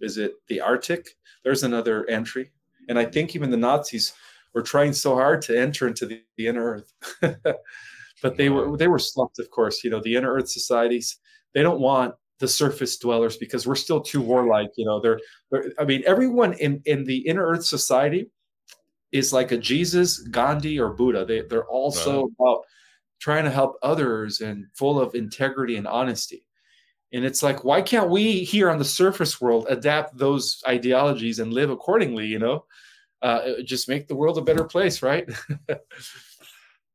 is 0.00 0.18
it 0.18 0.34
the 0.48 0.60
Arctic? 0.60 1.08
There's 1.42 1.62
another 1.62 2.08
entry, 2.08 2.50
and 2.88 2.98
I 2.98 3.04
think 3.04 3.34
even 3.34 3.50
the 3.50 3.56
Nazis 3.56 4.12
were 4.54 4.62
trying 4.62 4.92
so 4.92 5.14
hard 5.14 5.42
to 5.42 5.58
enter 5.58 5.88
into 5.88 6.06
the, 6.06 6.22
the 6.36 6.46
inner 6.46 6.64
Earth, 6.64 6.92
but 8.22 8.36
they 8.36 8.48
were 8.48 8.76
they 8.76 8.88
were 8.88 8.98
slumped. 8.98 9.38
Of 9.38 9.50
course, 9.50 9.84
you 9.84 9.90
know 9.90 10.00
the 10.00 10.16
inner 10.16 10.32
Earth 10.32 10.48
societies. 10.48 11.18
They 11.54 11.62
don't 11.62 11.80
want 11.80 12.14
the 12.44 12.48
surface 12.48 12.98
dwellers 12.98 13.38
because 13.38 13.66
we're 13.66 13.74
still 13.74 14.02
too 14.02 14.20
warlike. 14.20 14.70
You 14.76 14.84
know, 14.84 15.00
they're, 15.00 15.18
they're 15.50 15.72
I 15.78 15.84
mean, 15.84 16.02
everyone 16.06 16.52
in 16.54 16.82
in 16.84 17.04
the 17.04 17.16
inner 17.16 17.46
Earth 17.46 17.64
society 17.64 18.30
is 19.12 19.32
like 19.32 19.50
a 19.50 19.56
Jesus, 19.56 20.18
Gandhi, 20.18 20.78
or 20.78 20.90
Buddha. 20.90 21.24
They 21.24 21.40
they're 21.40 21.64
also 21.64 22.28
about 22.38 22.64
trying 23.18 23.44
to 23.44 23.50
help 23.50 23.78
others 23.82 24.42
and 24.42 24.66
full 24.74 25.00
of 25.00 25.14
integrity 25.14 25.76
and 25.76 25.86
honesty. 25.86 26.46
And 27.14 27.24
it's 27.24 27.42
like, 27.42 27.64
why 27.64 27.80
can't 27.80 28.10
we 28.10 28.44
here 28.44 28.68
on 28.68 28.78
the 28.78 28.84
surface 28.84 29.40
world 29.40 29.66
adapt 29.70 30.18
those 30.18 30.62
ideologies 30.68 31.38
and 31.38 31.54
live 31.54 31.70
accordingly? 31.70 32.26
You 32.26 32.40
know, 32.40 32.66
uh, 33.22 33.62
just 33.64 33.88
make 33.88 34.06
the 34.06 34.16
world 34.16 34.36
a 34.36 34.42
better 34.42 34.64
place, 34.64 35.00
right? 35.00 35.26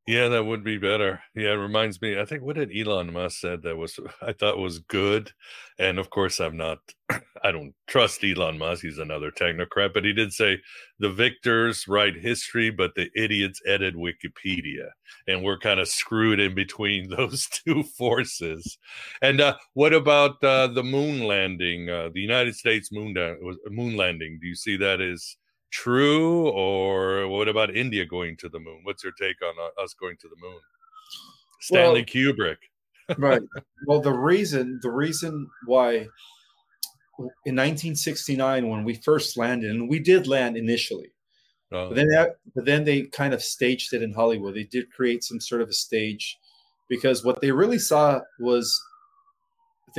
yeah, 0.10 0.28
that 0.30 0.44
would 0.44 0.64
be 0.64 0.80
better. 0.80 1.22
Yeah, 1.36 1.52
it 1.52 1.58
reminds 1.58 2.02
me. 2.02 2.20
I 2.20 2.26
think 2.26 2.42
what 2.42 2.56
did 2.56 2.76
Elon 2.76 3.14
Musk 3.14 3.40
said 3.40 3.62
that 3.62 3.78
was 3.78 4.00
I 4.24 4.34
thought 4.34 4.58
was 4.58 4.80
good, 4.80 5.32
and 5.78 6.00
of 6.00 6.10
course 6.10 6.40
I'm 6.40 6.58
not. 6.58 6.80
I 7.44 7.52
don't 7.52 7.76
trust 7.88 8.24
Elon 8.24 8.58
Musk. 8.58 8.82
He's 8.82 8.98
another 8.98 9.30
technocrat, 9.30 9.94
but 9.94 10.06
he 10.06 10.14
did 10.14 10.34
say 10.34 10.58
the 10.98 11.12
victors 11.12 11.88
write 11.88 12.16
history, 12.16 12.72
but 12.72 12.96
the 12.96 13.12
idiots 13.16 13.62
edit 13.68 13.94
Wikipedia 13.96 14.88
and 15.28 15.44
we're 15.44 15.60
kind 15.60 15.80
of 15.80 15.88
screwed 15.88 16.40
in 16.40 16.56
between 16.56 17.10
those 17.18 17.48
two 17.48 17.84
forces. 17.84 18.80
And 19.22 19.40
uh, 19.42 19.58
what 19.74 19.94
about 19.94 20.44
uh, 20.44 20.68
the 20.68 20.84
moon 20.84 21.24
landing? 21.24 21.88
Uh, 21.88 22.10
the 22.12 22.22
United 22.22 22.56
States 22.56 22.92
moon 22.92 23.14
moon 23.70 23.96
landing. 23.96 24.40
Do 24.42 24.48
you 24.48 24.56
see 24.56 24.76
that 24.78 25.02
as 25.02 25.36
true, 25.72 26.50
or 26.50 27.28
what 27.28 27.48
about 27.48 27.76
India 27.76 28.06
going 28.06 28.38
to 28.38 28.50
the 28.50 28.60
moon? 28.60 28.82
What's 28.84 29.04
your 29.04 29.14
take 29.14 29.42
on 29.44 29.54
uh, 29.60 29.82
us 29.82 29.94
going 29.94 30.18
to 30.18 30.28
the 30.28 30.36
moon? 30.42 30.60
Stanley 31.62 32.06
well, 32.14 32.34
Kubrick. 32.34 32.58
right. 33.18 33.42
Well, 33.88 34.02
the 34.02 34.14
reason 34.14 34.80
the 34.84 34.92
reason 34.92 35.50
why 35.66 36.08
in 37.46 37.56
1969 37.56 38.68
when 38.68 38.84
we 38.84 38.96
first 38.96 39.38
landed, 39.38 39.72
and 39.72 39.90
we 39.90 40.00
did 40.00 40.28
land 40.28 40.58
initially 40.58 41.12
Oh. 41.72 41.90
But 41.90 41.96
then, 41.96 42.08
that, 42.10 42.36
but 42.56 42.66
then 42.66 42.84
they 42.84 43.04
kind 43.04 43.34
of 43.34 43.44
staged 43.44 43.94
it 43.94 44.02
in 44.02 44.14
Hollywood. 44.14 44.56
They 44.56 44.64
did 44.64 44.92
create 44.92 45.24
some 45.24 45.40
sort 45.40 45.62
of 45.62 45.70
a 45.70 45.74
stage, 45.74 46.38
because 46.88 47.24
what 47.24 47.42
they 47.42 47.52
really 47.52 47.78
saw 47.78 48.22
was, 48.40 48.80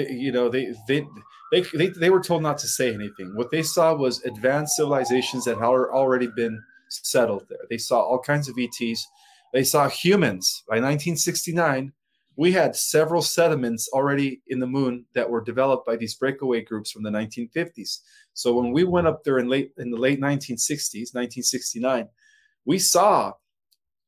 they, 0.04 0.12
you 0.12 0.32
know, 0.32 0.48
they, 0.48 0.74
they 0.88 1.06
they 1.52 1.62
they 1.74 1.88
they 1.88 2.10
were 2.10 2.22
told 2.22 2.42
not 2.42 2.58
to 2.58 2.68
say 2.68 2.94
anything. 2.94 3.34
What 3.34 3.50
they 3.50 3.62
saw 3.62 3.94
was 3.94 4.22
advanced 4.24 4.76
civilizations 4.76 5.44
that 5.44 5.56
had 5.58 5.64
already 5.64 6.28
been 6.28 6.62
settled 6.88 7.46
there. 7.48 7.66
They 7.68 7.78
saw 7.78 8.00
all 8.00 8.20
kinds 8.20 8.48
of 8.48 8.56
ETs. 8.58 9.06
They 9.52 9.64
saw 9.64 9.88
humans. 9.88 10.62
By 10.68 10.76
1969, 10.76 11.92
we 12.36 12.52
had 12.52 12.76
several 12.76 13.22
sediments 13.22 13.88
already 13.92 14.42
in 14.46 14.60
the 14.60 14.66
moon 14.66 15.04
that 15.14 15.28
were 15.28 15.42
developed 15.42 15.86
by 15.86 15.96
these 15.96 16.14
breakaway 16.14 16.62
groups 16.62 16.90
from 16.90 17.02
the 17.02 17.10
1950s. 17.10 17.98
So 18.32 18.54
when 18.54 18.72
we 18.72 18.84
went 18.84 19.06
up 19.06 19.24
there 19.24 19.38
in 19.38 19.48
late 19.48 19.72
in 19.78 19.90
the 19.90 19.98
late 19.98 20.20
1960s, 20.20 21.14
1969, 21.14 22.08
we 22.64 22.78
saw 22.78 23.32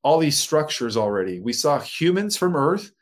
all 0.02 0.18
these 0.18 0.38
structures 0.38 0.96
already. 0.96 1.40
We 1.40 1.52
saw 1.52 1.80
humans 1.80 2.36
from 2.36 2.56
Earth 2.56 2.92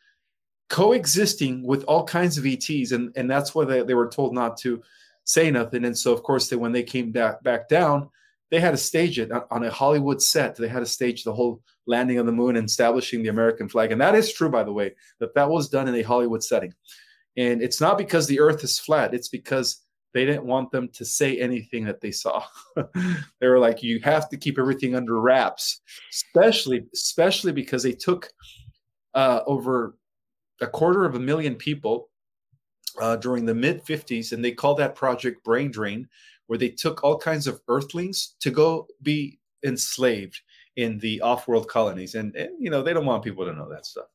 coexisting 0.71 1.63
with 1.67 1.85
all 1.85 2.05
kinds 2.05 2.39
of 2.39 2.47
ETs, 2.47 2.93
and, 2.93 3.13
and 3.17 3.31
that's 3.31 3.55
why 3.55 3.65
they, 3.65 3.83
they 3.83 3.95
were 3.95 4.09
told 4.09 4.33
not 4.33 4.57
to 4.59 4.81
say 5.25 5.51
nothing. 5.51 5.85
And 5.85 5.99
so, 5.99 6.13
of 6.13 6.23
course, 6.23 6.49
they, 6.49 6.57
when 6.57 6.73
they 6.73 6.83
came 6.83 7.13
back 7.13 7.43
back 7.43 7.69
down, 7.69 8.09
they 8.51 8.61
had 8.61 8.71
to 8.71 8.77
stage 8.77 9.19
it 9.19 9.31
on 9.51 9.65
a 9.65 9.71
Hollywood 9.71 10.23
set. 10.23 10.57
They 10.57 10.69
had 10.69 10.81
to 10.81 10.87
stage 10.87 11.25
the 11.25 11.35
whole 11.35 11.61
landing 11.87 12.19
on 12.19 12.27
the 12.27 12.33
moon 12.33 12.57
and 12.57 12.69
establishing 12.69 13.23
the 13.23 13.29
American 13.29 13.69
flag. 13.69 13.93
And 13.93 14.01
that 14.01 14.15
is 14.15 14.33
true, 14.33 14.49
by 14.49 14.63
the 14.63 14.73
way, 14.73 14.95
that 15.19 15.35
that 15.35 15.51
was 15.51 15.69
done 15.69 15.89
in 15.89 15.95
a 15.95 16.03
Hollywood 16.03 16.43
setting. 16.43 16.73
And 17.37 17.63
it's 17.63 17.81
not 17.81 17.99
because 17.99 18.27
the 18.27 18.41
Earth 18.41 18.65
is 18.65 18.79
flat; 18.79 19.13
it's 19.13 19.29
because 19.29 19.83
they 20.15 20.25
didn't 20.25 20.47
want 20.47 20.71
them 20.71 20.89
to 20.89 21.05
say 21.05 21.39
anything 21.39 21.85
that 21.85 22.01
they 22.01 22.11
saw. 22.11 22.45
they 22.77 23.49
were 23.49 23.59
like, 23.59 23.83
you 23.83 24.01
have 24.01 24.29
to 24.31 24.37
keep 24.37 24.59
everything 24.59 24.95
under 24.95 25.21
wraps, 25.21 25.81
especially 26.13 26.87
especially 26.95 27.53
because 27.53 27.83
they 27.83 27.93
took 27.93 28.29
uh, 29.15 29.41
over 29.47 29.97
a 30.61 30.67
quarter 30.67 31.05
of 31.05 31.15
a 31.15 31.21
million 31.21 31.55
people 31.55 32.09
uh, 33.01 33.17
during 33.17 33.47
the 33.47 33.55
mid 33.55 33.85
50s, 33.85 34.33
and 34.33 34.45
they 34.45 34.53
call 34.53 34.75
that 34.75 34.95
project 34.95 35.45
Brain 35.45 35.71
Drain, 35.71 36.09
where 36.47 36.59
they 36.59 36.69
took 36.69 37.03
all 37.03 37.19
kinds 37.19 37.47
of 37.47 37.61
Earthlings 37.69 38.35
to 38.41 38.51
go 38.51 38.87
be 39.03 39.39
enslaved 39.65 40.41
in 40.77 40.99
the 40.99 41.21
off-world 41.21 41.69
colonies, 41.69 42.15
and, 42.15 42.35
and 42.37 42.51
you 42.59 42.71
know 42.71 42.83
they 42.83 42.93
don't 42.93 43.07
want 43.07 43.25
people 43.25 43.45
to 43.45 43.53
know 43.53 43.69
that 43.69 43.87
stuff, 43.87 44.07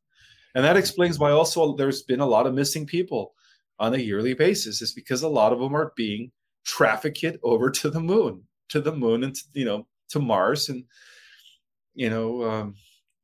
and 0.53 0.63
that 0.63 0.77
explains 0.77 1.19
why 1.19 1.31
also 1.31 1.75
there's 1.75 2.03
been 2.03 2.19
a 2.19 2.25
lot 2.25 2.47
of 2.47 2.53
missing 2.53 2.85
people 2.85 3.33
on 3.79 3.93
a 3.93 3.97
yearly 3.97 4.33
basis 4.33 4.81
is 4.81 4.93
because 4.93 5.21
a 5.21 5.27
lot 5.27 5.51
of 5.51 5.59
them 5.59 5.75
are 5.75 5.91
being 5.95 6.31
trafficked 6.63 7.37
over 7.43 7.69
to 7.69 7.89
the 7.89 7.99
moon, 7.99 8.43
to 8.69 8.81
the 8.81 8.93
moon, 8.93 9.23
and 9.23 9.35
you 9.53 9.65
know 9.65 9.87
to 10.09 10.19
Mars, 10.19 10.69
and 10.69 10.83
you 11.93 12.09
know 12.09 12.43
um, 12.43 12.75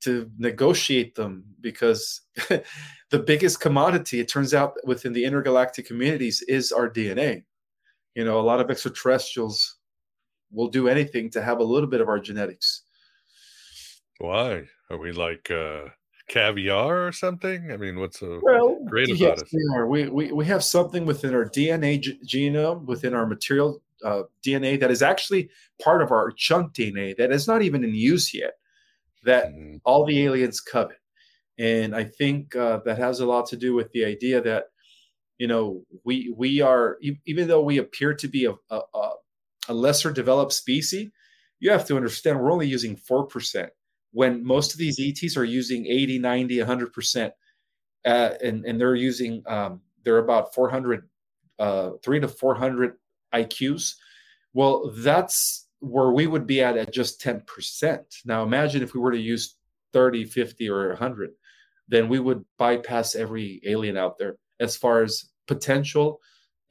to 0.01 0.29
negotiate 0.37 1.15
them 1.15 1.43
because 1.61 2.21
the 3.09 3.19
biggest 3.19 3.59
commodity 3.59 4.19
it 4.19 4.27
turns 4.27 4.53
out 4.53 4.75
within 4.83 5.13
the 5.13 5.23
intergalactic 5.23 5.85
communities 5.85 6.41
is 6.47 6.71
our 6.71 6.89
DNA. 6.89 7.43
You 8.15 8.25
know, 8.25 8.39
a 8.39 8.41
lot 8.41 8.59
of 8.59 8.69
extraterrestrials 8.69 9.77
will 10.51 10.67
do 10.67 10.87
anything 10.87 11.29
to 11.31 11.41
have 11.41 11.59
a 11.59 11.63
little 11.63 11.89
bit 11.89 12.01
of 12.01 12.09
our 12.09 12.19
genetics. 12.19 12.83
Why 14.19 14.63
are 14.89 14.97
we 14.97 15.11
like? 15.11 15.49
uh 15.49 15.89
caviar 16.31 17.07
or 17.07 17.11
something? 17.11 17.71
I 17.71 17.77
mean, 17.77 17.99
what's 17.99 18.19
so 18.19 18.39
well, 18.41 18.79
great 18.87 19.09
about 19.09 19.19
yes, 19.19 19.41
it? 19.41 19.47
We, 19.53 19.75
are. 19.75 19.87
We, 19.87 20.07
we, 20.07 20.31
we 20.31 20.45
have 20.45 20.63
something 20.63 21.05
within 21.05 21.35
our 21.35 21.45
DNA 21.45 22.01
g- 22.01 22.19
genome, 22.25 22.85
within 22.85 23.13
our 23.13 23.27
material 23.27 23.81
uh, 24.03 24.23
DNA 24.45 24.79
that 24.79 24.89
is 24.89 25.01
actually 25.01 25.49
part 25.83 26.01
of 26.01 26.11
our 26.11 26.31
junk 26.31 26.73
DNA 26.73 27.15
that 27.17 27.31
is 27.31 27.47
not 27.47 27.61
even 27.61 27.83
in 27.83 27.93
use 27.93 28.33
yet, 28.33 28.53
that 29.23 29.47
mm-hmm. 29.47 29.77
all 29.85 30.05
the 30.05 30.23
aliens 30.23 30.59
covet. 30.59 30.97
And 31.59 31.95
I 31.95 32.05
think 32.05 32.55
uh, 32.55 32.79
that 32.85 32.97
has 32.97 33.19
a 33.19 33.25
lot 33.25 33.47
to 33.47 33.57
do 33.57 33.73
with 33.73 33.91
the 33.91 34.05
idea 34.05 34.41
that, 34.41 34.65
you 35.37 35.47
know, 35.47 35.83
we 36.03 36.33
we 36.35 36.61
are 36.61 36.97
even 37.25 37.47
though 37.47 37.61
we 37.61 37.77
appear 37.77 38.13
to 38.13 38.27
be 38.27 38.45
a, 38.45 38.53
a, 38.69 39.09
a 39.67 39.73
lesser 39.73 40.11
developed 40.11 40.53
species, 40.53 41.11
you 41.59 41.71
have 41.71 41.85
to 41.87 41.95
understand 41.95 42.39
we're 42.39 42.51
only 42.51 42.67
using 42.67 42.95
four 42.95 43.25
percent 43.25 43.71
when 44.11 44.45
most 44.45 44.73
of 44.73 44.77
these 44.77 44.99
ETs 44.99 45.37
are 45.37 45.43
using 45.43 45.85
80, 45.87 46.19
90, 46.19 46.57
100%, 46.57 47.31
uh, 48.05 48.29
and, 48.43 48.65
and 48.65 48.79
they're 48.79 48.95
using, 48.95 49.43
um, 49.47 49.81
they're 50.03 50.17
about 50.17 50.53
400, 50.53 51.07
uh, 51.59 51.91
three 52.03 52.19
to 52.19 52.27
400 52.27 52.95
IQs. 53.33 53.95
Well, 54.53 54.91
that's 54.97 55.67
where 55.81 56.11
we 56.11 56.25
would 56.25 56.47
be 56.47 56.61
at 56.61 56.77
at 56.77 56.93
just 56.93 57.21
10%. 57.21 57.99
Now, 58.25 58.43
imagine 58.43 58.81
if 58.81 58.93
we 58.93 58.99
were 58.99 59.11
to 59.11 59.19
use 59.19 59.55
30, 59.93 60.25
50, 60.25 60.69
or 60.69 60.89
100, 60.89 61.31
then 61.87 62.07
we 62.07 62.19
would 62.19 62.45
bypass 62.57 63.15
every 63.15 63.61
alien 63.65 63.97
out 63.97 64.17
there 64.17 64.37
as 64.59 64.77
far 64.77 65.03
as 65.03 65.25
potential 65.47 66.21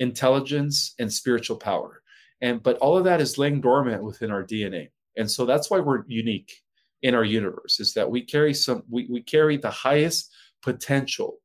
intelligence, 0.01 0.95
and 0.99 1.13
spiritual 1.13 1.57
power. 1.57 2.03
And 2.41 2.63
but 2.63 2.79
all 2.79 2.97
of 2.97 3.05
that 3.05 3.21
is 3.21 3.39
laying 3.39 3.61
dormant 3.61 4.03
within 4.03 4.33
our 4.33 4.43
DNA. 4.43 4.89
And 5.17 5.31
so 5.31 5.45
that's 5.45 5.71
why 5.71 5.79
we're 5.79 6.05
unique 6.09 6.63
in 7.03 7.15
our 7.15 7.25
universe, 7.25 7.79
is 7.79 7.95
that 7.95 8.11
we 8.11 8.23
carry 8.23 8.55
some 8.55 8.83
we, 8.89 9.07
we 9.09 9.23
carry 9.23 9.59
the 9.59 9.71
highest 9.71 10.33
potential, 10.63 11.37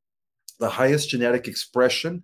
the 0.59 0.70
highest 0.70 1.09
genetic 1.09 1.47
expression 1.47 2.24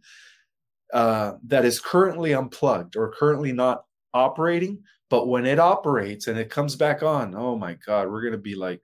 uh, 0.94 1.34
that 1.46 1.66
is 1.66 1.80
currently 1.80 2.34
unplugged 2.34 2.96
or 2.96 3.12
currently 3.12 3.52
not 3.52 3.84
operating. 4.14 4.84
But 5.10 5.28
when 5.28 5.46
it 5.46 5.60
operates 5.60 6.28
and 6.28 6.40
it 6.40 6.50
comes 6.50 6.76
back 6.76 7.04
on, 7.04 7.36
oh 7.36 7.58
my 7.58 7.78
God, 7.86 8.10
we're 8.10 8.22
going 8.22 8.32
to 8.32 8.38
be 8.38 8.56
like 8.56 8.82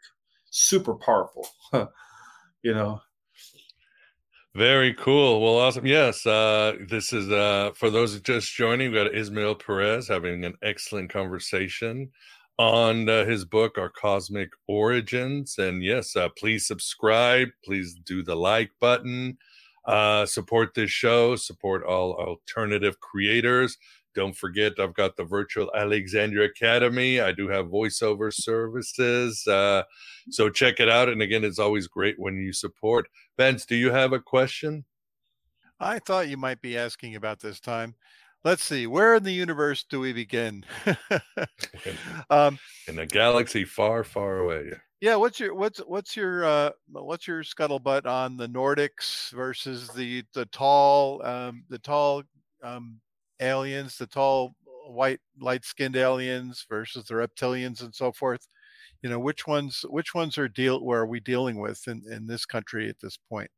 super 0.50 0.96
powerful, 0.96 1.48
you 2.64 2.74
know. 2.74 3.02
Very 4.56 4.96
cool. 4.96 5.40
Well, 5.40 5.60
awesome. 5.60 5.86
Yes, 5.86 6.26
uh, 6.26 6.74
this 6.90 7.14
is 7.14 7.30
uh, 7.32 7.72
for 7.76 7.92
those 7.92 8.20
just 8.22 8.52
joining. 8.56 8.92
We've 8.92 9.04
got 9.04 9.14
Ismael 9.14 9.56
Perez 9.56 10.08
having 10.08 10.46
an 10.46 10.56
excellent 10.64 11.12
conversation 11.12 12.10
on 12.58 13.08
uh, 13.08 13.24
his 13.26 13.46
book, 13.46 13.78
Our 13.78 13.90
Cosmic 13.90 14.50
Origins. 14.68 15.60
And 15.60 15.84
yes, 15.84 16.16
uh, 16.16 16.30
please 16.38 16.66
subscribe. 16.66 17.50
Please 17.64 17.94
do 18.04 18.24
the 18.24 18.36
like 18.36 18.72
button. 18.80 19.38
Uh, 19.86 20.26
support 20.26 20.74
this 20.74 20.90
show. 20.90 21.36
Support 21.36 21.84
all 21.84 22.14
alternative 22.14 23.00
creators. 23.00 23.78
Don't 24.18 24.36
forget, 24.36 24.80
I've 24.80 24.96
got 24.96 25.16
the 25.16 25.24
virtual 25.24 25.70
Alexandria 25.76 26.50
Academy. 26.50 27.22
I 27.22 27.32
do 27.34 27.48
have 27.50 27.68
voiceover 27.68 28.34
services. 28.34 29.46
Uh, 29.48 29.84
so 30.32 30.50
check 30.50 30.80
it 30.80 30.90
out. 30.90 31.08
And 31.08 31.22
again, 31.22 31.44
it's 31.44 31.60
always 31.60 31.86
great 31.86 32.16
when 32.18 32.36
you 32.36 32.52
support. 32.52 33.08
Vince, 33.38 33.64
do 33.64 33.76
you 33.76 33.92
have 33.92 34.14
a 34.14 34.20
question? 34.20 34.86
I 35.80 36.00
thought 36.00 36.30
you 36.30 36.36
might 36.36 36.62
be 36.62 36.80
asking 36.80 37.16
about 37.16 37.40
this 37.40 37.60
time. 37.60 37.94
Let's 38.44 38.64
see, 38.64 38.88
where 38.88 39.14
in 39.14 39.24
the 39.24 39.32
universe 39.32 39.86
do 39.88 40.00
we 40.00 40.14
begin? 40.14 40.66
um, 42.32 42.58
in 42.88 42.98
a 42.98 43.06
galaxy 43.06 43.66
far, 43.66 44.04
far 44.04 44.40
away. 44.40 44.72
Yeah, 45.00 45.18
what's 45.18 45.40
your 45.40 45.54
what's 45.54 45.78
what's 45.80 46.16
your 46.16 46.44
uh, 46.44 46.72
what's 46.92 47.28
your 47.28 47.44
scuttlebutt 47.44 48.08
on 48.08 48.36
the 48.36 48.48
Nordics 48.48 49.32
versus 49.32 49.90
the 49.90 50.24
the 50.34 50.46
tall 50.48 51.24
um, 51.24 51.66
the 51.70 51.78
tall 51.78 52.24
um, 52.64 53.00
aliens, 53.40 53.98
the 53.98 54.08
tall 54.08 54.56
white 54.88 55.20
light 55.40 55.66
skinned 55.66 55.96
aliens 55.96 56.66
versus 56.70 57.06
the 57.06 57.14
reptilians 57.14 57.82
and 57.82 57.94
so 57.94 58.12
forth? 58.12 58.48
You 59.02 59.10
know, 59.10 59.20
which 59.20 59.46
ones 59.46 59.86
which 59.90 60.16
ones 60.16 60.38
are 60.38 60.48
deal 60.48 60.84
where 60.84 61.02
are 61.02 61.08
we 61.08 61.20
dealing 61.20 61.60
with 61.60 61.88
in, 61.88 62.04
in 62.12 62.28
this 62.28 62.46
country 62.46 62.90
at 62.90 63.00
this 63.02 63.18
point? 63.30 63.52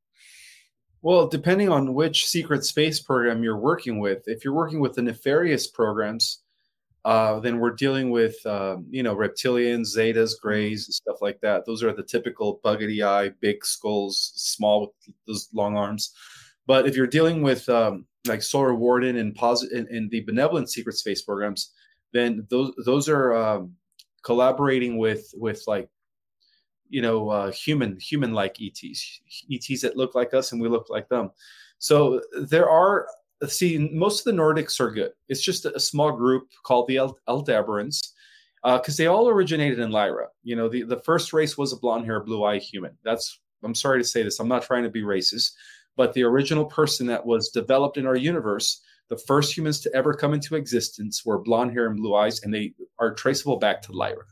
Well, 1.02 1.28
depending 1.28 1.70
on 1.70 1.94
which 1.94 2.28
secret 2.28 2.66
space 2.66 3.00
program 3.00 3.42
you're 3.42 3.58
working 3.58 4.00
with, 4.00 4.24
if 4.28 4.44
you're 4.44 4.54
working 4.54 4.82
with 4.82 4.96
the 4.96 5.02
nefarious 5.02 5.66
programs, 5.66 6.42
uh, 7.06 7.40
then 7.40 7.60
we're 7.60 7.72
dealing 7.72 8.10
with 8.12 8.46
um, 8.46 8.86
you 8.90 9.04
know 9.04 9.16
reptilians, 9.16 9.96
zetas, 9.96 10.34
grays, 10.40 10.88
and 10.88 10.94
stuff 10.94 11.22
like 11.22 11.40
that. 11.42 11.66
Those 11.66 11.84
are 11.84 11.94
the 11.94 12.04
typical 12.04 12.60
buggety 12.64 13.02
eye, 13.02 13.30
big 13.40 13.66
skulls, 13.66 14.34
small 14.36 14.82
with 14.82 15.16
those 15.26 15.48
long 15.54 15.78
arms. 15.78 16.12
But 16.68 16.86
if 16.86 16.96
you're 16.96 17.08
dealing 17.08 17.42
with 17.42 17.68
um, 17.70 18.06
like 18.28 18.42
Solar 18.42 18.76
Warden 18.76 19.18
and 19.18 19.34
positive 19.36 19.88
and, 19.90 20.12
the 20.12 20.22
benevolent 20.22 20.70
secret 20.70 20.96
space 20.96 21.22
programs, 21.22 21.74
then 22.14 22.46
those 22.50 22.74
those 22.86 23.08
are 23.08 23.36
um, 23.36 23.74
collaborating 24.24 24.98
with 24.98 25.34
with 25.36 25.64
like 25.68 25.90
you 26.90 27.02
know 27.02 27.30
uh, 27.30 27.52
human 27.52 27.98
human 28.00 28.34
like 28.34 28.58
ETs, 28.62 29.22
ETs 29.52 29.82
that 29.82 29.98
look 29.98 30.16
like 30.16 30.34
us 30.34 30.52
and 30.52 30.62
we 30.62 30.68
look 30.68 30.90
like 30.90 31.08
them. 31.10 31.32
So 31.78 32.22
there 32.42 32.70
are 32.70 33.08
see 33.48 33.90
most 33.94 34.26
of 34.28 34.36
the 34.36 34.42
Nordics 34.42 34.80
are 34.80 34.92
good. 34.92 35.12
It's 35.30 35.42
just 35.42 35.66
a, 35.66 35.80
small 35.80 36.12
group 36.12 36.50
called 36.64 36.88
the 36.88 36.98
Aldebarans 37.28 38.10
because 38.64 39.00
uh, 39.00 39.04
they 39.04 39.08
all 39.08 39.30
originated 39.30 39.80
in 39.80 39.92
Lyra. 39.92 40.28
You 40.44 40.58
know, 40.58 40.68
the, 40.68 40.84
the 40.84 41.00
first 41.02 41.32
race 41.32 41.58
was 41.58 41.72
a 41.72 41.78
blonde 41.78 42.06
hair, 42.06 42.22
blue 42.22 42.44
eye 42.44 42.60
human. 42.60 42.98
That's 43.04 43.40
I'm 43.64 43.76
sorry 43.76 44.02
to 44.02 44.08
say 44.08 44.24
this. 44.24 44.40
I'm 44.40 44.48
not 44.48 44.64
trying 44.64 44.84
to 44.84 44.90
be 44.90 45.02
racist, 45.02 45.52
but 46.00 46.14
the 46.14 46.24
original 46.24 46.64
person 46.64 47.08
that 47.08 47.26
was 47.26 47.50
developed 47.50 47.98
in 47.98 48.06
our 48.06 48.16
universe, 48.16 48.82
the 49.10 49.18
first 49.18 49.58
humans 49.58 49.82
to 49.82 49.94
ever 49.94 50.14
come 50.14 50.34
into 50.34 50.56
existence 50.56 51.26
were 51.26 51.38
blonde 51.38 51.74
hair 51.74 51.88
and 51.88 51.98
blue 51.98 52.16
eyes, 52.16 52.42
and 52.42 52.54
they 52.54 52.74
are 53.00 53.14
traceable 53.14 53.58
back 53.58 53.82
to 53.82 53.92
Lyra. 53.92 54.24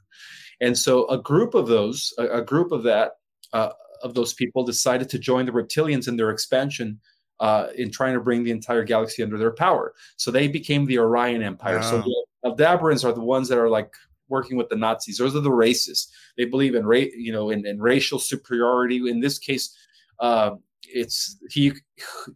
And 0.62 0.78
so 0.78 1.06
a 1.10 1.22
group 1.22 1.56
of 1.56 1.68
those, 1.68 2.14
a, 2.18 2.38
a 2.38 2.42
group 2.42 2.72
of 2.72 2.84
that, 2.84 3.18
uh, 3.52 3.72
of 4.02 4.14
those 4.14 4.34
people 4.34 4.64
decided 4.64 5.10
to 5.10 5.20
join 5.20 5.46
the 5.46 5.52
reptilians 5.52 6.08
in 6.08 6.16
their 6.16 6.30
expansion 6.30 7.02
uh, 7.42 7.68
in 7.76 7.92
trying 7.92 8.14
to 8.14 8.22
bring 8.22 8.46
the 8.46 8.52
entire 8.52 8.86
galaxy 8.86 9.22
under 9.22 9.38
their 9.38 9.52
power. 9.52 9.94
So 10.16 10.32
they 10.32 10.48
became 10.48 10.86
the 10.86 11.00
Orion 11.00 11.42
Empire. 11.42 11.82
So 11.82 11.98
the 11.98 12.26
Aldebarans 12.46 13.04
are 13.04 13.12
the 13.12 13.20
ones 13.20 13.50
that 13.50 13.58
are 13.58 13.70
like 13.70 13.94
working 14.30 14.56
with 14.56 14.70
the 14.70 14.78
Nazis. 14.78 15.18
Those 15.18 15.36
are 15.36 15.42
the 15.42 15.50
racists. 15.50 16.08
They 16.38 16.46
believe 16.46 16.76
in 16.76 16.86
ra- 16.86 17.14
you 17.14 17.34
know 17.34 17.50
in, 17.50 17.68
in 17.68 17.82
racial 17.82 18.20
superiority. 18.20 19.10
In 19.10 19.20
this 19.20 19.38
case, 19.38 19.76
uh, 20.22 20.52
it's 20.94 21.38
he 21.50 21.74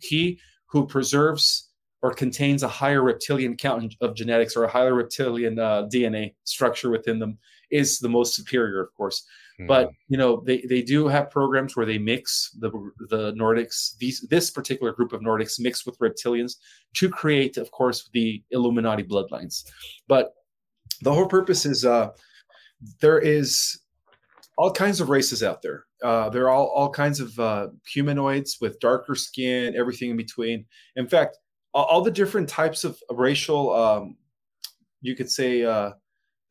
he 0.02 0.40
who 0.68 0.86
preserves 0.86 1.70
or 2.02 2.14
contains 2.14 2.64
a 2.64 2.68
higher 2.68 3.04
reptilian 3.04 3.56
count 3.56 3.96
of 4.02 4.16
genetics 4.16 4.56
or 4.56 4.64
a 4.64 4.72
higher 4.72 4.96
reptilian 4.96 5.60
uh, 5.60 5.88
DNA 5.94 6.34
structure 6.46 6.90
within 6.90 7.20
them 7.20 7.38
is 7.70 8.00
the 8.00 8.10
most 8.10 8.34
superior, 8.36 8.82
of 8.82 8.94
course. 8.96 9.24
Mm. 9.60 9.68
But 9.68 9.90
you 10.08 10.18
know 10.18 10.44
they, 10.46 10.64
they 10.68 10.82
do 10.82 11.08
have 11.08 11.30
programs 11.30 11.76
where 11.76 11.86
they 11.86 11.98
mix 11.98 12.52
the 12.60 12.72
the 13.10 13.34
Nordics 13.34 13.98
these 13.98 14.26
this 14.30 14.50
particular 14.50 14.92
group 14.94 15.14
of 15.14 15.22
Nordics 15.22 15.60
mixed 15.60 15.86
with 15.86 15.98
reptilians 16.00 16.56
to 16.96 17.10
create, 17.10 17.58
of 17.58 17.72
course, 17.72 18.10
the 18.14 18.44
Illuminati 18.52 19.04
bloodlines. 19.04 19.64
But 20.08 20.34
the 21.02 21.14
whole 21.14 21.28
purpose 21.28 21.66
is 21.66 21.86
uh, 21.86 22.10
there 23.00 23.20
is 23.20 23.80
all 24.58 24.72
kinds 24.72 25.00
of 25.00 25.10
races 25.10 25.44
out 25.44 25.62
there. 25.62 25.86
Uh, 26.02 26.30
there 26.30 26.46
are 26.46 26.50
all, 26.50 26.68
all 26.68 26.90
kinds 26.90 27.20
of 27.20 27.38
uh, 27.40 27.68
humanoids 27.86 28.58
with 28.60 28.80
darker 28.80 29.16
skin, 29.16 29.76
everything 29.76 30.10
in 30.10 30.18
between. 30.18 30.66
In 30.96 31.08
fact, 31.08 31.38
all, 31.74 31.86
all 31.86 32.02
the 32.02 32.12
different 32.12 32.50
types 32.50 32.84
of 32.84 33.00
racial, 33.10 33.74
um, 33.74 34.18
you 35.02 35.16
could 35.16 35.30
say, 35.30 35.64
uh, 35.64 35.92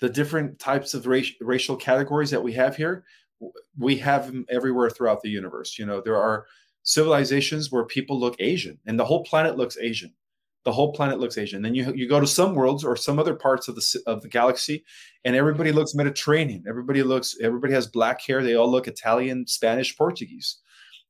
the 0.01 0.09
different 0.09 0.59
types 0.59 0.95
of 0.95 1.07
racial 1.07 1.77
categories 1.77 2.31
that 2.31 2.43
we 2.43 2.53
have 2.55 2.75
here, 2.75 3.05
we 3.79 3.97
have 3.97 4.27
them 4.27 4.47
everywhere 4.49 4.89
throughout 4.89 5.21
the 5.21 5.29
universe. 5.29 5.79
You 5.79 5.85
know, 5.85 6.01
there 6.01 6.17
are 6.17 6.47
civilizations 6.83 7.71
where 7.71 7.85
people 7.85 8.19
look 8.19 8.35
Asian, 8.39 8.79
and 8.87 8.99
the 8.99 9.05
whole 9.05 9.25
planet 9.25 9.57
looks 9.57 9.77
Asian 9.79 10.13
the 10.65 10.73
whole 10.73 10.93
planet 10.93 11.19
looks 11.19 11.39
Asian. 11.39 11.63
Then 11.63 11.75
you 11.75 11.93
you 11.95 12.09
go 12.09 12.21
to 12.21 12.27
some 12.27 12.55
worlds 12.55 12.85
or 12.85 12.97
some 12.97 13.19
other 13.19 13.35
parts 13.35 13.69
of 13.69 13.75
the 13.75 14.03
of 14.07 14.23
the 14.23 14.29
galaxy, 14.29 14.85
and 15.25 15.35
everybody 15.35 15.73
looks 15.73 15.95
Mediterranean. 15.95 16.65
Everybody 16.69 17.03
looks 17.03 17.37
everybody 17.43 17.73
has 17.73 17.87
black 17.87 18.21
hair. 18.21 18.43
They 18.43 18.57
all 18.57 18.71
look 18.71 18.87
Italian, 18.87 19.47
Spanish, 19.47 19.97
Portuguese, 19.97 20.59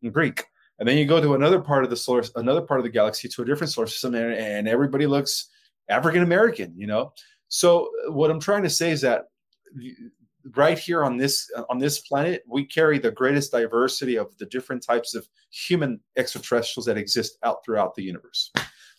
and 0.03 0.13
Greek. 0.13 0.45
And 0.79 0.89
then 0.89 0.97
you 0.97 1.05
go 1.05 1.21
to 1.21 1.35
another 1.35 1.61
part 1.61 1.85
of 1.85 1.91
the 1.91 1.97
solar 1.97 2.25
another 2.37 2.63
part 2.63 2.81
of 2.81 2.85
the 2.85 2.91
galaxy 2.91 3.29
to 3.29 3.43
a 3.43 3.45
different 3.45 3.73
solar 3.73 3.87
system, 3.87 4.15
and, 4.15 4.33
and 4.35 4.69
everybody 4.69 5.07
looks 5.07 5.49
African 5.89 6.23
American. 6.23 6.73
You 6.77 6.87
know. 6.87 7.13
So 7.49 7.91
uh, 8.07 8.13
what 8.13 8.31
I'm 8.31 8.41
trying 8.41 8.63
to 8.63 8.71
say 8.71 8.93
is 8.93 9.01
that 9.01 9.25
right 10.57 10.79
here 10.79 11.05
on 11.05 11.17
this 11.17 11.51
on 11.69 11.79
this 11.79 12.01
planet 12.01 12.43
we 12.49 12.65
carry 12.65 12.99
the 12.99 13.11
greatest 13.11 13.53
diversity 13.53 14.17
of 14.17 14.37
the 14.39 14.47
different 14.47 14.83
types 14.83 15.15
of 15.15 15.29
human 15.51 16.01
extraterrestrials 16.17 16.87
that 16.87 16.97
exist 16.97 17.37
out 17.43 17.59
throughout 17.65 17.95
the 17.95 18.03
universe 18.03 18.51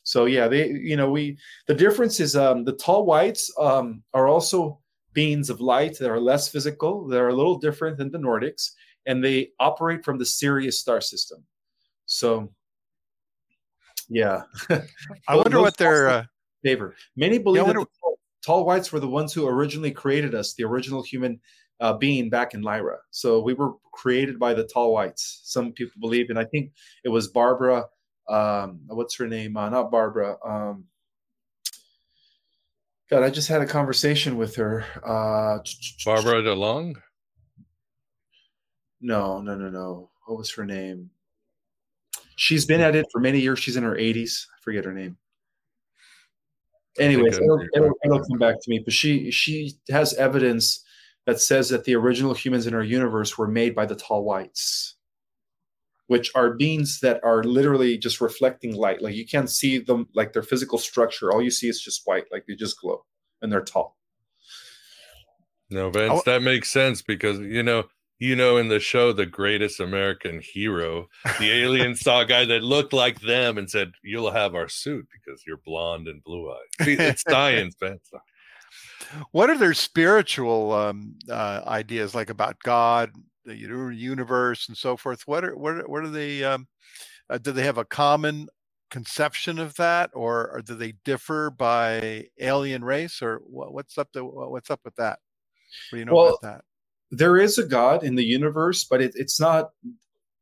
so 0.04 0.26
yeah, 0.26 0.48
they 0.48 0.70
you 0.70 0.96
know 0.96 1.10
we 1.10 1.38
the 1.68 1.76
difference 1.76 2.20
is 2.20 2.36
um, 2.36 2.64
the 2.64 2.74
tall 2.74 3.06
whites 3.06 3.54
um, 3.60 4.04
are 4.14 4.28
also 4.28 4.80
beings 5.14 5.50
of 5.50 5.62
light 5.62 5.98
that 6.00 6.10
are 6.10 6.20
less 6.20 6.48
physical. 6.48 7.08
They're 7.08 7.30
a 7.30 7.36
little 7.36 7.58
different 7.58 7.98
than 7.98 8.12
the 8.12 8.18
Nordics, 8.18 8.72
and 9.06 9.24
they 9.24 9.50
operate 9.60 10.04
from 10.04 10.18
the 10.18 10.26
Sirius 10.26 10.80
star 10.80 11.02
system. 11.02 11.44
So 12.06 12.52
yeah, 14.10 14.44
I 15.28 15.36
wonder 15.36 15.62
what 15.62 15.78
their 15.78 16.10
uh... 16.10 16.24
favor. 16.64 16.96
Many 17.16 17.38
believe 17.38 17.68
yeah, 17.68 17.74
that 17.74 17.80
the 17.80 17.86
tall, 18.02 18.20
tall 18.44 18.66
whites 18.66 18.92
were 18.92 19.00
the 19.00 19.08
ones 19.08 19.34
who 19.34 19.48
originally 19.48 19.92
created 19.92 20.34
us, 20.34 20.54
the 20.54 20.64
original 20.64 21.04
human 21.04 21.40
uh, 21.80 21.94
being 21.94 22.30
back 22.30 22.54
in 22.54 22.62
Lyra. 22.62 22.98
So 23.12 23.42
we 23.42 23.54
were 23.54 23.74
created 23.94 24.40
by 24.40 24.54
the 24.54 24.66
tall 24.66 24.94
whites. 24.94 25.42
Some 25.44 25.74
people 25.74 26.00
believe, 26.00 26.30
and 26.30 26.40
I 26.40 26.46
think 26.46 26.72
it 27.04 27.10
was 27.10 27.28
Barbara 27.28 27.86
um, 28.32 28.80
what's 28.88 29.16
her 29.18 29.28
name? 29.28 29.58
Uh, 29.58 29.70
not 29.70 29.92
Barbara. 29.92 30.38
Um, 30.44 30.86
God, 33.10 33.24
I 33.24 33.30
just 33.30 33.50
had 33.50 33.62
a 33.62 33.66
conversation 33.66 34.38
with 34.38 34.56
her. 34.56 34.86
Uh, 35.04 35.60
Barbara 36.06 36.42
DeLong? 36.42 36.96
No, 39.02 39.42
no, 39.42 39.56
no, 39.56 39.70
no. 39.70 40.10
What 40.26 40.38
was 40.38 40.52
her 40.54 40.66
name? 40.66 41.10
She's 42.38 42.66
been 42.66 42.80
at 42.80 42.96
it 42.96 43.06
for 43.12 43.20
many 43.20 43.40
years. 43.40 43.60
She's 43.60 43.76
in 43.76 43.84
her 43.84 43.96
80s. 43.96 44.46
I 44.46 44.62
forget 44.62 44.86
her 44.86 44.94
name. 44.94 45.18
Anyways, 46.98 47.38
it'll, 47.38 47.62
it'll, 47.76 47.94
it'll 48.06 48.26
come 48.26 48.38
back 48.38 48.56
to 48.62 48.70
me. 48.70 48.80
But 48.80 48.94
she 48.94 49.32
she 49.32 49.74
has 49.90 50.14
evidence 50.16 50.84
that 51.26 51.40
says 51.40 51.70
that 51.70 51.86
the 51.86 51.96
original 51.96 52.34
humans 52.34 52.68
in 52.68 52.74
our 52.74 52.84
universe 52.84 53.38
were 53.38 53.48
made 53.48 53.76
by 53.76 53.86
the 53.86 53.96
tall 53.96 54.24
whites 54.24 54.96
which 56.12 56.30
are 56.36 56.56
beings 56.56 57.00
that 57.00 57.24
are 57.24 57.42
literally 57.42 57.98
just 57.98 58.20
reflecting 58.20 58.76
light. 58.76 59.02
Like 59.02 59.16
you 59.16 59.26
can't 59.26 59.50
see 59.50 59.78
them 59.78 60.10
like 60.14 60.34
their 60.34 60.44
physical 60.44 60.78
structure. 60.78 61.32
All 61.32 61.42
you 61.42 61.50
see 61.50 61.70
is 61.70 61.80
just 61.80 62.02
white, 62.04 62.26
like 62.34 62.44
they 62.46 62.56
just 62.56 62.78
glow 62.82 63.06
and 63.42 63.50
they're 63.50 63.62
tall. 63.62 63.96
No, 65.70 65.90
Vince, 65.90 66.22
that 66.24 66.42
makes 66.42 66.70
sense 66.70 67.02
because 67.02 67.40
you 67.40 67.64
know, 67.64 67.86
you 68.20 68.36
know, 68.36 68.58
in 68.58 68.68
the 68.68 68.82
show, 68.82 69.14
the 69.14 69.26
greatest 69.26 69.80
American 69.80 70.42
hero, 70.44 71.08
the 71.40 71.50
alien 71.64 71.96
saw 71.96 72.20
a 72.20 72.26
guy 72.26 72.44
that 72.44 72.62
looked 72.62 72.92
like 72.92 73.22
them 73.22 73.58
and 73.58 73.70
said, 73.70 73.94
"You'll 74.04 74.32
have 74.32 74.54
our 74.54 74.68
suit 74.68 75.08
because 75.14 75.44
you're 75.48 75.62
blonde 75.66 76.10
and 76.10 76.22
blue 76.26 76.52
eyed." 76.52 76.88
It's 76.90 77.24
science, 77.24 77.78
Vince. 77.80 78.12
What 79.32 79.50
are 79.50 79.58
their 79.58 79.74
spiritual 79.74 80.72
um, 80.72 81.16
uh, 81.30 81.62
ideas 81.68 82.16
like 82.16 82.30
about 82.30 82.58
God, 82.64 83.12
the 83.46 83.56
universe, 83.56 84.68
and 84.68 84.78
so 84.78 84.98
forth? 84.98 85.24
What 85.26 85.44
are 85.46 85.56
what 85.56 85.74
are, 85.76 85.88
what 85.88 86.04
are 86.04 86.10
they? 86.10 86.44
Um, 86.44 86.68
uh, 87.30 87.38
do 87.38 87.52
they 87.52 87.64
have 87.64 87.78
a 87.78 87.86
common 87.86 88.48
conception 88.90 89.58
of 89.58 89.74
that, 89.76 90.12
or, 90.14 90.52
or 90.52 90.62
do 90.62 90.76
they 90.76 90.94
differ 91.06 91.50
by 91.50 92.28
alien 92.40 92.84
race, 92.84 93.22
or 93.22 93.42
what, 93.46 93.74
what's 93.74 93.98
up 93.98 94.12
to 94.12 94.24
what's 94.24 94.70
up 94.70 94.82
with 94.84 94.96
that? 94.96 95.20
What 95.90 95.96
do 95.96 96.00
you 96.00 96.06
know 96.06 96.14
well, 96.14 96.28
about 96.28 96.42
that? 96.42 96.64
There 97.10 97.38
is 97.38 97.58
a 97.58 97.66
God 97.66 98.04
in 98.04 98.16
the 98.16 98.24
universe, 98.24 98.84
but 98.84 99.02
it, 99.02 99.14
it's 99.16 99.40
not 99.40 99.70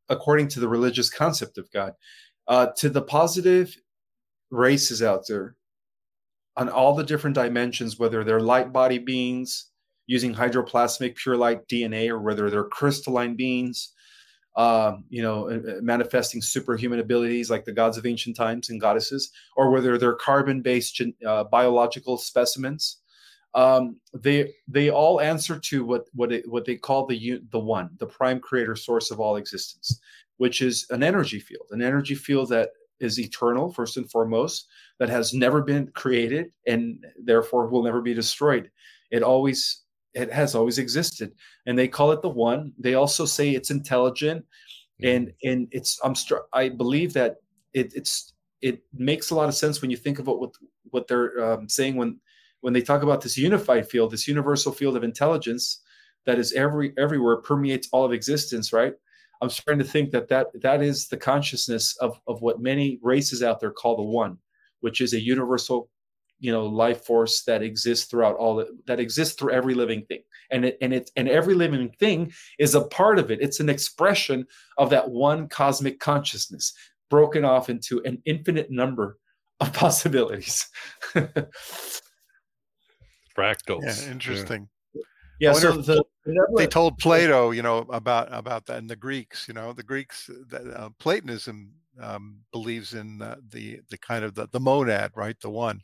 according 0.10 0.48
to 0.50 0.60
the 0.60 0.68
religious 0.68 1.10
concept 1.10 1.58
of 1.58 1.72
God. 1.72 1.94
Uh, 2.48 2.68
to 2.78 2.90
the 2.90 3.02
positive 3.02 3.76
races 4.50 5.04
out 5.04 5.28
there, 5.28 5.56
on 6.58 6.68
all 6.68 6.96
the 6.96 7.04
different 7.04 7.36
dimensions, 7.36 8.00
whether 8.00 8.24
they're 8.24 8.42
light 8.42 8.74
body 8.74 8.98
beings 8.98 9.69
using 10.10 10.34
hydroplasmic 10.34 11.16
pure 11.16 11.38
light 11.38 11.68
DNA, 11.68 12.10
or 12.10 12.20
whether 12.20 12.50
they're 12.50 12.64
crystalline 12.64 13.36
beings, 13.36 13.94
um, 14.56 15.04
you 15.10 15.22
know, 15.22 15.50
uh, 15.50 15.78
uh, 15.78 15.82
manifesting 15.82 16.42
superhuman 16.42 17.00
abilities 17.00 17.52
like 17.52 17.64
the 17.64 17.72
gods 17.72 17.98
of 17.98 18.08
ancient 18.08 18.36
times 18.36 18.70
and 18.70 18.82
goddesses, 18.82 19.32
or 19.56 19.70
whether 19.70 19.98
they're 19.98 20.16
carbon-based 20.16 21.02
uh, 21.26 21.44
biological 21.46 22.18
specimens 22.18 22.98
um, 23.54 23.98
they 24.14 24.54
they 24.68 24.90
all 24.90 25.22
answer 25.22 25.60
to 25.60 25.84
what 25.84 26.06
what 26.14 26.32
it, 26.32 26.50
what 26.50 26.66
they 26.66 26.76
call 26.76 27.06
the 27.06 27.42
the 27.52 27.60
one, 27.60 27.90
the 27.98 28.06
prime 28.06 28.40
creator 28.40 28.76
source 28.76 29.12
of 29.12 29.20
all 29.20 29.38
existence, 29.38 30.00
which 30.38 30.62
is 30.62 30.86
an 30.90 31.04
energy 31.04 31.40
field, 31.40 31.66
an 31.72 31.82
energy 31.82 32.16
field 32.16 32.50
that 32.50 32.70
is 33.00 33.20
eternal 33.20 33.72
first 33.74 33.98
and 33.98 34.10
foremost, 34.12 34.68
that 35.00 35.10
has 35.10 35.34
never 35.34 35.62
been 35.62 35.88
created 35.96 36.52
and 36.68 37.04
therefore 37.24 37.68
will 37.68 37.84
never 37.84 38.02
be 38.02 38.14
destroyed. 38.14 38.70
It 39.10 39.24
always 39.24 39.84
it 40.14 40.32
has 40.32 40.56
always 40.56 40.78
existed, 40.78 41.34
and 41.66 41.78
they 41.78 41.88
call 41.88 42.12
it 42.12 42.22
the 42.22 42.30
one. 42.30 42.74
They 42.78 42.96
also 42.96 43.26
say 43.26 43.52
it's 43.52 43.72
intelligent, 43.72 44.46
and 45.02 45.28
mm-hmm. 45.28 45.50
and 45.50 45.68
it's 45.72 46.00
I'm 46.04 46.16
str- 46.16 46.48
I 46.54 46.70
believe 46.70 47.14
that 47.14 47.38
it, 47.74 47.94
it's 47.96 48.34
it 48.62 48.82
makes 48.94 49.30
a 49.30 49.36
lot 49.36 49.50
of 49.50 49.56
sense 49.56 49.82
when 49.82 49.92
you 49.92 49.98
think 49.98 50.20
about 50.20 50.40
what 50.40 50.54
what 50.92 51.08
they're 51.08 51.44
um, 51.44 51.70
saying 51.70 51.96
when 51.96 52.20
when 52.62 52.74
they 52.74 52.82
talk 52.82 53.04
about 53.04 53.22
this 53.22 53.38
unified 53.38 53.90
field, 53.90 54.12
this 54.12 54.28
universal 54.28 54.72
field 54.72 54.98
of 54.98 55.04
intelligence 55.04 55.82
that 56.26 56.40
is 56.40 56.54
every 56.54 56.94
everywhere, 56.98 57.38
permeates 57.38 57.88
all 57.92 58.06
of 58.06 58.14
existence, 58.14 58.74
right? 58.74 58.94
I'm 59.42 59.50
starting 59.50 59.84
to 59.84 59.90
think 59.90 60.12
that 60.12 60.28
that 60.30 60.48
that 60.62 60.82
is 60.82 61.08
the 61.08 61.18
consciousness 61.18 61.96
of 61.98 62.20
of 62.28 62.42
what 62.42 62.62
many 62.62 63.00
races 63.02 63.42
out 63.42 63.60
there 63.60 63.72
call 63.72 63.96
the 63.96 64.04
one, 64.04 64.38
which 64.82 65.02
is 65.02 65.14
a 65.14 65.22
universal, 65.22 65.90
you 66.40 66.52
know, 66.52 66.66
life 66.66 67.06
force 67.06 67.44
that 67.44 67.62
exists 67.62 68.06
throughout 68.06 68.36
all 68.36 68.56
the, 68.56 68.68
that 68.88 69.00
exists 69.00 69.36
through 69.36 69.52
every 69.52 69.74
living 69.74 70.06
thing, 70.06 70.22
and 70.52 70.66
it 70.66 70.78
and 70.82 70.94
it 70.94 71.12
and 71.16 71.28
every 71.28 71.54
living 71.54 71.90
thing 72.00 72.32
is 72.58 72.76
a 72.76 72.82
part 72.88 73.20
of 73.20 73.32
it. 73.32 73.42
It's 73.42 73.60
an 73.60 73.70
expression 73.70 74.46
of 74.78 74.90
that 74.92 75.10
one 75.10 75.48
cosmic 75.48 76.00
consciousness, 76.00 76.74
broken 77.10 77.46
off 77.46 77.70
into 77.70 78.02
an 78.06 78.22
infinite 78.26 78.72
number 78.72 79.18
of 79.60 79.74
possibilities. 79.74 80.68
fractals. 83.40 83.84
Yeah, 83.84 84.12
interesting. 84.12 84.70
Yeah, 85.40 85.54
so 85.54 85.72
the, 85.72 86.04
they 86.58 86.68
told 86.68 86.98
Plato, 86.98 87.52
you 87.52 87.62
know, 87.62 87.80
about 87.90 88.28
about 88.32 88.66
that, 88.66 88.78
and 88.78 88.90
the 88.90 88.98
Greeks, 88.98 89.48
you 89.48 89.54
know, 89.54 89.72
the 89.72 89.84
Greeks, 89.84 90.30
uh, 90.54 90.90
Platonism 91.00 91.72
um, 92.02 92.42
believes 92.52 92.94
in 92.94 93.22
uh, 93.22 93.38
the 93.50 93.80
the 93.90 93.98
kind 93.98 94.26
of 94.26 94.36
the, 94.36 94.50
the 94.52 94.60
monad, 94.60 95.12
right, 95.16 95.40
the 95.40 95.50
one. 95.50 95.82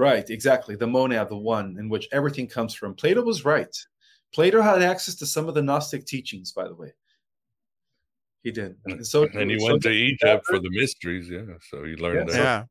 Right, 0.00 0.30
exactly, 0.30 0.76
the 0.76 0.86
monad, 0.86 1.28
the 1.28 1.36
one, 1.36 1.76
in 1.78 1.90
which 1.90 2.08
everything 2.10 2.46
comes 2.46 2.72
from. 2.74 2.94
Plato 2.94 3.20
was 3.20 3.44
right. 3.44 3.76
Plato 4.32 4.62
had 4.62 4.80
access 4.80 5.14
to 5.16 5.26
some 5.26 5.46
of 5.46 5.54
the 5.54 5.60
Gnostic 5.60 6.06
teachings, 6.06 6.52
by 6.52 6.66
the 6.66 6.74
way. 6.74 6.94
He 8.42 8.50
did. 8.50 8.76
And 8.86 9.06
so 9.06 9.24
and 9.34 9.50
he 9.50 9.58
so 9.58 9.66
went 9.66 9.82
to 9.82 9.90
Egypt 9.90 10.46
for 10.46 10.58
the 10.58 10.70
mysteries, 10.70 11.28
yeah. 11.28 11.42
So 11.68 11.84
he 11.84 11.96
learned 11.96 12.30
yeah, 12.30 12.34
that. 12.34 12.42
Yeah. 12.42 12.64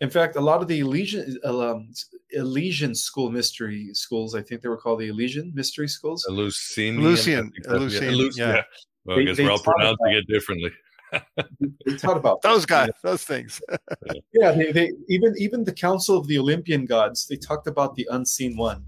In 0.00 0.08
fact, 0.08 0.36
a 0.36 0.40
lot 0.40 0.62
of 0.62 0.68
the 0.68 0.78
Elysian, 0.78 1.38
um, 1.44 1.90
Elysian 2.30 2.94
school 2.94 3.30
mystery 3.30 3.90
schools, 3.92 4.34
I 4.34 4.40
think 4.40 4.62
they 4.62 4.70
were 4.70 4.78
called 4.78 5.00
the 5.00 5.08
Elysian 5.08 5.52
mystery 5.54 5.88
schools. 5.88 6.24
Eleusinian. 6.30 7.02
Lucian. 7.02 7.52
Lucian. 7.66 8.14
Yeah. 8.36 8.54
yeah. 8.54 8.62
Well, 9.04 9.16
they, 9.16 9.22
I 9.22 9.26
guess 9.26 9.38
we're 9.38 9.50
all 9.50 9.58
pronouncing 9.58 10.12
it 10.12 10.26
differently. 10.28 10.70
They 11.86 11.96
taught 11.96 12.16
about 12.16 12.42
those 12.42 12.66
guys, 12.66 12.90
those 13.02 13.24
things. 13.24 13.60
yeah, 14.32 14.52
they, 14.52 14.72
they 14.72 14.92
even 15.08 15.34
even 15.38 15.64
the 15.64 15.72
Council 15.72 16.16
of 16.16 16.26
the 16.26 16.38
Olympian 16.38 16.84
gods, 16.84 17.26
they 17.26 17.36
talked 17.36 17.66
about 17.66 17.94
the 17.94 18.06
unseen 18.10 18.56
one, 18.56 18.84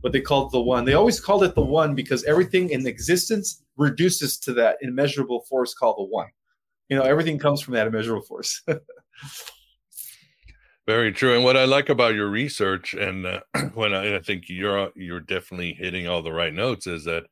what 0.00 0.12
they 0.12 0.20
called 0.20 0.52
the 0.52 0.60
one. 0.60 0.84
They 0.84 0.94
always 0.94 1.20
called 1.20 1.44
it 1.44 1.54
the 1.54 1.62
one 1.62 1.94
because 1.94 2.24
everything 2.24 2.70
in 2.70 2.86
existence 2.86 3.62
reduces 3.76 4.38
to 4.40 4.52
that 4.54 4.76
immeasurable 4.82 5.42
force 5.48 5.74
called 5.74 5.98
the 5.98 6.04
one. 6.04 6.28
You 6.88 6.96
know, 6.96 7.02
everything 7.02 7.38
comes 7.38 7.60
from 7.60 7.74
that 7.74 7.86
immeasurable 7.86 8.24
force. 8.24 8.62
Very 10.86 11.12
true. 11.12 11.36
And 11.36 11.44
what 11.44 11.56
I 11.56 11.66
like 11.66 11.88
about 11.88 12.14
your 12.14 12.28
research, 12.28 12.94
and 12.94 13.24
uh, 13.24 13.40
when 13.74 13.94
I, 13.94 14.16
I, 14.16 14.18
think 14.20 14.44
you're 14.48 14.90
you're 14.96 15.20
definitely 15.20 15.74
hitting 15.74 16.08
all 16.08 16.20
the 16.20 16.32
right 16.32 16.52
notes, 16.52 16.88
is 16.88 17.04
that 17.04 17.24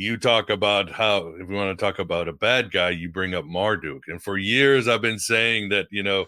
you 0.00 0.16
talk 0.16 0.48
about 0.48 0.90
how 0.90 1.34
if 1.38 1.46
we 1.46 1.54
want 1.54 1.78
to 1.78 1.84
talk 1.84 1.98
about 1.98 2.26
a 2.26 2.32
bad 2.32 2.72
guy, 2.72 2.88
you 2.88 3.10
bring 3.10 3.34
up 3.34 3.44
Marduk. 3.44 4.04
And 4.08 4.22
for 4.22 4.38
years, 4.38 4.88
I've 4.88 5.02
been 5.02 5.18
saying 5.18 5.68
that 5.68 5.88
you 5.90 6.02
know 6.02 6.24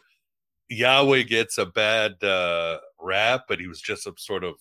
Yahweh 0.68 1.22
gets 1.22 1.56
a 1.56 1.64
bad 1.64 2.22
uh, 2.22 2.80
rap, 3.00 3.44
but 3.48 3.58
he 3.58 3.68
was 3.68 3.80
just 3.80 4.06
a 4.06 4.12
sort 4.18 4.44
of 4.44 4.56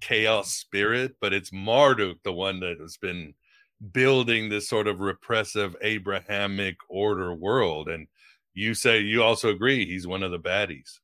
chaos 0.00 0.50
spirit. 0.50 1.14
But 1.20 1.32
it's 1.32 1.52
Marduk, 1.52 2.20
the 2.24 2.32
one 2.32 2.58
that 2.58 2.80
has 2.80 2.96
been 2.96 3.34
building 3.92 4.48
this 4.48 4.68
sort 4.68 4.88
of 4.88 4.98
repressive 4.98 5.76
Abrahamic 5.80 6.74
order 6.88 7.32
world. 7.32 7.88
And 7.88 8.08
you 8.52 8.74
say 8.74 8.98
you 8.98 9.22
also 9.22 9.50
agree 9.50 9.86
he's 9.86 10.08
one 10.08 10.24
of 10.24 10.32
the 10.32 10.40
baddies. 10.40 10.98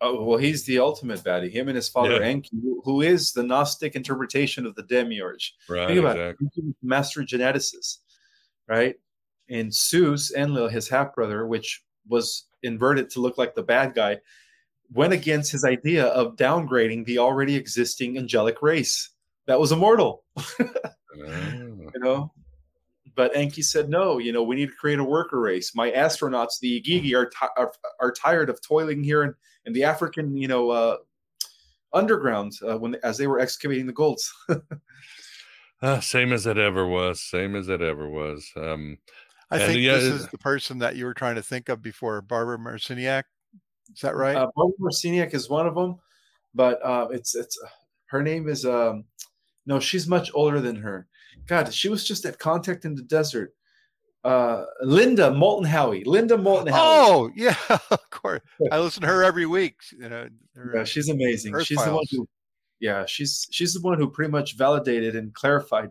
Oh 0.00 0.24
well, 0.24 0.38
he's 0.38 0.64
the 0.64 0.78
ultimate 0.78 1.20
baddie. 1.20 1.50
Him 1.50 1.68
and 1.68 1.76
his 1.76 1.88
father 1.88 2.20
yeah. 2.20 2.26
Enki, 2.26 2.56
who 2.84 3.02
is 3.02 3.32
the 3.32 3.42
Gnostic 3.42 3.94
interpretation 3.96 4.64
of 4.64 4.74
the 4.74 4.82
demiurge. 4.82 5.54
Right. 5.68 5.88
Think 5.88 6.00
about 6.00 6.18
exactly. 6.18 6.48
it. 6.56 6.74
Master 6.82 7.20
geneticist, 7.22 7.98
right? 8.66 8.96
And 9.50 9.74
Zeus, 9.74 10.32
Enlil, 10.32 10.68
his 10.68 10.88
half 10.88 11.14
brother, 11.14 11.46
which 11.46 11.82
was 12.08 12.46
inverted 12.62 13.10
to 13.10 13.20
look 13.20 13.36
like 13.36 13.54
the 13.54 13.62
bad 13.62 13.94
guy, 13.94 14.18
went 14.92 15.12
against 15.12 15.52
his 15.52 15.64
idea 15.64 16.06
of 16.06 16.36
downgrading 16.36 17.04
the 17.04 17.18
already 17.18 17.56
existing 17.56 18.16
angelic 18.16 18.62
race 18.62 19.10
that 19.46 19.60
was 19.60 19.72
immortal. 19.72 20.24
oh. 20.38 20.84
You 21.16 21.90
know, 21.96 22.32
but 23.16 23.34
Enki 23.34 23.62
said, 23.62 23.88
no, 23.88 24.18
you 24.18 24.32
know, 24.32 24.42
we 24.42 24.56
need 24.56 24.68
to 24.68 24.76
create 24.76 24.98
a 24.98 25.04
worker 25.04 25.40
race. 25.40 25.74
My 25.74 25.90
astronauts, 25.90 26.60
the 26.60 26.80
Igigi, 26.80 27.14
are, 27.14 27.26
t- 27.26 27.52
are, 27.56 27.72
are, 28.00 28.12
tired 28.12 28.48
of 28.48 28.62
toiling 28.62 29.02
here 29.02 29.24
in, 29.24 29.34
in 29.66 29.72
the 29.72 29.84
African, 29.84 30.36
you 30.36 30.48
know, 30.48 30.70
uh, 30.70 30.96
underground 31.92 32.52
uh, 32.66 32.78
when 32.78 32.96
as 33.02 33.18
they 33.18 33.26
were 33.26 33.40
excavating 33.40 33.86
the 33.86 33.92
golds. 33.92 34.32
uh, 35.82 36.00
same 36.00 36.32
as 36.32 36.46
it 36.46 36.58
ever 36.58 36.86
was. 36.86 37.22
Same 37.22 37.56
as 37.56 37.68
it 37.68 37.82
ever 37.82 38.08
was. 38.08 38.50
Um, 38.56 38.98
I 39.50 39.58
think 39.58 39.80
yeah, 39.80 39.94
this 39.94 40.04
is 40.04 40.28
the 40.28 40.38
person 40.38 40.78
that 40.78 40.96
you 40.96 41.04
were 41.04 41.14
trying 41.14 41.34
to 41.34 41.42
think 41.42 41.68
of 41.68 41.82
before, 41.82 42.22
Barbara 42.22 42.58
Marciniak. 42.58 43.24
Is 43.92 44.00
that 44.02 44.14
right? 44.14 44.36
Uh, 44.36 44.48
Barbara 44.54 44.76
Marciniak 44.80 45.34
is 45.34 45.50
one 45.50 45.66
of 45.66 45.74
them, 45.74 45.98
but 46.54 46.84
uh, 46.84 47.08
it's 47.10 47.34
it's 47.34 47.58
her 48.06 48.22
name 48.22 48.48
is 48.48 48.64
um, 48.64 49.04
no, 49.66 49.80
she's 49.80 50.06
much 50.06 50.30
older 50.34 50.60
than 50.60 50.76
her. 50.76 51.08
God, 51.46 51.72
she 51.72 51.88
was 51.88 52.04
just 52.04 52.24
at 52.24 52.38
Contact 52.38 52.84
in 52.84 52.94
the 52.94 53.02
Desert. 53.02 53.54
Uh, 54.22 54.64
Linda 54.82 55.32
Moulton 55.32 55.64
Howe. 55.64 55.94
Linda 56.04 56.36
Moulton 56.36 56.72
Howe. 56.72 56.78
Oh, 56.78 57.30
yeah, 57.34 57.56
of 57.90 58.10
course. 58.10 58.40
I 58.70 58.78
listen 58.78 59.02
to 59.02 59.08
her 59.08 59.22
every 59.22 59.46
week. 59.46 59.76
You 59.98 60.08
know, 60.08 60.28
yeah, 60.74 60.84
she's 60.84 61.08
amazing. 61.08 61.58
She's 61.60 61.78
files. 61.78 61.88
the 61.88 61.94
one 61.94 62.04
who, 62.10 62.28
yeah, 62.80 63.06
she's 63.06 63.46
she's 63.50 63.74
the 63.74 63.80
one 63.80 63.98
who 63.98 64.10
pretty 64.10 64.30
much 64.30 64.56
validated 64.56 65.16
and 65.16 65.32
clarified 65.32 65.90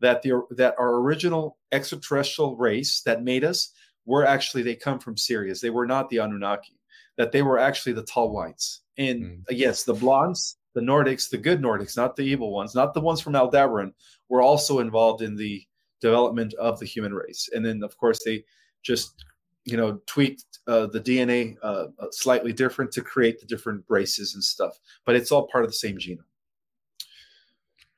that 0.00 0.22
the 0.22 0.42
that 0.56 0.74
our 0.78 0.96
original 0.96 1.56
extraterrestrial 1.72 2.56
race 2.56 3.02
that 3.02 3.22
made 3.22 3.44
us 3.44 3.72
were 4.06 4.26
actually 4.26 4.62
they 4.62 4.74
come 4.74 4.98
from 4.98 5.16
Sirius. 5.16 5.60
They 5.60 5.70
were 5.70 5.86
not 5.86 6.10
the 6.10 6.18
Anunnaki. 6.18 6.74
That 7.16 7.32
they 7.32 7.42
were 7.42 7.58
actually 7.58 7.92
the 7.94 8.04
tall 8.04 8.32
whites. 8.32 8.80
And 8.96 9.22
mm. 9.22 9.42
yes, 9.50 9.84
the 9.84 9.94
blondes 9.94 10.58
the 10.78 10.84
Nordics, 10.84 11.28
the 11.28 11.38
good 11.38 11.60
Nordics, 11.60 11.96
not 11.96 12.16
the 12.16 12.22
evil 12.22 12.52
ones, 12.52 12.74
not 12.74 12.94
the 12.94 13.00
ones 13.00 13.20
from 13.20 13.34
Aldebaran, 13.34 13.92
were 14.28 14.42
also 14.42 14.78
involved 14.78 15.22
in 15.22 15.36
the 15.36 15.64
development 16.00 16.54
of 16.54 16.78
the 16.78 16.86
human 16.86 17.14
race. 17.14 17.48
And 17.52 17.64
then, 17.64 17.82
of 17.82 17.96
course, 17.98 18.20
they 18.24 18.44
just 18.82 19.24
you 19.64 19.76
know 19.76 20.00
tweaked 20.06 20.44
uh, 20.66 20.86
the 20.86 21.00
DNA 21.00 21.56
uh, 21.62 21.86
uh, 21.98 22.06
slightly 22.10 22.52
different 22.52 22.92
to 22.92 23.02
create 23.02 23.40
the 23.40 23.46
different 23.46 23.84
races 23.88 24.34
and 24.34 24.42
stuff. 24.42 24.78
But 25.04 25.16
it's 25.16 25.32
all 25.32 25.48
part 25.48 25.64
of 25.64 25.70
the 25.70 25.76
same 25.76 25.98
genome. 25.98 26.24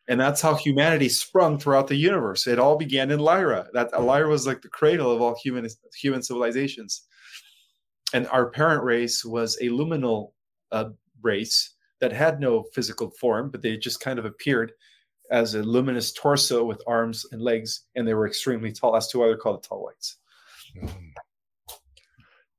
And 0.09 0.20
that's 0.20 0.40
how 0.40 0.55
humanity 0.55 1.09
sprung 1.09 1.59
throughout 1.59 1.86
the 1.86 1.94
universe. 1.94 2.48
It 2.48 2.59
all 2.59 2.76
began 2.76 3.12
in 3.12 3.20
Lyra. 3.20 3.68
That 3.72 3.92
Lyra 4.03 4.28
was 4.28 4.44
like 4.44 4.61
the 4.61 4.68
cradle 4.68 5.12
of 5.12 5.20
all 5.22 5.36
human 5.40 5.68
human 5.94 6.22
civilizations. 6.22 7.07
And 8.12 8.26
our 8.28 8.51
parent 8.51 8.82
race 8.82 9.24
was 9.24 9.57
a 9.61 9.68
luminal 9.68 10.32
uh, 10.72 10.90
race 11.22 11.76
that 12.01 12.12
had 12.12 12.40
no 12.40 12.64
physical 12.74 13.11
form, 13.11 13.51
but 13.51 13.62
they 13.62 13.76
just 13.76 14.01
kind 14.01 14.18
of 14.18 14.24
appeared 14.24 14.72
as 15.31 15.55
a 15.55 15.62
luminous 15.62 16.12
torso 16.12 16.64
with 16.64 16.83
arms 16.87 17.26
and 17.33 17.41
legs, 17.41 17.87
and 17.95 18.07
they 18.07 18.14
were 18.14 18.26
extremely 18.26 18.72
tall. 18.72 18.93
That's 18.93 19.14
why 19.14 19.26
they're 19.26 19.37
called 19.37 19.62
the 19.62 19.68
tall 19.68 19.85
whites. 19.85 20.16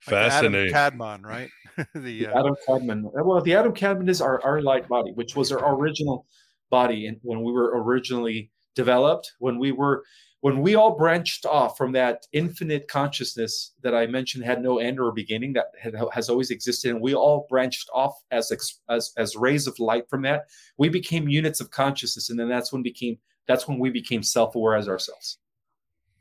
Fascinating. 0.01 0.73
Like 0.73 0.75
Adam 0.75 0.99
Kadmon, 0.99 1.25
right? 1.25 1.49
the, 1.95 2.27
uh... 2.27 2.39
Adam 2.39 2.55
Kadmon. 2.67 3.03
Well, 3.13 3.41
the 3.41 3.55
Adam 3.55 3.73
Kadmon 3.73 4.09
is 4.09 4.21
our, 4.21 4.41
our 4.43 4.61
light 4.61 4.87
body, 4.87 5.11
which 5.13 5.35
was 5.35 5.51
our 5.51 5.75
original 5.75 6.25
body 6.69 7.05
and 7.05 7.17
when 7.21 7.43
we 7.43 7.51
were 7.51 7.83
originally 7.83 8.49
developed, 8.75 9.33
when 9.39 9.59
we 9.59 9.71
were 9.71 10.03
when 10.41 10.61
we 10.61 10.75
all 10.75 10.97
branched 10.97 11.45
off 11.45 11.77
from 11.77 11.91
that 11.93 12.25
infinite 12.33 12.87
consciousness 12.87 13.73
that 13.83 13.93
I 13.95 14.07
mentioned 14.07 14.43
had 14.43 14.61
no 14.61 14.79
end 14.79 14.99
or 14.99 15.11
beginning, 15.11 15.53
that 15.53 15.67
has 16.13 16.29
always 16.29 16.49
existed, 16.49 16.91
and 16.91 16.99
we 17.01 17.13
all 17.13 17.45
branched 17.47 17.89
off 17.93 18.15
as, 18.31 18.51
as 18.89 19.13
as 19.17 19.35
rays 19.35 19.67
of 19.67 19.79
light 19.79 20.09
from 20.09 20.23
that, 20.23 20.47
we 20.77 20.89
became 20.89 21.29
units 21.29 21.61
of 21.61 21.69
consciousness, 21.69 22.29
and 22.29 22.39
then 22.39 22.49
that's 22.49 22.73
when 22.73 22.81
became 22.81 23.17
that's 23.47 23.67
when 23.67 23.79
we 23.79 23.91
became 23.91 24.23
self-aware 24.23 24.75
as 24.75 24.89
ourselves. 24.89 25.37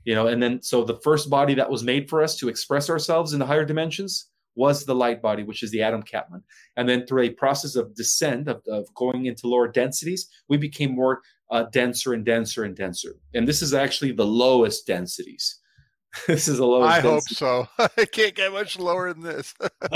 You 0.04 0.14
know, 0.14 0.26
and 0.26 0.42
then 0.42 0.62
so 0.62 0.84
the 0.84 1.00
first 1.00 1.30
body 1.30 1.54
that 1.54 1.70
was 1.70 1.82
made 1.82 2.08
for 2.08 2.22
us 2.22 2.36
to 2.36 2.48
express 2.48 2.90
ourselves 2.90 3.32
in 3.32 3.38
the 3.38 3.46
higher 3.46 3.64
dimensions 3.64 4.26
was 4.61 4.84
the 4.84 4.94
light 4.94 5.22
body, 5.22 5.42
which 5.42 5.62
is 5.62 5.70
the 5.70 5.82
Adam 5.82 6.02
Kadmon. 6.02 6.42
And 6.76 6.86
then 6.86 7.06
through 7.06 7.22
a 7.22 7.30
process 7.30 7.76
of 7.76 7.94
descent, 7.94 8.46
of, 8.46 8.61
of 8.68 8.86
going 8.94 9.24
into 9.24 9.48
lower 9.48 9.66
densities, 9.66 10.28
we 10.50 10.58
became 10.58 10.94
more 10.94 11.22
uh, 11.50 11.64
denser 11.72 12.12
and 12.12 12.26
denser 12.26 12.64
and 12.64 12.76
denser. 12.76 13.14
And 13.32 13.48
this 13.48 13.62
is 13.62 13.72
actually 13.72 14.12
the 14.12 14.26
lowest 14.26 14.86
densities. 14.86 15.58
this 16.26 16.46
is 16.46 16.58
the 16.58 16.66
lowest. 16.66 16.98
I 16.98 17.00
density. 17.00 17.44
hope 17.44 17.68
so. 17.78 17.88
I 18.02 18.04
can't 18.04 18.34
get 18.34 18.52
much 18.52 18.78
lower 18.78 19.14
than 19.14 19.22
this. 19.22 19.54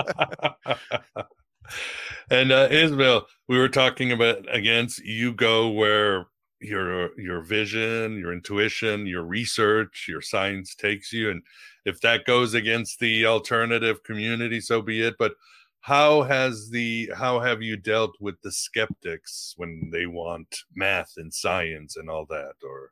and 2.30 2.50
uh, 2.50 2.68
Ismael, 2.70 3.26
we 3.48 3.58
were 3.58 3.68
talking 3.68 4.12
about 4.12 4.46
against 4.50 5.04
you 5.04 5.34
go 5.34 5.68
where 5.68 6.26
your 6.60 7.10
your 7.20 7.42
vision, 7.42 8.16
your 8.18 8.32
intuition, 8.32 9.06
your 9.06 9.24
research, 9.24 10.06
your 10.08 10.22
science 10.22 10.74
takes 10.74 11.12
you, 11.12 11.30
and 11.30 11.42
if 11.85 12.01
that 12.01 12.24
goes 12.24 12.55
against 12.55 12.99
the 12.99 13.26
alternative 13.26 14.03
community, 14.03 14.61
so 14.61 14.80
be 14.80 15.03
it. 15.03 15.14
But 15.18 15.35
how 15.85 16.22
has 16.22 16.70
the 16.70 17.11
how 17.14 17.41
have 17.41 17.61
you 17.61 17.76
dealt 17.76 18.12
with 18.18 18.41
the 18.41 18.51
skeptics 18.51 19.53
when 19.59 19.91
they 19.93 20.07
want 20.07 20.57
math 20.74 21.12
and 21.18 21.32
science 21.32 21.97
and 21.97 22.09
all 22.09 22.24
that? 22.30 22.55
Or 22.62 22.91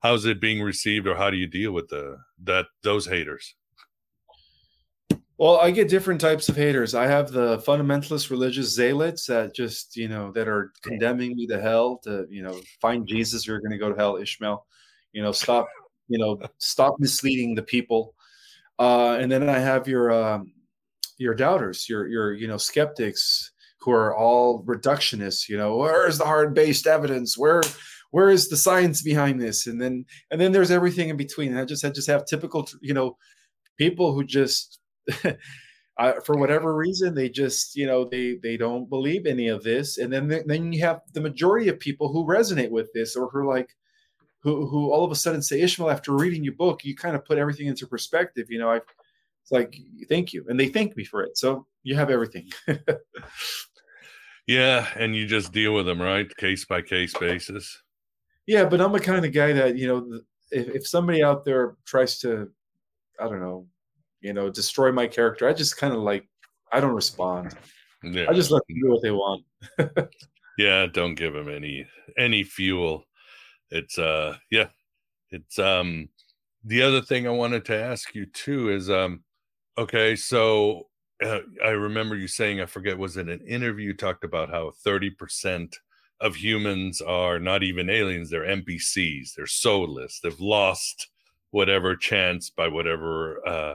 how's 0.00 0.24
it 0.24 0.40
being 0.40 0.60
received 0.60 1.06
or 1.06 1.14
how 1.14 1.30
do 1.30 1.36
you 1.36 1.46
deal 1.46 1.70
with 1.70 1.86
the 1.90 2.18
that 2.42 2.66
those 2.82 3.06
haters? 3.06 3.54
Well 5.38 5.58
i 5.58 5.70
get 5.70 5.88
different 5.88 6.20
types 6.20 6.48
of 6.48 6.56
haters. 6.56 6.96
I 6.96 7.06
have 7.06 7.30
the 7.30 7.58
fundamentalist 7.58 8.30
religious 8.30 8.74
zealots 8.74 9.26
that 9.26 9.54
just 9.54 9.96
you 9.96 10.08
know 10.08 10.32
that 10.32 10.48
are 10.48 10.72
hmm. 10.82 10.88
condemning 10.88 11.36
me 11.36 11.46
to 11.46 11.60
hell 11.60 11.98
to 12.02 12.26
you 12.28 12.42
know 12.42 12.60
find 12.80 13.06
jesus 13.06 13.46
you're 13.46 13.60
going 13.60 13.70
to 13.70 13.78
go 13.78 13.90
to 13.90 13.96
hell 13.96 14.16
ishmael. 14.16 14.66
You 15.12 15.22
know 15.22 15.30
stop 15.30 15.68
you 16.08 16.18
know 16.18 16.40
stop 16.58 16.96
misleading 16.98 17.54
the 17.54 17.62
people 17.62 18.16
uh 18.78 19.16
and 19.20 19.30
then 19.30 19.48
i 19.48 19.58
have 19.58 19.86
your 19.86 20.10
um 20.10 20.52
your 21.18 21.34
doubters, 21.34 21.88
your 21.88 22.06
your 22.08 22.32
you 22.32 22.46
know 22.46 22.56
skeptics 22.56 23.52
who 23.80 23.90
are 23.92 24.16
all 24.16 24.64
reductionists. 24.64 25.48
You 25.48 25.56
know, 25.56 25.76
where 25.76 26.08
is 26.08 26.18
the 26.18 26.24
hard 26.24 26.54
based 26.54 26.86
evidence? 26.86 27.38
Where 27.38 27.62
where 28.10 28.30
is 28.30 28.48
the 28.48 28.56
science 28.56 29.02
behind 29.02 29.40
this? 29.40 29.66
And 29.66 29.80
then 29.80 30.04
and 30.30 30.40
then 30.40 30.52
there's 30.52 30.70
everything 30.70 31.08
in 31.08 31.16
between. 31.16 31.50
And 31.50 31.60
I 31.60 31.64
just 31.64 31.84
I 31.84 31.90
just 31.90 32.08
have 32.08 32.26
typical 32.26 32.68
you 32.80 32.94
know 32.94 33.16
people 33.78 34.14
who 34.14 34.24
just. 34.24 34.80
For 36.24 36.36
whatever 36.36 36.74
reason, 36.74 37.14
they 37.14 37.28
just, 37.28 37.76
you 37.76 37.86
know, 37.86 38.04
they 38.04 38.34
they 38.42 38.56
don't 38.56 38.90
believe 38.90 39.26
any 39.26 39.46
of 39.46 39.62
this, 39.62 39.96
and 39.96 40.12
then 40.12 40.42
then 40.44 40.72
you 40.72 40.80
have 40.80 41.02
the 41.12 41.20
majority 41.20 41.68
of 41.68 41.78
people 41.78 42.12
who 42.12 42.26
resonate 42.26 42.72
with 42.72 42.92
this, 42.92 43.14
or 43.14 43.28
who 43.30 43.38
are 43.38 43.46
like, 43.46 43.76
who 44.44 44.66
who 44.66 44.92
all 44.92 45.04
of 45.04 45.10
a 45.10 45.16
sudden 45.16 45.42
say, 45.42 45.60
Ishmael, 45.60 45.90
after 45.90 46.12
reading 46.12 46.44
your 46.44 46.54
book, 46.54 46.84
you 46.84 46.94
kind 46.94 47.16
of 47.16 47.24
put 47.24 47.38
everything 47.38 47.66
into 47.66 47.86
perspective. 47.86 48.46
You 48.48 48.60
know, 48.60 48.70
I've 48.70 48.82
it's 49.44 49.52
like, 49.52 49.76
thank 50.08 50.32
you. 50.32 50.46
And 50.48 50.58
they 50.58 50.68
thank 50.68 50.96
me 50.96 51.04
for 51.04 51.22
it. 51.22 51.36
So 51.36 51.66
you 51.82 51.94
have 51.96 52.08
everything. 52.08 52.50
yeah. 54.46 54.88
And 54.96 55.14
you 55.14 55.26
just 55.26 55.52
deal 55.52 55.74
with 55.74 55.84
them, 55.84 56.00
right? 56.00 56.34
Case 56.38 56.64
by 56.64 56.80
case 56.80 57.12
basis. 57.12 57.82
Yeah. 58.46 58.64
But 58.64 58.80
I'm 58.80 58.92
the 58.92 59.00
kind 59.00 59.22
of 59.22 59.32
guy 59.34 59.52
that, 59.52 59.76
you 59.76 59.86
know, 59.86 60.20
if, 60.50 60.68
if 60.68 60.88
somebody 60.88 61.22
out 61.22 61.44
there 61.44 61.76
tries 61.84 62.18
to, 62.20 62.50
I 63.20 63.28
don't 63.28 63.40
know, 63.40 63.66
you 64.22 64.32
know, 64.32 64.48
destroy 64.48 64.90
my 64.92 65.06
character, 65.06 65.46
I 65.46 65.52
just 65.52 65.76
kind 65.76 65.92
of 65.92 66.00
like, 66.00 66.26
I 66.72 66.80
don't 66.80 66.94
respond. 66.94 67.54
Yeah. 68.02 68.24
I 68.30 68.32
just 68.32 68.50
let 68.50 68.62
them 68.66 68.78
do 68.80 68.92
what 68.92 69.02
they 69.02 69.10
want. 69.10 69.44
yeah. 70.56 70.86
Don't 70.86 71.16
give 71.16 71.34
them 71.34 71.50
any, 71.50 71.86
any 72.16 72.44
fuel. 72.44 73.04
It's, 73.74 73.98
uh, 73.98 74.36
yeah. 74.50 74.68
It's, 75.30 75.58
um, 75.58 76.08
the 76.64 76.80
other 76.82 77.02
thing 77.02 77.26
I 77.26 77.30
wanted 77.30 77.64
to 77.66 77.76
ask 77.76 78.14
you 78.14 78.24
too 78.26 78.70
is, 78.70 78.88
um, 78.88 79.24
Okay, 79.76 80.14
so 80.14 80.86
uh, 81.24 81.40
I 81.64 81.70
remember 81.70 82.14
you 82.14 82.28
saying, 82.28 82.60
I 82.60 82.66
forget, 82.66 82.96
was 82.96 83.16
it 83.16 83.28
an 83.28 83.40
interview? 83.40 83.92
Talked 83.92 84.22
about 84.22 84.48
how 84.48 84.72
30% 84.86 85.74
of 86.20 86.36
humans 86.36 87.00
are 87.00 87.40
not 87.40 87.64
even 87.64 87.90
aliens, 87.90 88.30
they're 88.30 88.46
NPCs, 88.46 89.34
they're 89.34 89.46
soulless, 89.48 90.20
they've 90.20 90.38
lost 90.38 91.08
whatever 91.50 91.96
chance 91.96 92.50
by 92.50 92.68
whatever 92.68 93.46
uh, 93.48 93.74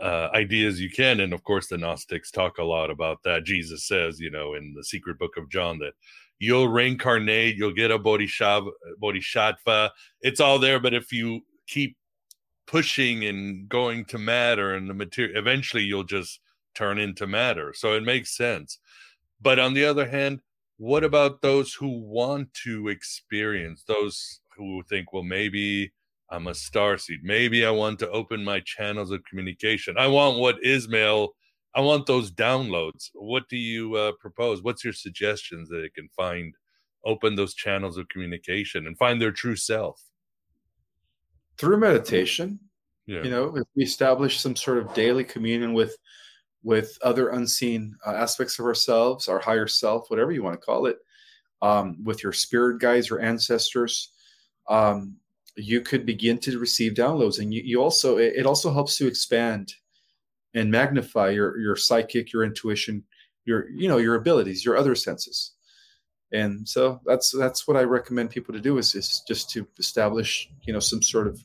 uh, 0.00 0.28
ideas 0.32 0.80
you 0.80 0.90
can. 0.90 1.18
And 1.18 1.32
of 1.32 1.42
course, 1.42 1.66
the 1.66 1.76
Gnostics 1.76 2.30
talk 2.30 2.58
a 2.58 2.64
lot 2.64 2.90
about 2.90 3.18
that. 3.24 3.44
Jesus 3.44 3.88
says, 3.88 4.20
you 4.20 4.30
know, 4.30 4.54
in 4.54 4.74
the 4.76 4.84
secret 4.84 5.18
book 5.18 5.36
of 5.36 5.50
John, 5.50 5.78
that 5.80 5.94
you'll 6.38 6.68
reincarnate, 6.68 7.56
you'll 7.56 7.72
get 7.72 7.90
a 7.90 7.98
bodhisattva, 7.98 8.70
bodhisattva. 8.98 9.92
It's 10.20 10.40
all 10.40 10.58
there, 10.58 10.80
but 10.80 10.94
if 10.94 11.12
you 11.12 11.40
keep 11.66 11.96
pushing 12.66 13.24
and 13.24 13.68
going 13.68 14.04
to 14.04 14.18
matter 14.18 14.74
and 14.74 14.90
the 14.90 14.94
material 14.94 15.38
eventually 15.38 15.84
you'll 15.84 16.04
just 16.04 16.40
turn 16.74 16.98
into 16.98 17.26
matter. 17.26 17.72
So 17.74 17.94
it 17.94 18.02
makes 18.02 18.36
sense. 18.36 18.78
But 19.40 19.58
on 19.58 19.74
the 19.74 19.84
other 19.84 20.08
hand 20.08 20.40
what 20.78 21.04
about 21.04 21.40
those 21.40 21.72
who 21.72 21.88
want 21.88 22.52
to 22.52 22.88
experience 22.88 23.82
those 23.86 24.40
who 24.56 24.82
think 24.88 25.12
well 25.12 25.22
maybe 25.22 25.90
i'm 26.30 26.48
a 26.48 26.54
star 26.54 26.98
seed. 26.98 27.20
Maybe 27.22 27.64
i 27.64 27.70
want 27.70 27.98
to 28.00 28.10
open 28.10 28.44
my 28.44 28.60
channels 28.60 29.10
of 29.10 29.24
communication. 29.24 29.96
I 29.96 30.08
want 30.08 30.38
what 30.38 30.62
ismael 30.62 31.34
i 31.76 31.80
want 31.80 32.06
those 32.06 32.32
downloads. 32.32 33.10
What 33.14 33.48
do 33.48 33.56
you 33.56 33.94
uh, 33.94 34.12
propose? 34.20 34.62
What's 34.62 34.82
your 34.82 34.92
suggestions 34.92 35.68
that 35.68 35.84
it 35.84 35.94
can 35.94 36.08
find 36.16 36.54
open 37.04 37.36
those 37.36 37.54
channels 37.54 37.96
of 37.96 38.08
communication 38.08 38.86
and 38.86 38.98
find 38.98 39.22
their 39.22 39.30
true 39.30 39.56
self? 39.56 40.02
Through 41.58 41.78
meditation 41.78 42.58
yeah. 43.06 43.22
you 43.22 43.30
know 43.30 43.56
if 43.56 43.66
we 43.76 43.84
establish 43.84 44.40
some 44.40 44.56
sort 44.56 44.78
of 44.78 44.92
daily 44.94 45.24
communion 45.24 45.72
with 45.72 45.96
with 46.64 46.98
other 47.02 47.28
unseen 47.28 47.94
uh, 48.04 48.10
aspects 48.10 48.58
of 48.58 48.64
ourselves 48.64 49.28
our 49.28 49.38
higher 49.38 49.68
self 49.68 50.10
whatever 50.10 50.32
you 50.32 50.42
want 50.42 50.60
to 50.60 50.66
call 50.66 50.86
it 50.86 50.98
um, 51.62 51.96
with 52.04 52.22
your 52.22 52.32
spirit 52.32 52.80
guides 52.80 53.10
or 53.10 53.20
ancestors 53.20 54.10
um, 54.68 55.16
you 55.56 55.80
could 55.80 56.04
begin 56.04 56.38
to 56.38 56.58
receive 56.58 56.92
downloads. 56.92 57.38
And 57.38 57.52
you, 57.52 57.62
you 57.64 57.82
also 57.82 58.18
it, 58.18 58.34
it 58.36 58.46
also 58.46 58.72
helps 58.72 58.96
to 58.98 59.06
expand 59.06 59.74
and 60.56 60.70
magnify 60.70 61.30
your 61.30 61.58
your 61.58 61.76
psychic 61.76 62.32
your 62.32 62.42
intuition 62.42 63.04
your 63.44 63.68
you 63.70 63.88
know 63.88 63.98
your 63.98 64.16
abilities 64.16 64.64
your 64.64 64.76
other 64.76 64.94
senses. 64.94 65.52
And 66.32 66.68
so 66.68 67.00
that's 67.06 67.30
that's 67.38 67.68
what 67.68 67.76
i 67.76 67.82
recommend 67.82 68.30
people 68.30 68.52
to 68.52 68.60
do 68.60 68.78
is, 68.78 68.96
is 68.96 69.22
just 69.28 69.48
to 69.50 69.64
establish 69.78 70.50
you 70.66 70.72
know 70.72 70.80
some 70.80 71.00
sort 71.00 71.28
of 71.28 71.40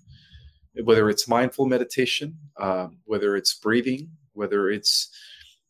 whether 0.83 1.07
it's 1.09 1.27
mindful 1.27 1.67
meditation 1.67 2.35
um, 2.59 2.97
whether 3.05 3.35
it's 3.35 3.53
breathing 3.53 4.09
whether 4.33 4.69
it's 4.69 5.09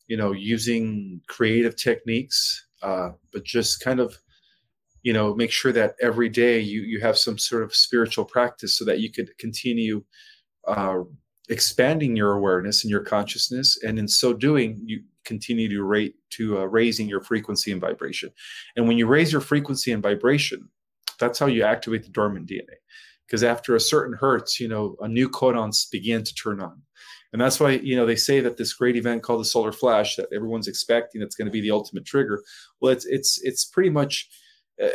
you 0.08 0.16
know 0.16 0.32
using 0.32 1.20
creative 1.28 1.76
techniques 1.76 2.66
uh, 2.84 3.10
but 3.34 3.44
just 3.44 3.84
kind 3.84 4.00
of 4.00 4.18
you 5.04 5.12
know 5.12 5.36
make 5.36 5.52
sure 5.52 5.74
that 5.74 5.96
every 6.02 6.30
day 6.30 6.60
you 6.60 6.82
you 6.82 7.02
have 7.02 7.18
some 7.18 7.38
sort 7.38 7.64
of 7.64 7.76
spiritual 7.76 8.24
practice 8.24 8.78
so 8.78 8.86
that 8.86 9.00
you 9.00 9.12
could 9.12 9.38
continue 9.38 10.04
uh, 10.68 11.00
expanding 11.52 12.16
your 12.16 12.32
awareness 12.34 12.84
and 12.84 12.90
your 12.90 13.04
consciousness 13.04 13.78
and 13.84 14.00
in 14.00 14.08
so 14.08 14.34
doing 14.34 14.82
you 14.86 15.04
continue 15.26 15.70
to 15.70 15.84
rate 15.84 16.16
to 16.32 16.60
uh, 16.60 16.64
raising 16.64 17.08
your 17.08 17.22
frequency 17.22 17.72
and 17.72 17.82
vibration. 17.82 18.32
And 18.76 18.88
when 18.88 18.98
you 18.98 19.06
raise 19.06 19.32
your 19.32 19.42
frequency 19.42 19.92
and 19.92 20.02
vibration, 20.02 20.70
that's 21.20 21.38
how 21.38 21.46
you 21.48 21.64
activate 21.64 22.04
the 22.04 22.10
dormant 22.10 22.50
DNA. 22.50 22.78
because 23.28 23.44
after 23.44 23.76
a 23.76 23.80
certain 23.80 24.18
hertz, 24.20 24.60
you 24.60 24.68
know, 24.68 24.96
a 25.02 25.08
new 25.08 25.30
codons 25.30 25.90
begin 25.92 26.24
to 26.24 26.34
turn 26.34 26.60
on. 26.62 26.82
And 27.32 27.42
that's 27.42 27.60
why, 27.60 27.72
you 27.72 27.96
know, 27.96 28.06
they 28.06 28.18
say 28.18 28.42
that 28.42 28.58
this 28.58 28.74
great 28.74 28.98
event 28.98 29.24
called 29.24 29.40
the 29.40 29.46
solar 29.46 29.72
flash 29.72 30.16
that 30.16 30.28
everyone's 30.34 30.68
expecting 30.68 31.22
that's 31.22 31.36
going 31.36 31.46
to 31.46 31.52
be 31.52 31.62
the 31.62 31.72
ultimate 31.72 32.06
trigger. 32.06 32.44
Well, 32.82 32.92
it's 32.92 33.06
it's 33.06 33.40
it's 33.44 33.66
pretty 33.66 33.90
much 33.90 34.30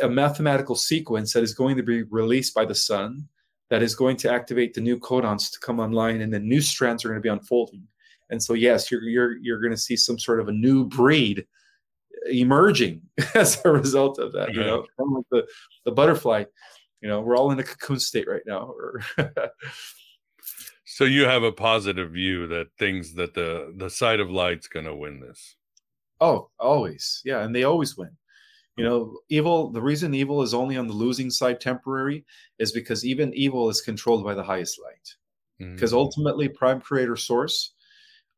a 0.01 0.09
mathematical 0.09 0.75
sequence 0.75 1.33
that 1.33 1.43
is 1.43 1.53
going 1.53 1.77
to 1.77 1.83
be 1.83 2.03
released 2.03 2.53
by 2.53 2.65
the 2.65 2.75
sun 2.75 3.27
that 3.69 3.83
is 3.83 3.95
going 3.95 4.17
to 4.17 4.31
activate 4.31 4.73
the 4.73 4.81
new 4.81 4.97
codons 4.97 5.51
to 5.51 5.59
come 5.59 5.79
online 5.79 6.21
and 6.21 6.33
the 6.33 6.39
new 6.39 6.61
strands 6.61 7.03
are 7.03 7.09
going 7.09 7.19
to 7.19 7.23
be 7.23 7.29
unfolding. 7.29 7.83
And 8.29 8.41
so 8.41 8.53
yes, 8.53 8.91
you're 8.91 9.03
you're 9.03 9.37
you're 9.37 9.59
going 9.59 9.71
to 9.71 9.77
see 9.77 9.95
some 9.95 10.19
sort 10.19 10.39
of 10.39 10.47
a 10.47 10.53
new 10.53 10.85
breed 10.85 11.45
emerging 12.29 13.01
as 13.35 13.63
a 13.63 13.71
result 13.71 14.19
of 14.19 14.33
that, 14.33 14.53
you 14.53 14.61
know, 14.61 14.85
like 14.97 15.25
the 15.31 15.47
the 15.85 15.91
butterfly. 15.91 16.45
You 17.01 17.09
know 17.09 17.21
we're 17.21 17.37
all 17.37 17.51
in 17.51 17.59
a 17.59 17.63
cocoon 17.63 17.99
state 17.99 18.27
right 18.27 18.41
now 18.47 18.73
so 20.97 21.03
you 21.03 21.25
have 21.25 21.43
a 21.43 21.51
positive 21.51 22.09
view 22.09 22.47
that 22.47 22.69
things 22.79 23.13
that 23.13 23.35
the 23.35 23.71
the 23.77 23.87
side 23.87 24.19
of 24.19 24.31
light's 24.31 24.67
going 24.67 24.87
to 24.87 24.95
win 24.95 25.19
this. 25.19 25.57
Oh 26.19 26.49
always. 26.59 27.21
Yeah 27.23 27.43
and 27.43 27.55
they 27.55 27.65
always 27.65 27.95
win 27.95 28.09
you 28.77 28.83
know 28.83 29.19
evil 29.29 29.69
the 29.71 29.81
reason 29.81 30.13
evil 30.13 30.41
is 30.41 30.53
only 30.53 30.77
on 30.77 30.87
the 30.87 30.93
losing 30.93 31.29
side 31.29 31.59
temporary 31.59 32.23
is 32.59 32.71
because 32.71 33.05
even 33.05 33.33
evil 33.33 33.69
is 33.69 33.81
controlled 33.81 34.23
by 34.23 34.33
the 34.33 34.43
highest 34.43 34.79
light. 34.81 35.15
Because 35.59 35.91
mm-hmm. 35.91 35.99
ultimately 35.99 36.47
prime 36.47 36.79
creator 36.79 37.15
source 37.15 37.73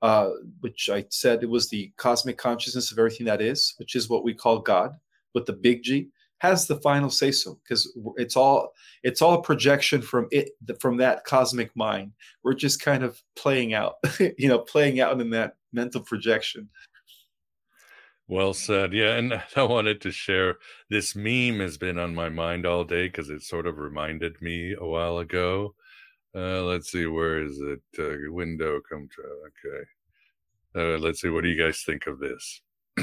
uh, 0.01 0.29
which 0.61 0.89
i 0.89 1.05
said 1.09 1.43
it 1.43 1.49
was 1.49 1.69
the 1.69 1.91
cosmic 1.97 2.37
consciousness 2.37 2.91
of 2.91 2.97
everything 2.97 3.25
that 3.25 3.41
is 3.41 3.73
which 3.77 3.95
is 3.95 4.09
what 4.09 4.23
we 4.23 4.33
call 4.33 4.59
god 4.59 4.91
with 5.33 5.45
the 5.45 5.53
big 5.53 5.83
g 5.83 6.09
has 6.39 6.67
the 6.67 6.77
final 6.77 7.09
say 7.09 7.31
so 7.31 7.59
because 7.63 7.95
it's 8.15 8.35
all 8.35 8.73
it's 9.03 9.21
all 9.21 9.33
a 9.33 9.41
projection 9.41 10.01
from 10.01 10.27
it 10.31 10.51
from 10.79 10.97
that 10.97 11.23
cosmic 11.25 11.75
mind. 11.75 12.13
We're 12.43 12.53
just 12.53 12.81
kind 12.81 13.03
of 13.03 13.21
playing 13.35 13.73
out 13.73 13.95
you 14.37 14.47
know 14.47 14.59
playing 14.59 14.99
out 14.99 15.19
in 15.19 15.29
that 15.31 15.55
mental 15.71 16.01
projection 16.01 16.67
well 18.29 18.53
said 18.53 18.93
yeah 18.93 19.15
and 19.15 19.33
i 19.57 19.63
wanted 19.63 19.99
to 19.99 20.11
share 20.11 20.55
this 20.89 21.15
meme 21.15 21.59
has 21.59 21.77
been 21.77 21.99
on 21.99 22.15
my 22.15 22.29
mind 22.29 22.65
all 22.65 22.85
day 22.85 23.07
because 23.07 23.29
it 23.29 23.41
sort 23.41 23.67
of 23.67 23.77
reminded 23.77 24.41
me 24.41 24.73
a 24.79 24.85
while 24.85 25.17
ago 25.17 25.75
uh, 26.35 26.61
let's 26.61 26.91
see 26.91 27.07
where 27.07 27.43
is 27.43 27.59
it 27.59 27.81
uh, 27.99 28.31
window 28.31 28.79
come 28.89 29.09
to 29.13 29.21
okay 29.47 29.83
uh, 30.75 30.97
let's 30.99 31.19
see 31.19 31.29
what 31.29 31.43
do 31.43 31.49
you 31.49 31.61
guys 31.61 31.83
think 31.85 32.07
of 32.07 32.19
this 32.19 32.61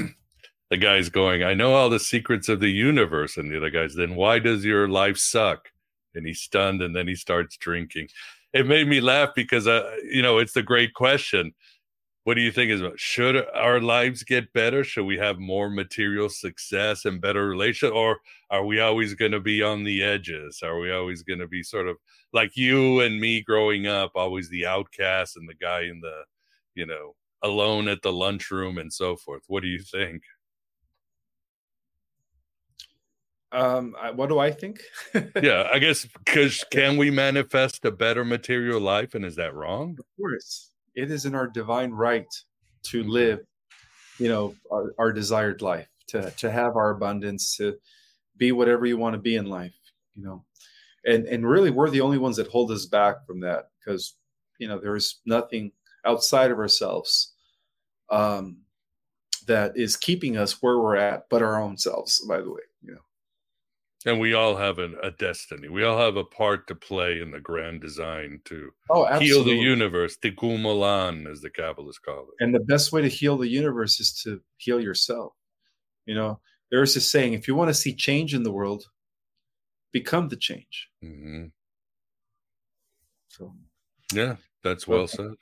the 0.69 0.77
guy's 0.77 1.09
going, 1.09 1.43
I 1.43 1.53
know 1.53 1.73
all 1.73 1.89
the 1.89 1.99
secrets 1.99 2.49
of 2.49 2.59
the 2.59 2.69
universe. 2.69 3.37
And 3.37 3.51
the 3.51 3.57
other 3.57 3.69
guy's, 3.69 3.95
then 3.95 4.15
why 4.15 4.39
does 4.39 4.65
your 4.65 4.87
life 4.87 5.17
suck? 5.17 5.69
And 6.13 6.25
he's 6.25 6.41
stunned 6.41 6.81
and 6.81 6.95
then 6.95 7.07
he 7.07 7.15
starts 7.15 7.57
drinking. 7.57 8.09
It 8.53 8.65
made 8.65 8.87
me 8.87 9.01
laugh 9.01 9.29
because, 9.35 9.67
uh, 9.67 9.95
you 10.03 10.21
know, 10.21 10.39
it's 10.39 10.53
the 10.53 10.63
great 10.63 10.93
question. 10.93 11.53
What 12.27 12.33
do 12.33 12.41
you 12.41 12.51
think 12.51 12.71
is 12.71 12.81
should 12.97 13.37
our 13.55 13.79
lives 13.79 14.21
get 14.23 14.51
better? 14.51 14.83
Should 14.83 15.05
we 15.05 15.17
have 15.17 15.39
more 15.39 15.69
material 15.69 16.27
success 16.27 17.05
and 17.05 17.21
better 17.21 17.47
relation, 17.47 17.89
or 17.93 18.19
are 18.49 18.65
we 18.65 18.81
always 18.81 19.13
going 19.13 19.31
to 19.31 19.39
be 19.39 19.63
on 19.63 19.85
the 19.85 20.03
edges? 20.03 20.59
Are 20.61 20.77
we 20.77 20.91
always 20.91 21.23
going 21.23 21.39
to 21.39 21.47
be 21.47 21.63
sort 21.63 21.87
of 21.87 21.95
like 22.33 22.57
you 22.57 22.99
and 22.99 23.17
me 23.17 23.43
growing 23.43 23.87
up, 23.87 24.11
always 24.13 24.49
the 24.49 24.65
outcast 24.65 25.37
and 25.37 25.47
the 25.47 25.53
guy 25.53 25.83
in 25.83 26.01
the, 26.01 26.23
you 26.75 26.85
know, 26.85 27.15
alone 27.43 27.87
at 27.87 28.01
the 28.01 28.11
lunchroom 28.11 28.77
and 28.77 28.91
so 28.91 29.15
forth? 29.15 29.43
What 29.47 29.63
do 29.63 29.69
you 29.69 29.79
think? 29.79 30.21
um 33.53 33.95
what 34.15 34.27
do 34.27 34.39
i 34.39 34.51
think 34.51 34.81
yeah 35.41 35.69
i 35.71 35.79
guess 35.79 36.05
because 36.25 36.65
can 36.69 36.97
we 36.97 37.09
manifest 37.09 37.85
a 37.85 37.91
better 37.91 38.25
material 38.25 38.81
life 38.81 39.15
and 39.15 39.23
is 39.23 39.37
that 39.37 39.53
wrong 39.53 39.95
of 39.97 40.05
course 40.19 40.69
it 40.97 41.11
is 41.11 41.25
in 41.25 41.35
our 41.35 41.47
divine 41.47 41.91
right 41.91 42.27
to 42.83 43.01
mm-hmm. 43.01 43.11
live 43.11 43.39
you 44.17 44.27
know 44.27 44.55
our, 44.71 44.93
our 44.97 45.13
desired 45.13 45.61
life 45.61 45.87
to 46.07 46.31
to 46.31 46.51
have 46.51 46.75
our 46.75 46.89
abundance 46.89 47.55
to 47.55 47.77
be 48.35 48.51
whatever 48.51 48.85
you 48.85 48.97
want 48.97 49.13
to 49.13 49.19
be 49.19 49.35
in 49.35 49.45
life 49.45 49.75
you 50.15 50.23
know 50.23 50.43
and 51.05 51.25
and 51.25 51.47
really 51.47 51.69
we're 51.69 51.89
the 51.89 52.01
only 52.01 52.17
ones 52.17 52.35
that 52.35 52.47
hold 52.47 52.71
us 52.71 52.85
back 52.85 53.25
from 53.25 53.39
that 53.39 53.69
because 53.79 54.15
you 54.59 54.67
know 54.67 54.79
there's 54.79 55.21
nothing 55.25 55.71
outside 56.03 56.51
of 56.51 56.57
ourselves 56.57 57.33
um 58.09 58.57
that 59.45 59.77
is 59.77 59.95
keeping 59.95 60.35
us 60.35 60.61
where 60.61 60.79
we're 60.79 60.95
at 60.95 61.29
but 61.29 61.41
our 61.41 61.61
own 61.61 61.77
selves 61.77 62.19
by 62.27 62.41
the 62.41 62.51
way 62.51 62.61
and 64.07 64.19
we 64.21 64.33
all 64.33 64.55
have 64.55 64.79
an, 64.79 64.95
a 65.03 65.11
destiny. 65.11 65.67
We 65.67 65.83
all 65.83 65.97
have 65.99 66.15
a 66.15 66.23
part 66.23 66.67
to 66.67 66.75
play 66.75 67.19
in 67.19 67.31
the 67.31 67.41
grand 67.41 67.81
design 67.81 68.39
to 68.45 68.71
oh, 68.89 69.19
heal 69.19 69.43
the 69.43 69.53
universe. 69.53 70.17
Tikkun 70.17 70.61
Olam, 70.61 71.29
as 71.29 71.41
the 71.41 71.49
Kabbalists 71.49 72.01
call 72.03 72.23
it. 72.23 72.43
And 72.43 72.55
the 72.55 72.61
best 72.61 72.93
way 72.93 73.01
to 73.01 73.09
heal 73.09 73.37
the 73.37 73.49
universe 73.49 73.99
is 73.99 74.13
to 74.23 74.41
heal 74.55 74.79
yourself. 74.79 75.33
You 76.05 76.15
know, 76.15 76.39
there's 76.71 76.93
this 76.93 77.11
saying: 77.11 77.33
if 77.33 77.47
you 77.47 77.55
want 77.55 77.69
to 77.69 77.73
see 77.73 77.93
change 77.93 78.33
in 78.33 78.43
the 78.43 78.51
world, 78.51 78.85
become 79.91 80.29
the 80.29 80.37
change. 80.37 80.87
Mm-hmm. 81.03 81.47
So, 83.27 83.53
yeah, 84.13 84.37
that's 84.63 84.87
well 84.87 85.07
said 85.07 85.35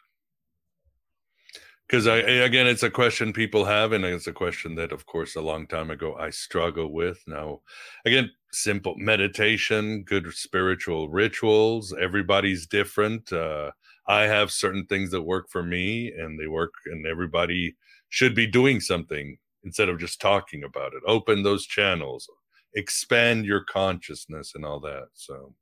because 1.87 2.07
I 2.07 2.17
again, 2.17 2.67
it's 2.67 2.83
a 2.83 2.89
question 2.89 3.31
people 3.31 3.65
have, 3.65 3.91
and 3.91 4.03
it's 4.03 4.27
a 4.27 4.33
question 4.33 4.75
that, 4.75 4.91
of 4.91 5.05
course, 5.05 5.35
a 5.35 5.41
long 5.41 5.67
time 5.67 5.91
ago 5.91 6.15
I 6.15 6.31
struggle 6.31 6.91
with. 6.91 7.21
Now, 7.27 7.61
again, 8.05 8.31
simple 8.51 8.95
meditation, 8.97 10.03
good 10.03 10.33
spiritual 10.33 11.09
rituals. 11.09 11.93
Everybody's 11.93 12.65
different. 12.65 13.31
Uh, 13.31 13.71
I 14.07 14.23
have 14.23 14.51
certain 14.51 14.85
things 14.87 15.11
that 15.11 15.21
work 15.21 15.49
for 15.49 15.63
me, 15.63 16.11
and 16.11 16.39
they 16.39 16.47
work, 16.47 16.73
and 16.85 17.05
everybody 17.05 17.75
should 18.09 18.33
be 18.33 18.47
doing 18.47 18.79
something 18.79 19.37
instead 19.63 19.89
of 19.89 19.99
just 19.99 20.21
talking 20.21 20.63
about 20.63 20.93
it. 20.93 21.03
Open 21.07 21.43
those 21.43 21.65
channels, 21.65 22.29
expand 22.73 23.45
your 23.45 23.63
consciousness, 23.63 24.53
and 24.55 24.65
all 24.65 24.79
that. 24.79 25.07
So, 25.13 25.53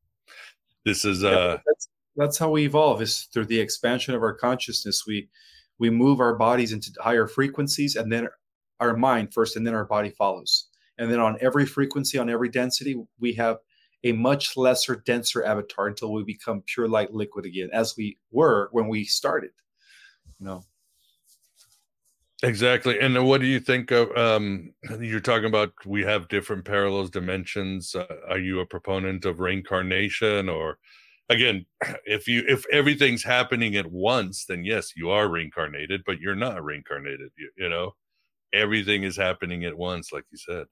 this 0.85 1.03
is 1.03 1.23
uh, 1.23 1.29
yeah, 1.29 1.57
that's, 1.65 1.89
that's 2.15 2.37
how 2.37 2.49
we 2.49 2.63
evolve. 2.63 3.01
Is 3.01 3.27
through 3.33 3.45
the 3.47 3.59
expansion 3.59 4.15
of 4.15 4.23
our 4.23 4.33
consciousness. 4.33 5.03
We 5.05 5.27
we 5.83 5.89
move 5.89 6.21
our 6.21 6.33
bodies 6.35 6.71
into 6.71 6.89
higher 7.01 7.27
frequencies 7.27 7.97
and 7.97 8.09
then 8.09 8.29
our 8.79 8.95
mind 8.95 9.33
first 9.33 9.57
and 9.57 9.67
then 9.67 9.73
our 9.73 9.83
body 9.83 10.11
follows. 10.11 10.69
And 10.97 11.11
then 11.11 11.19
on 11.19 11.37
every 11.41 11.65
frequency 11.65 12.17
on 12.17 12.29
every 12.29 12.47
density 12.47 13.03
we 13.19 13.33
have 13.33 13.57
a 14.05 14.13
much 14.13 14.55
lesser 14.55 14.95
denser 15.05 15.43
avatar 15.43 15.87
until 15.87 16.13
we 16.13 16.23
become 16.23 16.63
pure 16.73 16.87
light 16.87 17.13
liquid 17.13 17.45
again 17.45 17.69
as 17.73 17.97
we 17.97 18.17
were 18.31 18.69
when 18.71 18.87
we 18.87 19.03
started 19.03 19.51
you 20.39 20.45
know? 20.45 20.63
Exactly. 22.43 22.97
And 23.01 23.25
what 23.27 23.41
do 23.41 23.47
you 23.47 23.59
think 23.59 23.91
of 23.91 24.15
um 24.17 24.73
you're 25.01 25.19
talking 25.19 25.49
about 25.49 25.73
we 25.85 26.01
have 26.03 26.29
different 26.29 26.63
parallels 26.63 27.09
dimensions. 27.09 27.93
Uh, 27.93 28.05
are 28.29 28.39
you 28.39 28.61
a 28.61 28.65
proponent 28.65 29.25
of 29.25 29.41
reincarnation 29.41 30.47
or 30.47 30.77
again 31.33 31.65
if 32.05 32.27
you 32.27 32.43
if 32.47 32.65
everything's 32.71 33.23
happening 33.23 33.75
at 33.75 33.91
once 33.91 34.45
then 34.45 34.63
yes 34.63 34.93
you 34.95 35.09
are 35.09 35.27
reincarnated 35.27 36.01
but 36.05 36.19
you're 36.19 36.35
not 36.35 36.63
reincarnated 36.63 37.29
you, 37.37 37.49
you 37.57 37.69
know? 37.69 37.91
Everything 38.53 39.01
is 39.01 39.17
happening 39.17 39.65
at 39.65 39.75
once 39.75 40.11
like 40.11 40.25
you 40.31 40.37
said. 40.37 40.65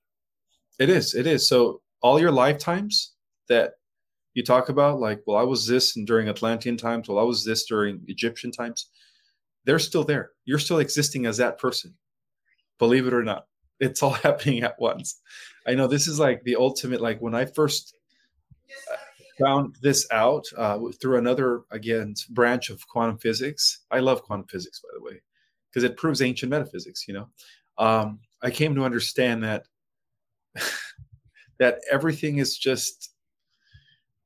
It 0.79 0.89
is 0.89 1.15
it 1.15 1.25
is. 1.27 1.47
So 1.47 1.81
all 2.01 2.19
your 2.19 2.31
lifetimes 2.31 3.13
that 3.49 3.73
you 4.35 4.43
talk 4.43 4.69
about 4.69 4.99
like 4.99 5.21
well 5.27 5.37
i 5.37 5.43
was 5.43 5.67
this 5.67 5.97
during 6.05 6.29
atlantean 6.29 6.77
times 6.77 7.09
well 7.09 7.19
i 7.19 7.23
was 7.23 7.43
this 7.43 7.65
during 7.65 8.01
egyptian 8.07 8.51
times 8.51 8.87
they're 9.65 9.79
still 9.79 10.03
there. 10.03 10.31
You're 10.45 10.59
still 10.59 10.79
existing 10.79 11.25
as 11.25 11.37
that 11.37 11.57
person 11.57 11.93
believe 12.79 13.05
it 13.05 13.13
or 13.13 13.23
not. 13.23 13.45
It's 13.79 14.01
all 14.01 14.09
happening 14.23 14.63
at 14.63 14.79
once. 14.79 15.21
I 15.67 15.75
know 15.75 15.87
this 15.87 16.07
is 16.07 16.19
like 16.19 16.43
the 16.43 16.55
ultimate 16.55 17.01
like 17.01 17.19
when 17.19 17.35
i 17.35 17.45
first 17.45 17.95
found 19.41 19.75
this 19.81 20.07
out 20.11 20.45
uh, 20.57 20.79
through 21.01 21.17
another 21.17 21.61
again 21.71 22.15
branch 22.29 22.69
of 22.69 22.87
quantum 22.87 23.17
physics. 23.17 23.79
I 23.91 23.99
love 23.99 24.23
quantum 24.23 24.47
physics, 24.47 24.79
by 24.79 24.89
the 24.93 25.03
way, 25.03 25.21
because 25.69 25.83
it 25.83 25.97
proves 25.97 26.21
ancient 26.21 26.49
metaphysics. 26.49 27.07
You 27.07 27.15
know, 27.15 27.27
um, 27.77 28.19
I 28.41 28.49
came 28.51 28.75
to 28.75 28.83
understand 28.83 29.43
that 29.43 29.65
that 31.59 31.79
everything 31.91 32.37
is 32.37 32.57
just 32.57 33.13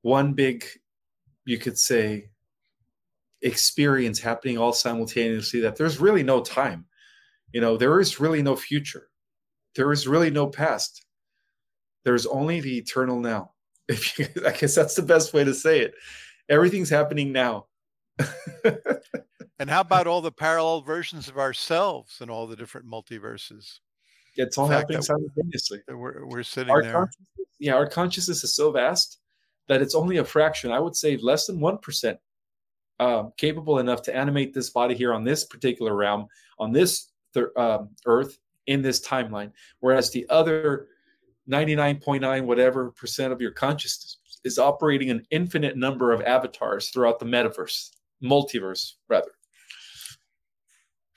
one 0.02 0.34
big, 0.34 0.66
you 1.46 1.58
could 1.58 1.78
say, 1.78 2.30
experience 3.42 4.20
happening 4.20 4.58
all 4.58 4.74
simultaneously. 4.74 5.62
That 5.62 5.76
there's 5.76 6.00
really 6.00 6.24
no 6.24 6.42
time. 6.42 6.86
You 7.54 7.62
know, 7.62 7.78
there 7.78 8.00
is 8.00 8.20
really 8.20 8.44
no 8.44 8.56
future. 8.56 9.08
There 9.76 9.92
is 9.92 10.08
really 10.08 10.30
no 10.30 10.48
past. 10.48 11.06
There's 12.04 12.26
only 12.26 12.62
the 12.62 12.78
eternal 12.78 13.20
now 13.20 13.55
if 13.90 14.18
you, 14.18 14.28
I 14.46 14.52
guess 14.52 14.76
that's 14.76 14.96
the 14.96 15.02
best 15.02 15.34
way 15.34 15.44
to 15.44 15.54
say 15.54 15.80
it. 15.80 15.94
Everything's 16.50 16.90
happening 16.90 17.32
now. 17.32 17.68
and 19.60 19.70
how 19.70 19.82
about 19.82 20.08
all 20.08 20.22
the 20.22 20.32
parallel 20.32 20.82
versions 20.82 21.28
of 21.28 21.38
ourselves 21.38 22.18
and 22.22 22.32
all 22.32 22.48
the 22.48 22.56
different 22.56 22.88
multiverses? 22.88 23.80
It's 24.36 24.58
all 24.58 24.68
happening 24.68 25.02
simultaneously. 25.02 25.82
We're, 25.88 26.26
we're 26.26 26.44
sitting 26.44 26.72
our 26.72 26.82
there. 26.82 27.10
Yeah, 27.60 27.76
our 27.76 27.88
consciousness 27.88 28.44
is 28.44 28.56
so 28.56 28.72
vast 28.72 29.20
that 29.68 29.82
it's 29.82 29.96
only 29.96 30.18
a 30.18 30.26
fraction. 30.26 30.72
I 30.72 30.80
would 30.80 30.96
say 30.96 31.18
less 31.18 31.48
than 31.48 31.60
one 31.60 31.78
percent 31.78 32.20
um, 33.00 33.32
capable 33.38 33.80
enough 33.80 34.02
to 34.04 34.16
animate 34.16 34.54
this 34.54 34.70
body 34.70 34.96
here 34.96 35.14
on 35.14 35.24
this 35.24 35.46
particular 35.46 35.96
realm, 35.96 36.28
on 36.60 36.72
this 36.72 37.12
th- 37.34 37.48
um, 37.58 37.90
Earth, 38.06 38.38
in 38.68 38.82
this 38.82 39.06
timeline. 39.06 39.52
Whereas 39.80 40.12
the 40.12 40.28
other 40.30 40.88
99.9 41.50 42.46
whatever 42.46 42.92
percent 42.92 43.32
of 43.32 43.42
your 43.42 43.52
consciousness 43.52 44.18
is 44.44 44.60
operating 44.60 45.10
an 45.10 45.24
infinite 45.32 45.76
number 45.76 46.12
of 46.12 46.22
avatars 46.22 46.90
throughout 46.90 47.20
the 47.20 47.26
metaverse, 47.26 47.90
multiverse, 48.24 48.94
rather. 49.10 49.32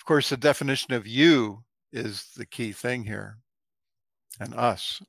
Of 0.00 0.04
course, 0.06 0.30
the 0.30 0.36
definition 0.36 0.94
of 0.94 1.06
you 1.06 1.62
is 1.92 2.30
the 2.36 2.46
key 2.46 2.72
thing 2.72 3.04
here 3.04 3.38
and 4.40 4.54
us. 4.54 5.02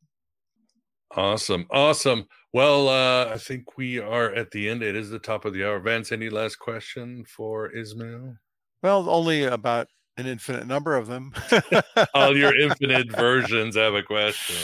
Awesome. 1.15 1.65
Awesome. 1.71 2.27
Well, 2.53 2.87
uh, 2.87 3.33
I 3.33 3.37
think 3.37 3.77
we 3.77 3.99
are 3.99 4.33
at 4.33 4.51
the 4.51 4.69
end. 4.69 4.83
It 4.83 4.95
is 4.95 5.09
the 5.09 5.19
top 5.19 5.45
of 5.45 5.53
the 5.53 5.65
hour. 5.65 5.79
Vance, 5.79 6.11
any 6.11 6.29
last 6.29 6.57
question 6.57 7.25
for 7.25 7.71
Ismael? 7.71 8.35
Well, 8.83 9.09
only 9.09 9.43
about 9.45 9.87
an 10.19 10.27
infinite 10.27 10.67
number 10.67 10.95
of 10.95 11.07
them. 11.07 11.33
All 12.13 12.35
your 12.35 12.55
infinite 12.59 13.09
versions 13.11 13.75
have 13.75 13.93
a 13.93 14.03
question. 14.03 14.55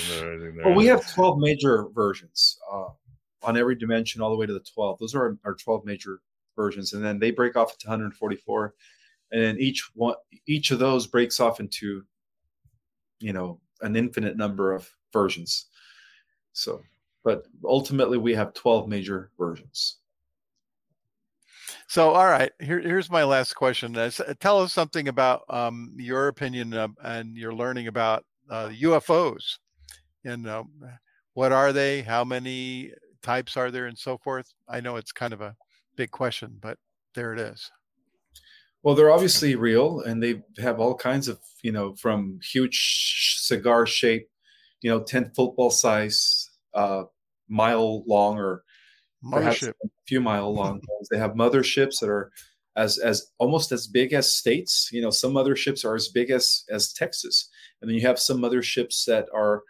Well, 0.64 0.76
we 0.76 0.86
have 0.88 1.12
12 1.14 1.40
major 1.40 1.88
versions 1.96 2.60
uh, 2.72 2.90
on 3.42 3.58
every 3.58 3.76
dimension, 3.76 4.22
all 4.22 4.30
the 4.30 4.36
way 4.36 4.46
to 4.46 4.54
the 4.54 4.60
12. 4.60 5.00
Those 5.00 5.16
are 5.16 5.38
our 5.46 5.56
12 5.56 5.86
major 5.86 6.20
versions. 6.56 6.94
And 6.94 7.04
then 7.04 7.20
they 7.20 7.32
break 7.32 7.56
off 7.56 7.74
into 7.74 7.88
144. 7.88 8.74
And 9.32 9.42
then 9.42 9.58
each 9.58 9.90
one, 9.96 10.16
each 10.46 10.72
of 10.72 10.80
those 10.80 11.08
breaks 11.08 11.40
off 11.40 11.60
into, 11.60 12.04
you 13.20 13.34
know, 13.34 13.60
an 13.82 13.96
infinite 13.96 14.38
number 14.38 14.74
of 14.74 14.90
versions. 15.14 15.68
So, 16.54 16.82
but 17.24 17.46
ultimately, 17.64 18.18
we 18.18 18.34
have 18.36 18.54
12 18.54 18.88
major 18.88 19.32
versions. 19.38 19.98
So, 21.88 22.12
all 22.12 22.26
right, 22.26 22.52
here, 22.60 22.80
here's 22.80 23.12
my 23.12 23.24
last 23.24 23.54
question. 23.54 23.96
Uh, 23.96 24.10
tell 24.40 24.60
us 24.60 24.74
something 24.74 25.08
about 25.08 25.44
um, 25.50 25.94
your 25.98 26.28
opinion 26.28 26.74
and 27.04 27.38
your 27.38 27.54
learning 27.54 27.88
about 27.88 28.26
uh, 28.50 28.70
UFOs. 28.70 29.58
And 30.24 30.48
what 31.36 31.52
are 31.52 31.72
they? 31.72 32.02
How 32.02 32.24
many 32.24 32.92
types 33.22 33.56
are 33.56 33.70
there, 33.70 33.86
and 33.86 33.98
so 33.98 34.18
forth? 34.18 34.52
I 34.68 34.82
know 34.82 34.96
it's 34.96 35.12
kind 35.12 35.34
of 35.34 35.42
a 35.42 35.56
big 35.96 36.10
question, 36.10 36.58
but 36.60 36.78
there 37.14 37.34
it 37.34 37.40
is. 37.40 37.70
Well, 38.82 38.96
they're 38.96 39.12
obviously 39.12 39.56
real, 39.56 40.02
and 40.02 40.22
they 40.22 40.44
have 40.60 40.80
all 40.80 40.96
kinds 40.96 41.28
of, 41.28 41.40
you 41.64 41.72
know, 41.72 41.96
from 41.96 42.40
huge 42.42 43.40
cigar 43.42 43.86
shape, 43.86 44.30
you 44.82 44.90
know, 44.90 45.02
10 45.02 45.32
football 45.36 45.72
size, 45.72 46.50
uh, 46.74 47.04
mile 47.50 48.04
long, 48.06 48.38
or 48.38 48.64
mothership. 49.26 49.74
a 49.84 49.88
few 50.08 50.22
mile 50.22 50.54
long. 50.54 50.82
they 51.12 51.18
have 51.18 51.32
motherships 51.32 52.00
that 52.00 52.10
are 52.10 52.32
as 52.76 52.98
as 52.98 53.32
almost 53.38 53.72
as 53.72 53.88
big 53.88 54.14
as 54.14 54.34
states. 54.34 54.90
You 54.92 55.02
know, 55.02 55.10
some 55.10 55.34
motherships 55.34 55.86
are 55.86 55.96
as 55.96 56.08
big 56.10 56.30
as 56.30 56.64
as 56.70 56.94
Texas, 56.94 57.50
and 57.82 57.90
then 57.90 57.96
you 57.96 58.06
have 58.08 58.20
some 58.20 58.40
motherships 58.40 59.06
that 59.06 59.28
are 59.34 59.64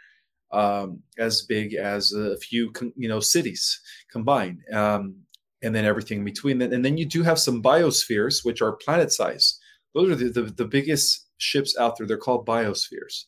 um, 0.51 1.01
as 1.17 1.43
big 1.43 1.73
as 1.73 2.11
a 2.13 2.37
few 2.37 2.71
you 2.95 3.07
know 3.07 3.19
cities 3.19 3.79
combined. 4.11 4.61
Um, 4.73 5.25
and 5.61 5.73
then 5.73 5.85
everything 5.85 6.19
in 6.19 6.25
between. 6.25 6.61
And 6.61 6.85
then 6.85 6.97
you 6.97 7.05
do 7.05 7.23
have 7.23 7.39
some 7.39 7.63
biospheres, 7.63 8.45
which 8.45 8.61
are 8.61 8.73
planet 8.73 9.11
size. 9.11 9.59
Those 9.95 10.11
are 10.11 10.15
the, 10.15 10.29
the, 10.29 10.41
the 10.43 10.65
biggest 10.65 11.27
ships 11.37 11.75
out 11.77 11.97
there. 11.97 12.05
They're 12.05 12.17
called 12.17 12.45
biospheres. 12.45 13.23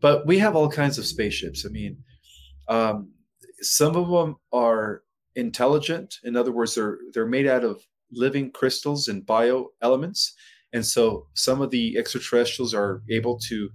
But 0.00 0.26
we 0.26 0.38
have 0.38 0.54
all 0.54 0.68
kinds 0.68 0.98
of 0.98 1.06
spaceships. 1.06 1.64
I 1.64 1.70
mean, 1.70 1.96
um, 2.68 3.12
some 3.60 3.96
of 3.96 4.08
them 4.08 4.36
are 4.52 5.02
intelligent. 5.38 6.16
In 6.24 6.36
other 6.36 6.52
words, 6.52 6.74
they're 6.74 6.98
they're 7.14 7.26
made 7.26 7.46
out 7.46 7.64
of 7.64 7.80
living 8.12 8.50
crystals 8.50 9.08
and 9.08 9.24
bio 9.24 9.68
elements, 9.80 10.34
and 10.72 10.84
so 10.84 11.26
some 11.34 11.62
of 11.62 11.70
the 11.70 11.96
extraterrestrials 11.96 12.74
are 12.74 13.02
able 13.10 13.38
to 13.38 13.70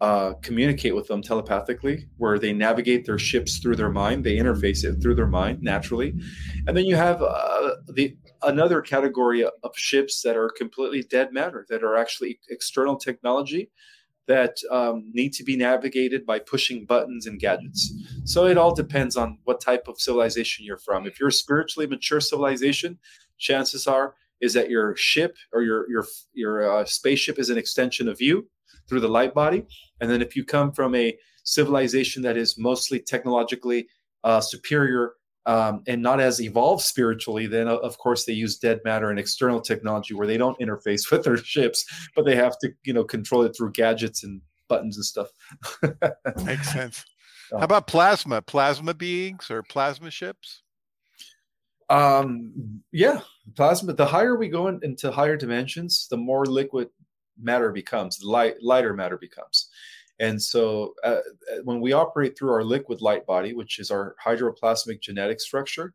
uh, 0.00 0.32
communicate 0.42 0.94
with 0.94 1.08
them 1.08 1.20
telepathically, 1.20 2.06
where 2.16 2.38
they 2.38 2.52
navigate 2.52 3.04
their 3.04 3.18
ships 3.18 3.58
through 3.58 3.76
their 3.76 3.90
mind. 3.90 4.24
They 4.24 4.36
interface 4.36 4.84
it 4.84 5.02
through 5.02 5.16
their 5.16 5.26
mind 5.26 5.62
naturally, 5.62 6.14
and 6.66 6.76
then 6.76 6.86
you 6.86 6.96
have 6.96 7.20
uh, 7.22 7.70
the 7.92 8.16
another 8.42 8.80
category 8.80 9.44
of 9.44 9.76
ships 9.76 10.22
that 10.22 10.36
are 10.36 10.50
completely 10.56 11.02
dead 11.02 11.32
matter, 11.32 11.66
that 11.68 11.84
are 11.84 11.96
actually 11.96 12.40
external 12.48 12.96
technology 12.96 13.70
that 14.28 14.58
um, 14.70 15.10
need 15.12 15.32
to 15.32 15.42
be 15.42 15.56
navigated 15.56 16.24
by 16.24 16.38
pushing 16.38 16.84
buttons 16.84 17.26
and 17.26 17.40
gadgets. 17.40 17.92
So 18.24 18.46
it 18.46 18.58
all 18.58 18.74
depends 18.74 19.16
on 19.16 19.38
what 19.44 19.60
type 19.60 19.88
of 19.88 19.98
civilization 19.98 20.64
you're 20.64 20.76
from. 20.76 21.06
If 21.06 21.18
you're 21.18 21.30
a 21.30 21.32
spiritually 21.32 21.86
mature 21.86 22.20
civilization, 22.20 22.98
chances 23.38 23.86
are 23.86 24.14
is 24.40 24.52
that 24.52 24.70
your 24.70 24.94
ship 24.96 25.36
or 25.52 25.62
your 25.62 25.90
your 25.90 26.04
your 26.32 26.70
uh, 26.70 26.84
spaceship 26.84 27.38
is 27.38 27.50
an 27.50 27.58
extension 27.58 28.06
of 28.08 28.20
you 28.20 28.46
through 28.88 29.00
the 29.00 29.08
light 29.08 29.34
body. 29.34 29.66
And 30.00 30.10
then 30.10 30.22
if 30.22 30.36
you 30.36 30.44
come 30.44 30.72
from 30.72 30.94
a 30.94 31.16
civilization 31.44 32.22
that 32.22 32.36
is 32.36 32.58
mostly 32.58 33.00
technologically 33.00 33.88
uh, 34.24 34.40
superior 34.40 35.12
um, 35.48 35.82
and 35.86 36.02
not 36.02 36.20
as 36.20 36.42
evolved 36.42 36.82
spiritually, 36.82 37.46
then 37.46 37.68
of 37.68 37.96
course 37.96 38.26
they 38.26 38.34
use 38.34 38.58
dead 38.58 38.80
matter 38.84 39.08
and 39.08 39.18
external 39.18 39.62
technology 39.62 40.12
where 40.12 40.26
they 40.26 40.36
don't 40.36 40.58
interface 40.60 41.10
with 41.10 41.24
their 41.24 41.38
ships, 41.38 41.86
but 42.14 42.24
they 42.24 42.36
have 42.36 42.58
to 42.58 42.70
you 42.84 42.92
know 42.92 43.02
control 43.02 43.42
it 43.42 43.56
through 43.56 43.72
gadgets 43.72 44.22
and 44.22 44.42
buttons 44.68 44.96
and 44.96 45.04
stuff. 45.06 45.28
Makes 46.44 46.70
sense. 46.70 47.04
How 47.50 47.60
about 47.60 47.86
plasma? 47.86 48.42
Plasma 48.42 48.92
beings 48.92 49.50
or 49.50 49.62
plasma 49.62 50.10
ships? 50.10 50.62
Um, 51.88 52.82
yeah, 52.92 53.20
plasma. 53.56 53.94
The 53.94 54.04
higher 54.04 54.36
we 54.36 54.48
go 54.48 54.68
in, 54.68 54.80
into 54.82 55.10
higher 55.10 55.38
dimensions, 55.38 56.08
the 56.10 56.18
more 56.18 56.44
liquid 56.44 56.90
matter 57.40 57.72
becomes, 57.72 58.18
the 58.18 58.28
light 58.28 58.56
lighter 58.62 58.92
matter 58.92 59.16
becomes. 59.16 59.67
And 60.20 60.40
so 60.42 60.94
uh, 61.04 61.08
uh, 61.08 61.62
when 61.64 61.80
we 61.80 61.92
operate 61.92 62.36
through 62.36 62.52
our 62.52 62.64
liquid 62.64 63.00
light 63.00 63.26
body, 63.26 63.52
which 63.54 63.78
is 63.78 63.90
our 63.90 64.16
hydroplasmic 64.24 65.00
genetic 65.00 65.40
structure, 65.40 65.92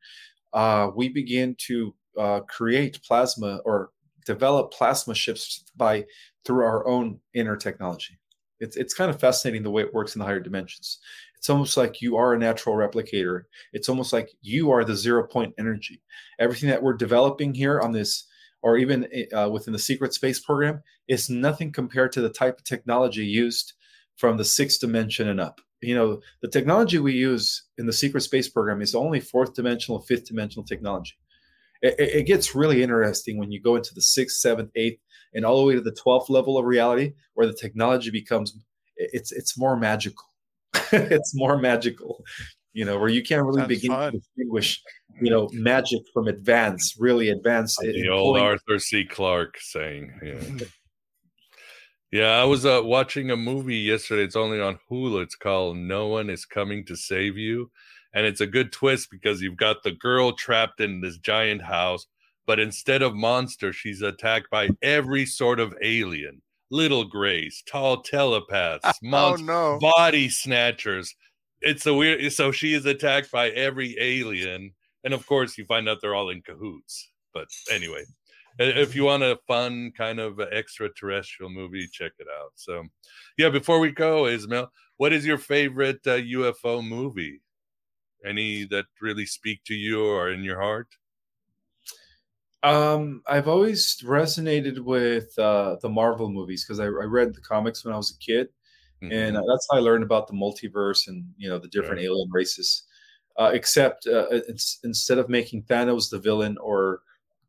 uh, 0.53 0.89
we 0.95 1.09
begin 1.09 1.55
to 1.67 1.95
uh, 2.17 2.39
create 2.41 3.01
plasma 3.03 3.59
or 3.65 3.89
develop 4.25 4.71
plasma 4.71 5.13
ships 5.13 5.65
by 5.75 6.05
through 6.45 6.63
our 6.63 6.87
own 6.87 7.19
inner 7.33 7.57
technology. 7.57 8.17
It's, 8.59 8.77
it's 8.77 8.93
kind 8.93 9.09
of 9.09 9.19
fascinating 9.19 9.63
the 9.63 9.71
way 9.71 9.81
it 9.81 9.93
works 9.93 10.15
in 10.15 10.19
the 10.19 10.25
higher 10.25 10.39
dimensions. 10.39 10.99
It's 11.37 11.49
almost 11.49 11.75
like 11.75 12.01
you 12.01 12.15
are 12.15 12.33
a 12.33 12.39
natural 12.39 12.75
replicator. 12.75 13.43
It's 13.73 13.89
almost 13.89 14.13
like 14.13 14.29
you 14.41 14.71
are 14.71 14.85
the 14.85 14.95
zero 14.95 15.27
point 15.27 15.53
energy. 15.59 16.01
Everything 16.39 16.69
that 16.69 16.81
we're 16.81 16.93
developing 16.93 17.53
here 17.53 17.81
on 17.81 17.91
this 17.91 18.25
or 18.61 18.77
even 18.77 19.05
uh, 19.33 19.49
within 19.49 19.73
the 19.73 19.79
secret 19.79 20.13
space 20.13 20.39
program 20.39 20.81
is 21.09 21.29
nothing 21.29 21.71
compared 21.73 22.13
to 22.13 22.21
the 22.21 22.29
type 22.29 22.59
of 22.59 22.63
technology 22.63 23.25
used 23.25 23.73
from 24.17 24.37
the 24.37 24.45
sixth 24.45 24.79
dimension 24.79 25.27
and 25.27 25.39
up. 25.39 25.59
You 25.81 25.95
know, 25.95 26.21
the 26.41 26.47
technology 26.47 26.99
we 26.99 27.13
use 27.13 27.63
in 27.77 27.85
the 27.85 27.93
secret 27.93 28.21
space 28.21 28.47
program 28.47 28.81
is 28.81 28.95
only 28.95 29.19
fourth 29.19 29.53
dimensional, 29.53 29.99
fifth 30.01 30.25
dimensional 30.25 30.65
technology. 30.65 31.13
It, 31.81 31.95
it 31.99 32.27
gets 32.27 32.55
really 32.55 32.81
interesting 32.81 33.37
when 33.37 33.51
you 33.51 33.61
go 33.61 33.75
into 33.75 33.93
the 33.93 34.01
sixth, 34.01 34.37
seventh, 34.37 34.71
eighth, 34.75 34.99
and 35.33 35.45
all 35.45 35.59
the 35.59 35.65
way 35.65 35.75
to 35.75 35.81
the 35.81 35.91
12th 35.91 36.29
level 36.29 36.57
of 36.57 36.65
reality 36.65 37.13
where 37.33 37.47
the 37.47 37.53
technology 37.53 38.11
becomes 38.11 38.57
it's 38.95 39.31
it's 39.31 39.57
more 39.57 39.75
magical 39.75 40.23
it's 40.91 41.33
more 41.33 41.57
magical 41.57 42.23
you 42.73 42.85
know, 42.85 42.97
where 42.99 43.09
you 43.09 43.23
can't 43.23 43.43
really 43.45 43.61
Sounds 43.61 43.67
begin 43.67 43.91
fun. 43.91 44.11
to 44.11 44.17
distinguish, 44.17 44.81
you 45.21 45.29
know, 45.29 45.47
magic 45.53 46.01
from 46.13 46.27
advance, 46.27 46.95
really 46.97 47.29
advanced. 47.29 47.79
The 47.79 48.09
old 48.09 48.39
Arthur 48.39 48.79
C. 48.79 49.05
Clarke 49.05 49.57
saying, 49.59 50.11
yeah. 50.23 50.65
yeah, 52.13 52.39
I 52.39 52.43
was 52.45 52.65
uh, 52.65 52.81
watching 52.83 53.31
a 53.31 53.37
movie 53.37 53.77
yesterday. 53.77 54.23
It's 54.23 54.35
only 54.35 54.61
on 54.61 54.79
Hulu. 54.89 55.23
It's 55.23 55.35
called 55.35 55.77
No 55.77 56.07
One 56.07 56.29
Is 56.29 56.45
Coming 56.45 56.85
to 56.85 56.95
Save 56.95 57.37
You. 57.37 57.71
And 58.13 58.25
it's 58.25 58.41
a 58.41 58.47
good 58.47 58.71
twist 58.71 59.09
because 59.09 59.41
you've 59.41 59.57
got 59.57 59.83
the 59.83 59.91
girl 59.91 60.33
trapped 60.33 60.79
in 60.79 61.01
this 61.01 61.17
giant 61.17 61.63
house, 61.63 62.05
but 62.45 62.59
instead 62.59 63.01
of 63.01 63.15
monster, 63.15 63.73
she's 63.73 64.03
attacked 64.03 64.51
by 64.51 64.69
every 64.83 65.25
sort 65.25 65.59
of 65.59 65.75
alien 65.81 66.41
little 66.69 67.03
grays, 67.03 67.63
tall 67.67 68.01
telepaths, 68.01 68.99
monster, 69.01 69.51
oh, 69.51 69.73
no. 69.73 69.79
body 69.79 70.29
snatchers 70.29 71.15
it's 71.63 71.85
a 71.85 71.93
weird. 71.93 72.31
So 72.31 72.51
she 72.51 72.73
is 72.73 72.85
attacked 72.85 73.31
by 73.31 73.49
every 73.49 73.95
alien, 73.99 74.71
and 75.03 75.13
of 75.13 75.25
course, 75.25 75.57
you 75.57 75.65
find 75.65 75.89
out 75.89 75.99
they're 76.01 76.15
all 76.15 76.29
in 76.29 76.41
cahoots. 76.41 77.09
But 77.33 77.47
anyway, 77.71 78.03
if 78.59 78.95
you 78.95 79.05
want 79.05 79.23
a 79.23 79.39
fun 79.47 79.91
kind 79.97 80.19
of 80.19 80.39
extraterrestrial 80.39 81.49
movie, 81.49 81.87
check 81.91 82.11
it 82.19 82.27
out. 82.39 82.51
So, 82.55 82.83
yeah. 83.37 83.49
Before 83.49 83.79
we 83.79 83.91
go, 83.91 84.27
Ismael, 84.27 84.71
what 84.97 85.13
is 85.13 85.25
your 85.25 85.37
favorite 85.37 86.05
uh, 86.05 86.17
UFO 86.17 86.87
movie? 86.87 87.41
Any 88.25 88.65
that 88.65 88.85
really 89.01 89.25
speak 89.25 89.63
to 89.65 89.73
you 89.73 90.05
or 90.05 90.31
in 90.31 90.43
your 90.43 90.61
heart? 90.61 90.87
Um, 92.63 93.21
I've 93.27 93.49
always 93.49 93.97
resonated 94.05 94.79
with 94.79 95.37
uh, 95.37 95.75
the 95.81 95.89
Marvel 95.89 96.29
movies 96.29 96.63
because 96.63 96.79
I, 96.79 96.85
I, 96.85 96.87
read 96.87 97.33
the 97.33 97.41
comics 97.41 97.83
when 97.83 97.93
I 97.93 97.97
was 97.97 98.11
a 98.11 98.17
kid, 98.25 98.47
Mm-hmm. 99.03 99.11
And 99.11 99.37
uh, 99.37 99.43
that's 99.47 99.67
how 99.69 99.77
I 99.77 99.81
learned 99.81 100.03
about 100.03 100.27
the 100.27 100.33
multiverse 100.33 101.07
and 101.07 101.25
you 101.37 101.49
know 101.49 101.59
the 101.59 101.67
different 101.67 102.01
alien 102.01 102.29
races. 102.31 102.83
uh, 103.37 103.51
except 103.53 104.07
uh, 104.07 104.27
it's, 104.29 104.79
instead 104.83 105.17
of 105.17 105.27
making 105.27 105.63
Thanos 105.63 106.09
the 106.09 106.19
villain 106.19 106.57
or 106.59 107.01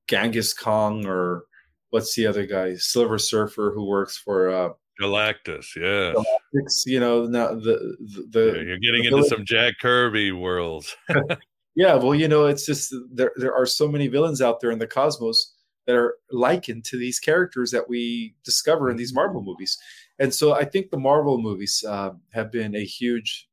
Genghis 0.09 0.53
Kong 0.53 1.07
or 1.07 1.45
what's 1.91 2.15
the 2.15 2.27
other 2.27 2.47
guy, 2.47 2.75
Silver 2.77 3.19
Surfer, 3.19 3.73
who 3.75 3.85
works 3.87 4.17
for 4.17 4.51
uh, 4.51 4.69
Galactus. 5.01 5.75
Yeah, 5.77 6.13
Galactus, 6.15 6.87
you 6.87 7.01
know, 7.01 7.27
now 7.27 7.49
the 7.55 7.97
the, 8.01 8.27
the 8.31 8.47
Yeah, 8.57 8.63
you're 8.63 8.79
getting 8.79 9.03
the 9.03 9.09
into 9.09 9.11
villain- 9.11 9.29
some 9.29 9.45
Jack 9.45 9.75
Kirby 9.81 10.33
worlds. 10.33 10.97
Yeah, 11.77 11.97
well, 11.97 12.15
you 12.15 12.29
know, 12.29 12.47
it's 12.47 12.65
just 12.65 12.95
there 13.13 13.33
there 13.35 13.53
are 13.53 13.67
so 13.67 13.89
many 13.89 14.07
villains 14.07 14.41
out 14.41 14.61
there 14.61 14.71
in 14.71 14.79
the 14.79 14.87
cosmos 14.87 15.55
that 15.87 15.97
are 15.97 16.15
likened 16.31 16.85
to 16.85 16.97
these 16.97 17.19
characters 17.19 17.73
that 17.73 17.89
we 17.89 18.37
discover 18.45 18.91
in 18.91 18.97
these 18.97 19.13
Marvel 19.13 19.43
movies. 19.43 19.77
And 20.21 20.33
so 20.33 20.55
I 20.55 20.65
think 20.67 20.91
the 20.91 20.99
Marvel 20.99 21.37
movies 21.43 21.85
uh, 21.87 22.11
have 22.33 22.53
been 22.53 22.77
a 22.77 22.85
huge 22.85 23.49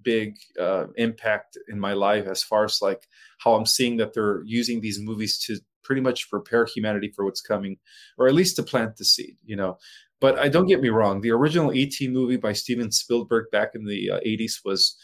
big 0.00 0.36
uh, 0.58 0.86
impact 0.96 1.58
in 1.68 1.78
my 1.78 1.92
life 1.92 2.26
as 2.26 2.42
far 2.42 2.64
as 2.64 2.80
like 2.80 3.06
how 3.40 3.52
I'm 3.54 3.66
seeing 3.66 3.98
that 3.98 4.14
they're 4.14 4.42
using 4.46 4.80
these 4.80 4.98
movies 4.98 5.38
to 5.40 5.58
pretty 5.86 6.02
much 6.02 6.28
prepare 6.28 6.64
humanity 6.66 7.12
for 7.14 7.24
what's 7.24 7.40
coming 7.40 7.78
or 8.18 8.26
at 8.28 8.34
least 8.34 8.56
to 8.56 8.62
plant 8.62 8.96
the 8.96 9.04
seed, 9.04 9.36
you 9.44 9.56
know. 9.56 9.78
But 10.20 10.38
I 10.38 10.48
don't 10.48 10.66
get 10.66 10.80
me 10.80 10.88
wrong, 10.88 11.20
the 11.20 11.30
original 11.30 11.70
ET 11.74 11.94
movie 12.08 12.36
by 12.38 12.52
Steven 12.54 12.90
Spielberg 12.90 13.44
back 13.52 13.70
in 13.74 13.84
the 13.84 14.10
uh, 14.12 14.20
80s 14.26 14.60
was 14.64 14.96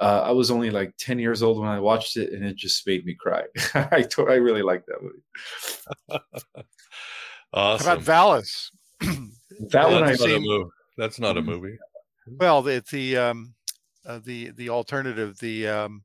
uh, 0.00 0.22
I 0.24 0.30
was 0.30 0.50
only 0.50 0.70
like 0.70 0.94
10 0.98 1.18
years 1.18 1.42
old 1.42 1.58
when 1.60 1.68
I 1.68 1.80
watched 1.80 2.16
it, 2.16 2.32
and 2.32 2.44
it 2.44 2.56
just 2.56 2.86
made 2.86 3.04
me 3.04 3.14
cry. 3.14 3.42
I, 3.74 4.06
I 4.18 4.34
really 4.34 4.62
like 4.62 4.84
that 4.86 5.02
movie. 5.02 5.22
How 7.54 7.74
about 7.76 8.00
Valis? 8.00 8.70
That 9.70 9.90
one 9.90 10.02
I 10.04 10.08
that's, 10.08 10.20
not 10.20 10.28
a 10.28 10.32
seen- 10.34 10.42
movie. 10.42 10.70
that's 10.96 11.18
not 11.20 11.36
a 11.36 11.42
Mhm. 11.42 11.46
movie. 11.46 11.78
Well, 12.28 12.66
it's 12.68 12.90
the 12.90 13.16
um, 13.16 13.54
uh, 14.06 14.20
the 14.24 14.50
the 14.50 14.68
alternative, 14.70 15.38
the 15.40 15.66
um, 15.68 16.04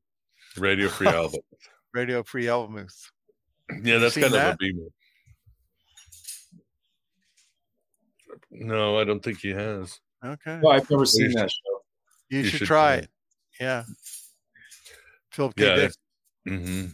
Radio 0.58 0.88
Free 0.90 1.08
Album. 1.22 1.42
Radio 1.94 2.24
Free 2.24 2.46
Albemuth. 2.46 3.12
Yeah, 3.84 3.98
that's 4.00 4.16
seen 4.16 4.24
kind 4.24 4.36
of 4.36 4.42
a 4.42 4.44
that? 4.46 4.58
B 4.60 4.72
movie. 4.74 4.90
No, 8.52 8.98
I 9.00 9.04
don't 9.04 9.24
think 9.24 9.40
he 9.40 9.50
has. 9.50 10.00
Okay, 10.24 10.60
no, 10.62 10.70
I've 10.70 10.90
never 10.90 11.06
seen 11.06 11.30
should- 11.32 11.38
that 11.40 11.52
show. 11.52 11.82
you, 12.30 12.40
you 12.40 12.44
should, 12.46 12.60
should 12.60 12.68
try 12.68 12.96
try 12.96 12.96
it. 13.04 13.10
Yeah, 13.60 13.84
Philip 15.32 15.56
K. 15.56 15.66
Yeah, 15.66 15.76
Dick. 15.76 15.92
hmm 16.48 16.86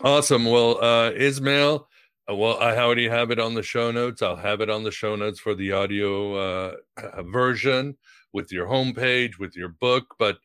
Awesome. 0.00 0.44
Well, 0.46 0.82
uh, 0.82 1.12
Ismael, 1.12 1.88
uh, 2.28 2.34
well, 2.34 2.58
I 2.60 2.76
already 2.78 3.08
have 3.08 3.30
it 3.30 3.38
on 3.38 3.54
the 3.54 3.62
show 3.62 3.92
notes. 3.92 4.22
I'll 4.22 4.34
have 4.36 4.60
it 4.60 4.68
on 4.68 4.82
the 4.82 4.90
show 4.90 5.14
notes 5.14 5.38
for 5.38 5.54
the 5.54 5.70
audio 5.72 6.34
uh, 6.34 6.74
uh, 7.00 7.22
version 7.32 7.96
with 8.32 8.50
your 8.50 8.66
homepage, 8.66 9.38
with 9.38 9.54
your 9.56 9.68
book. 9.68 10.16
But 10.18 10.38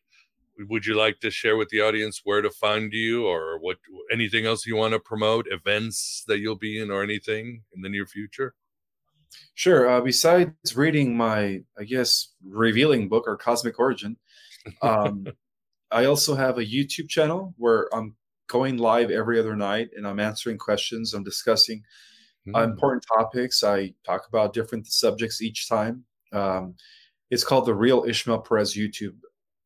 would 0.68 0.86
you 0.86 0.94
like 0.94 1.20
to 1.20 1.30
share 1.30 1.56
with 1.56 1.68
the 1.70 1.80
audience 1.80 2.20
where 2.24 2.42
to 2.42 2.50
find 2.50 2.92
you 2.92 3.26
or 3.26 3.58
what 3.58 3.78
anything 4.12 4.46
else 4.46 4.66
you 4.66 4.76
want 4.76 4.92
to 4.92 5.00
promote, 5.00 5.46
events 5.50 6.24
that 6.28 6.38
you'll 6.40 6.56
be 6.56 6.80
in 6.80 6.90
or 6.90 7.02
anything 7.02 7.62
in 7.74 7.82
the 7.82 7.88
near 7.88 8.06
future? 8.06 8.54
Sure. 9.54 9.88
Uh, 9.88 10.00
besides 10.00 10.76
reading 10.76 11.16
my, 11.16 11.62
I 11.78 11.84
guess, 11.84 12.34
revealing 12.44 13.08
book 13.08 13.24
or 13.26 13.36
Cosmic 13.36 13.78
Origin, 13.78 14.16
um, 14.82 15.26
I 15.90 16.04
also 16.04 16.34
have 16.34 16.58
a 16.58 16.64
YouTube 16.64 17.08
channel 17.08 17.54
where 17.56 17.88
I'm 17.94 18.16
going 18.48 18.76
live 18.76 19.10
every 19.10 19.38
other 19.38 19.56
night 19.56 19.90
and 19.96 20.06
I'm 20.06 20.20
answering 20.20 20.58
questions. 20.58 21.14
I'm 21.14 21.24
discussing 21.24 21.82
Mm. 22.46 22.64
important 22.64 23.04
topics. 23.06 23.62
I 23.62 23.92
talk 24.04 24.26
about 24.28 24.52
different 24.52 24.86
subjects 24.86 25.42
each 25.42 25.68
time. 25.68 26.04
Um, 26.32 26.74
it's 27.30 27.44
called 27.44 27.66
the 27.66 27.74
Real 27.74 28.04
Ismael 28.04 28.40
Perez 28.40 28.74
YouTube. 28.74 29.16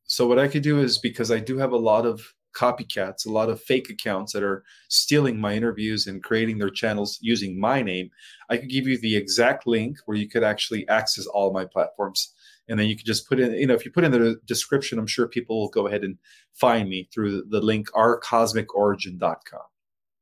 So 0.07 0.27
what 0.27 0.39
I 0.39 0.49
could 0.49 0.63
do 0.63 0.81
is 0.81 0.99
because 0.99 1.31
I 1.31 1.39
do 1.41 1.59
have 1.59 1.73
a 1.73 1.77
lot 1.79 2.07
of 2.07 2.35
copycats, 2.55 3.27
a 3.27 3.31
lot 3.33 3.51
of 3.51 3.61
fake 3.61 3.91
accounts 3.91 4.33
that 4.33 4.43
are 4.43 4.63
stealing 4.89 5.41
my 5.41 5.55
interviews 5.55 6.07
and 6.07 6.23
creating 6.23 6.59
their 6.59 6.71
channels 6.71 7.19
using 7.21 7.59
my 7.59 7.83
name. 7.83 8.11
I 8.49 8.57
could 8.59 8.71
give 8.71 8.87
you 8.87 8.97
the 8.99 9.17
exact 9.17 9.67
link 9.67 9.99
where 10.07 10.17
you 10.17 10.29
could 10.29 10.45
actually 10.45 10.87
access 10.89 11.27
all 11.27 11.53
my 11.53 11.65
platforms. 11.65 12.33
And 12.69 12.79
then 12.79 12.87
you 12.87 12.97
could 12.97 13.07
just 13.07 13.29
put 13.29 13.41
in, 13.41 13.53
you 13.55 13.67
know, 13.67 13.75
if 13.75 13.85
you 13.85 13.91
put 13.91 14.05
in 14.05 14.13
the 14.13 14.41
description, 14.47 14.99
I'm 14.99 15.07
sure 15.07 15.27
people 15.27 15.61
will 15.61 15.69
go 15.69 15.87
ahead 15.87 16.05
and 16.05 16.17
find 16.55 16.89
me 16.89 17.09
through 17.13 17.45
the 17.51 17.61
link 17.61 17.91
rcosmicorigin.com. 17.91 19.61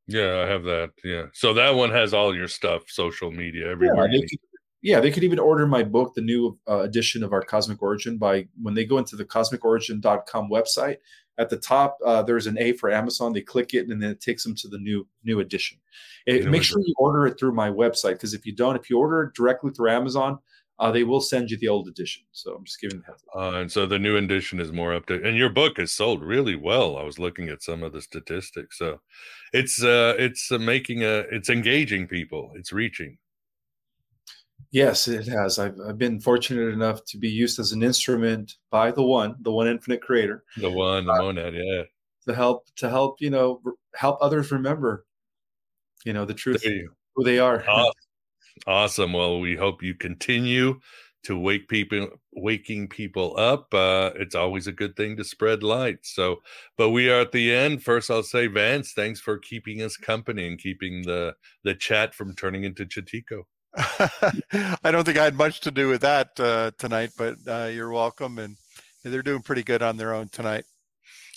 Yeah, 0.09 0.41
I 0.41 0.47
have 0.49 0.65
that. 0.65 0.91
Yeah. 1.05 1.27
So 1.33 1.55
that 1.55 1.75
one 1.75 1.91
has 1.91 2.13
all 2.13 2.35
your 2.35 2.49
stuff, 2.49 2.83
social 2.89 3.31
media, 3.31 3.67
Yeah, 3.67 3.73
everywhere. 3.73 4.09
could, 4.09 4.39
yeah, 4.83 4.99
they 4.99 5.13
could 5.13 5.25
even 5.25 5.39
order 5.39 5.67
my 5.67 5.85
book, 5.85 6.13
the 6.15 6.21
new 6.21 6.59
uh, 6.69 6.81
edition 6.81 7.23
of 7.23 7.33
our 7.33 7.41
Cosmic 7.41 7.81
Origin, 7.83 8.19
by 8.19 8.47
when 8.61 8.75
they 8.75 8.85
go 8.85 8.99
into 8.99 9.17
the 9.17 9.25
cosmicorigin.com 9.25 10.51
website. 10.51 10.97
At 11.39 11.49
the 11.49 11.57
top, 11.57 11.97
uh, 12.05 12.23
there's 12.23 12.47
an 12.47 12.59
A 12.59 12.73
for 12.73 12.91
Amazon. 12.91 13.33
They 13.33 13.41
click 13.41 13.73
it, 13.73 13.89
and 13.89 14.03
then 14.03 14.11
it 14.11 14.21
takes 14.21 14.45
them 14.45 14.55
to 14.57 14.69
the 14.69 14.79
new 14.79 15.07
new 15.25 15.41
edition. 15.41 15.79
It, 16.27 16.47
make 16.51 16.63
sure 16.63 16.81
you 16.85 16.95
order 16.99 17.27
it 17.27 17.39
through 17.39 17.53
my 17.53 17.71
website 17.71 18.13
because 18.13 18.35
if 18.35 18.45
you 18.45 18.55
don't, 18.55 18.77
if 18.77 18.91
you 18.91 18.99
order 18.99 19.23
it 19.23 19.35
directly 19.35 19.71
through 19.71 19.91
Amazon, 19.91 20.39
uh, 20.79 20.91
they 20.91 21.05
will 21.05 21.21
send 21.21 21.51
you 21.51 21.57
the 21.59 21.69
old 21.69 21.89
edition. 21.89 22.23
So 22.33 22.55
I'm 22.55 22.65
just 22.65 22.81
giving 22.81 22.99
the 22.99 23.07
heads 23.07 23.23
up. 23.35 23.41
Uh, 23.41 23.57
and 23.59 23.73
so 23.73 23.87
the 23.87 23.99
new 23.99 24.17
edition 24.17 24.61
is 24.61 24.73
more 24.73 24.93
up 24.93 25.07
to, 25.07 25.23
and 25.23 25.37
your 25.37 25.49
book 25.49 25.79
has 25.79 25.93
sold 25.93 26.23
really 26.23 26.57
well. 26.57 26.97
I 26.97 27.03
was 27.03 27.19
looking 27.19 27.49
at 27.49 27.63
some 27.63 27.83
of 27.83 27.93
the 27.93 28.03
statistics, 28.03 28.79
so 28.79 29.01
it's 29.53 29.83
uh, 29.83 30.15
it's 30.19 30.51
uh, 30.51 30.59
making 30.59 31.03
a, 31.03 31.25
it's 31.31 31.49
engaging 31.49 32.09
people, 32.09 32.53
it's 32.57 32.73
reaching. 32.73 33.17
Yes, 34.73 35.07
it 35.07 35.27
has. 35.29 35.59
I've, 35.59 35.77
I've 35.87 35.99
been 35.99 36.19
fortunate 36.19 36.73
enough 36.73 37.05
to 37.07 37.19
be 37.19 37.29
used 37.29 37.59
as 37.59 37.73
an 37.73 37.83
instrument 37.83 38.57
by 38.71 38.91
the 38.91 39.03
one, 39.03 39.37
the 39.41 39.53
one 39.53 39.69
infinite 39.69 40.01
creator, 40.01 40.45
The 40.57 40.71
one, 40.71 41.05
the 41.05 41.13
monad, 41.13 41.55
yeah. 41.55 41.83
to 42.27 42.35
help 42.35 42.67
to 42.77 42.89
help 42.89 43.21
you 43.21 43.29
know 43.29 43.61
help 43.95 44.19
others 44.23 44.51
remember, 44.51 45.05
you 46.07 46.15
know, 46.15 46.25
the 46.25 46.35
truth, 46.35 46.65
who 47.15 47.23
they 47.25 47.39
are. 47.39 47.63
Awesome. 47.69 47.93
Awesome. 48.67 49.13
Well, 49.13 49.41
we 49.41 49.57
hope 49.57 49.83
you 49.83 49.95
continue 49.95 50.81
to 51.25 51.39
wake 51.39 51.69
people, 51.69 52.09
waking 52.35 52.89
people 52.89 53.37
up. 53.39 53.73
Uh, 53.75 54.11
it's 54.17 54.35
always 54.35 54.67
a 54.67 54.73
good 54.73 54.97
thing 54.97 55.17
to 55.17 55.25
spread 55.25 55.63
light. 55.63 55.99
So, 56.03 56.43
but 56.77 56.91
we 56.91 57.11
are 57.11 57.21
at 57.21 57.33
the 57.33 57.55
end. 57.55 57.83
First, 57.83 58.11
I'll 58.11 58.23
say, 58.23 58.47
Vance, 58.47 58.93
thanks 58.93 59.21
for 59.21 59.39
keeping 59.39 59.83
us 59.83 59.97
company 59.99 60.47
and 60.47 60.59
keeping 60.59 61.03
the 61.03 61.35
the 61.63 61.75
chat 61.75 62.15
from 62.15 62.35
turning 62.35 62.65
into 62.65 62.87
Chatico. 62.87 63.43
I 64.85 64.91
don't 64.91 65.05
think 65.05 65.19
I 65.19 65.25
had 65.25 65.35
much 65.35 65.61
to 65.63 65.71
do 65.71 65.89
with 65.89 66.03
that 66.03 66.39
uh, 66.39 66.73
tonight, 66.79 67.11
but 67.17 67.37
uh, 67.47 67.71
you're 67.73 67.91
welcome. 67.91 68.39
And 68.39 68.57
they're 69.05 69.23
doing 69.23 69.43
pretty 69.43 69.63
good 69.63 69.83
on 69.83 69.97
their 69.97 70.15
own 70.15 70.29
tonight. 70.29 70.65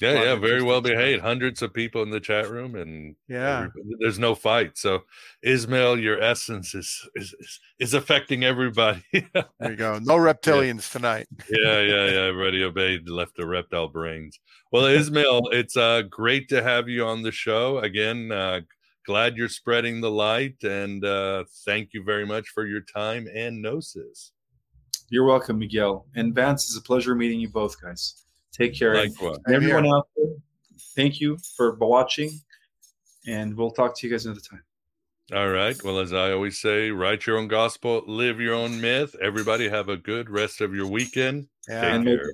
Yeah, 0.01 0.21
yeah, 0.23 0.35
very 0.35 0.61
well 0.61 0.81
behaved. 0.81 1.21
Hundreds 1.21 1.61
of 1.61 1.73
people 1.73 2.03
in 2.03 2.09
the 2.09 2.19
chat 2.19 2.49
room, 2.49 2.75
and 2.75 3.15
Yeah. 3.29 3.67
there's 3.99 4.19
no 4.19 4.35
fight. 4.35 4.77
So, 4.77 5.03
Ismael, 5.41 5.97
your 5.97 6.21
essence 6.21 6.75
is 6.75 7.07
is 7.15 7.33
is, 7.39 7.59
is 7.79 7.93
affecting 7.93 8.43
everybody. 8.43 9.01
yeah, 9.13 9.21
There 9.61 9.71
you 9.71 9.77
go. 9.77 9.97
No 9.99 10.17
reptilians 10.17 10.91
tonight. 10.91 11.27
Yeah, 11.49 11.79
yeah, 11.79 12.05
yeah. 12.07 12.19
Everybody 12.27 12.63
obeyed, 12.65 13.07
left 13.07 13.37
the 13.37 13.47
reptile 13.47 13.87
brains. 13.87 14.37
Well, 14.69 14.83
Ismael, 14.85 15.47
it's 15.53 15.77
uh 15.77 16.01
great 16.09 16.49
to 16.49 16.61
have 16.61 16.89
you 16.89 17.05
on 17.05 17.21
the 17.21 17.31
show 17.31 17.77
again. 17.77 18.33
Uh, 18.33 18.61
glad 19.05 19.37
you're 19.37 19.49
spreading 19.49 20.01
the 20.01 20.11
light, 20.11 20.63
and 20.63 21.05
uh, 21.05 21.45
thank 21.65 21.93
you 21.93 22.03
very 22.03 22.25
much 22.25 22.49
for 22.49 22.65
your 22.65 22.81
time 22.81 23.27
and 23.33 23.61
gnosis. 23.61 24.31
You're 25.09 25.25
welcome, 25.25 25.59
Miguel. 25.59 26.07
And 26.15 26.33
Vance, 26.33 26.65
it's 26.65 26.77
a 26.77 26.81
pleasure 26.81 27.15
meeting 27.15 27.39
you 27.39 27.49
both, 27.49 27.79
guys. 27.81 28.23
Take 28.51 28.73
care. 28.73 28.95
Likewise. 28.95 29.37
Same 29.47 29.55
everyone 29.55 29.85
here. 29.85 29.95
out 29.95 30.07
there, 30.15 30.27
thank 30.95 31.19
you 31.19 31.37
for 31.55 31.75
watching. 31.75 32.31
And 33.27 33.55
we'll 33.55 33.71
talk 33.71 33.97
to 33.97 34.07
you 34.07 34.11
guys 34.11 34.25
another 34.25 34.41
time. 34.41 34.63
All 35.33 35.49
right. 35.49 35.81
Well, 35.83 35.99
as 35.99 36.13
I 36.13 36.31
always 36.31 36.59
say, 36.59 36.91
write 36.91 37.25
your 37.25 37.37
own 37.37 37.47
gospel, 37.47 38.03
live 38.05 38.39
your 38.39 38.53
own 38.53 38.79
myth. 38.79 39.15
Everybody 39.19 39.67
have 39.69 39.89
a 39.89 39.97
good 39.97 40.29
rest 40.29 40.61
of 40.61 40.75
your 40.75 40.85
weekend. 40.85 41.47
Yeah. 41.67 41.81
Take 41.81 41.93
And 41.93 42.05
care. 42.05 42.33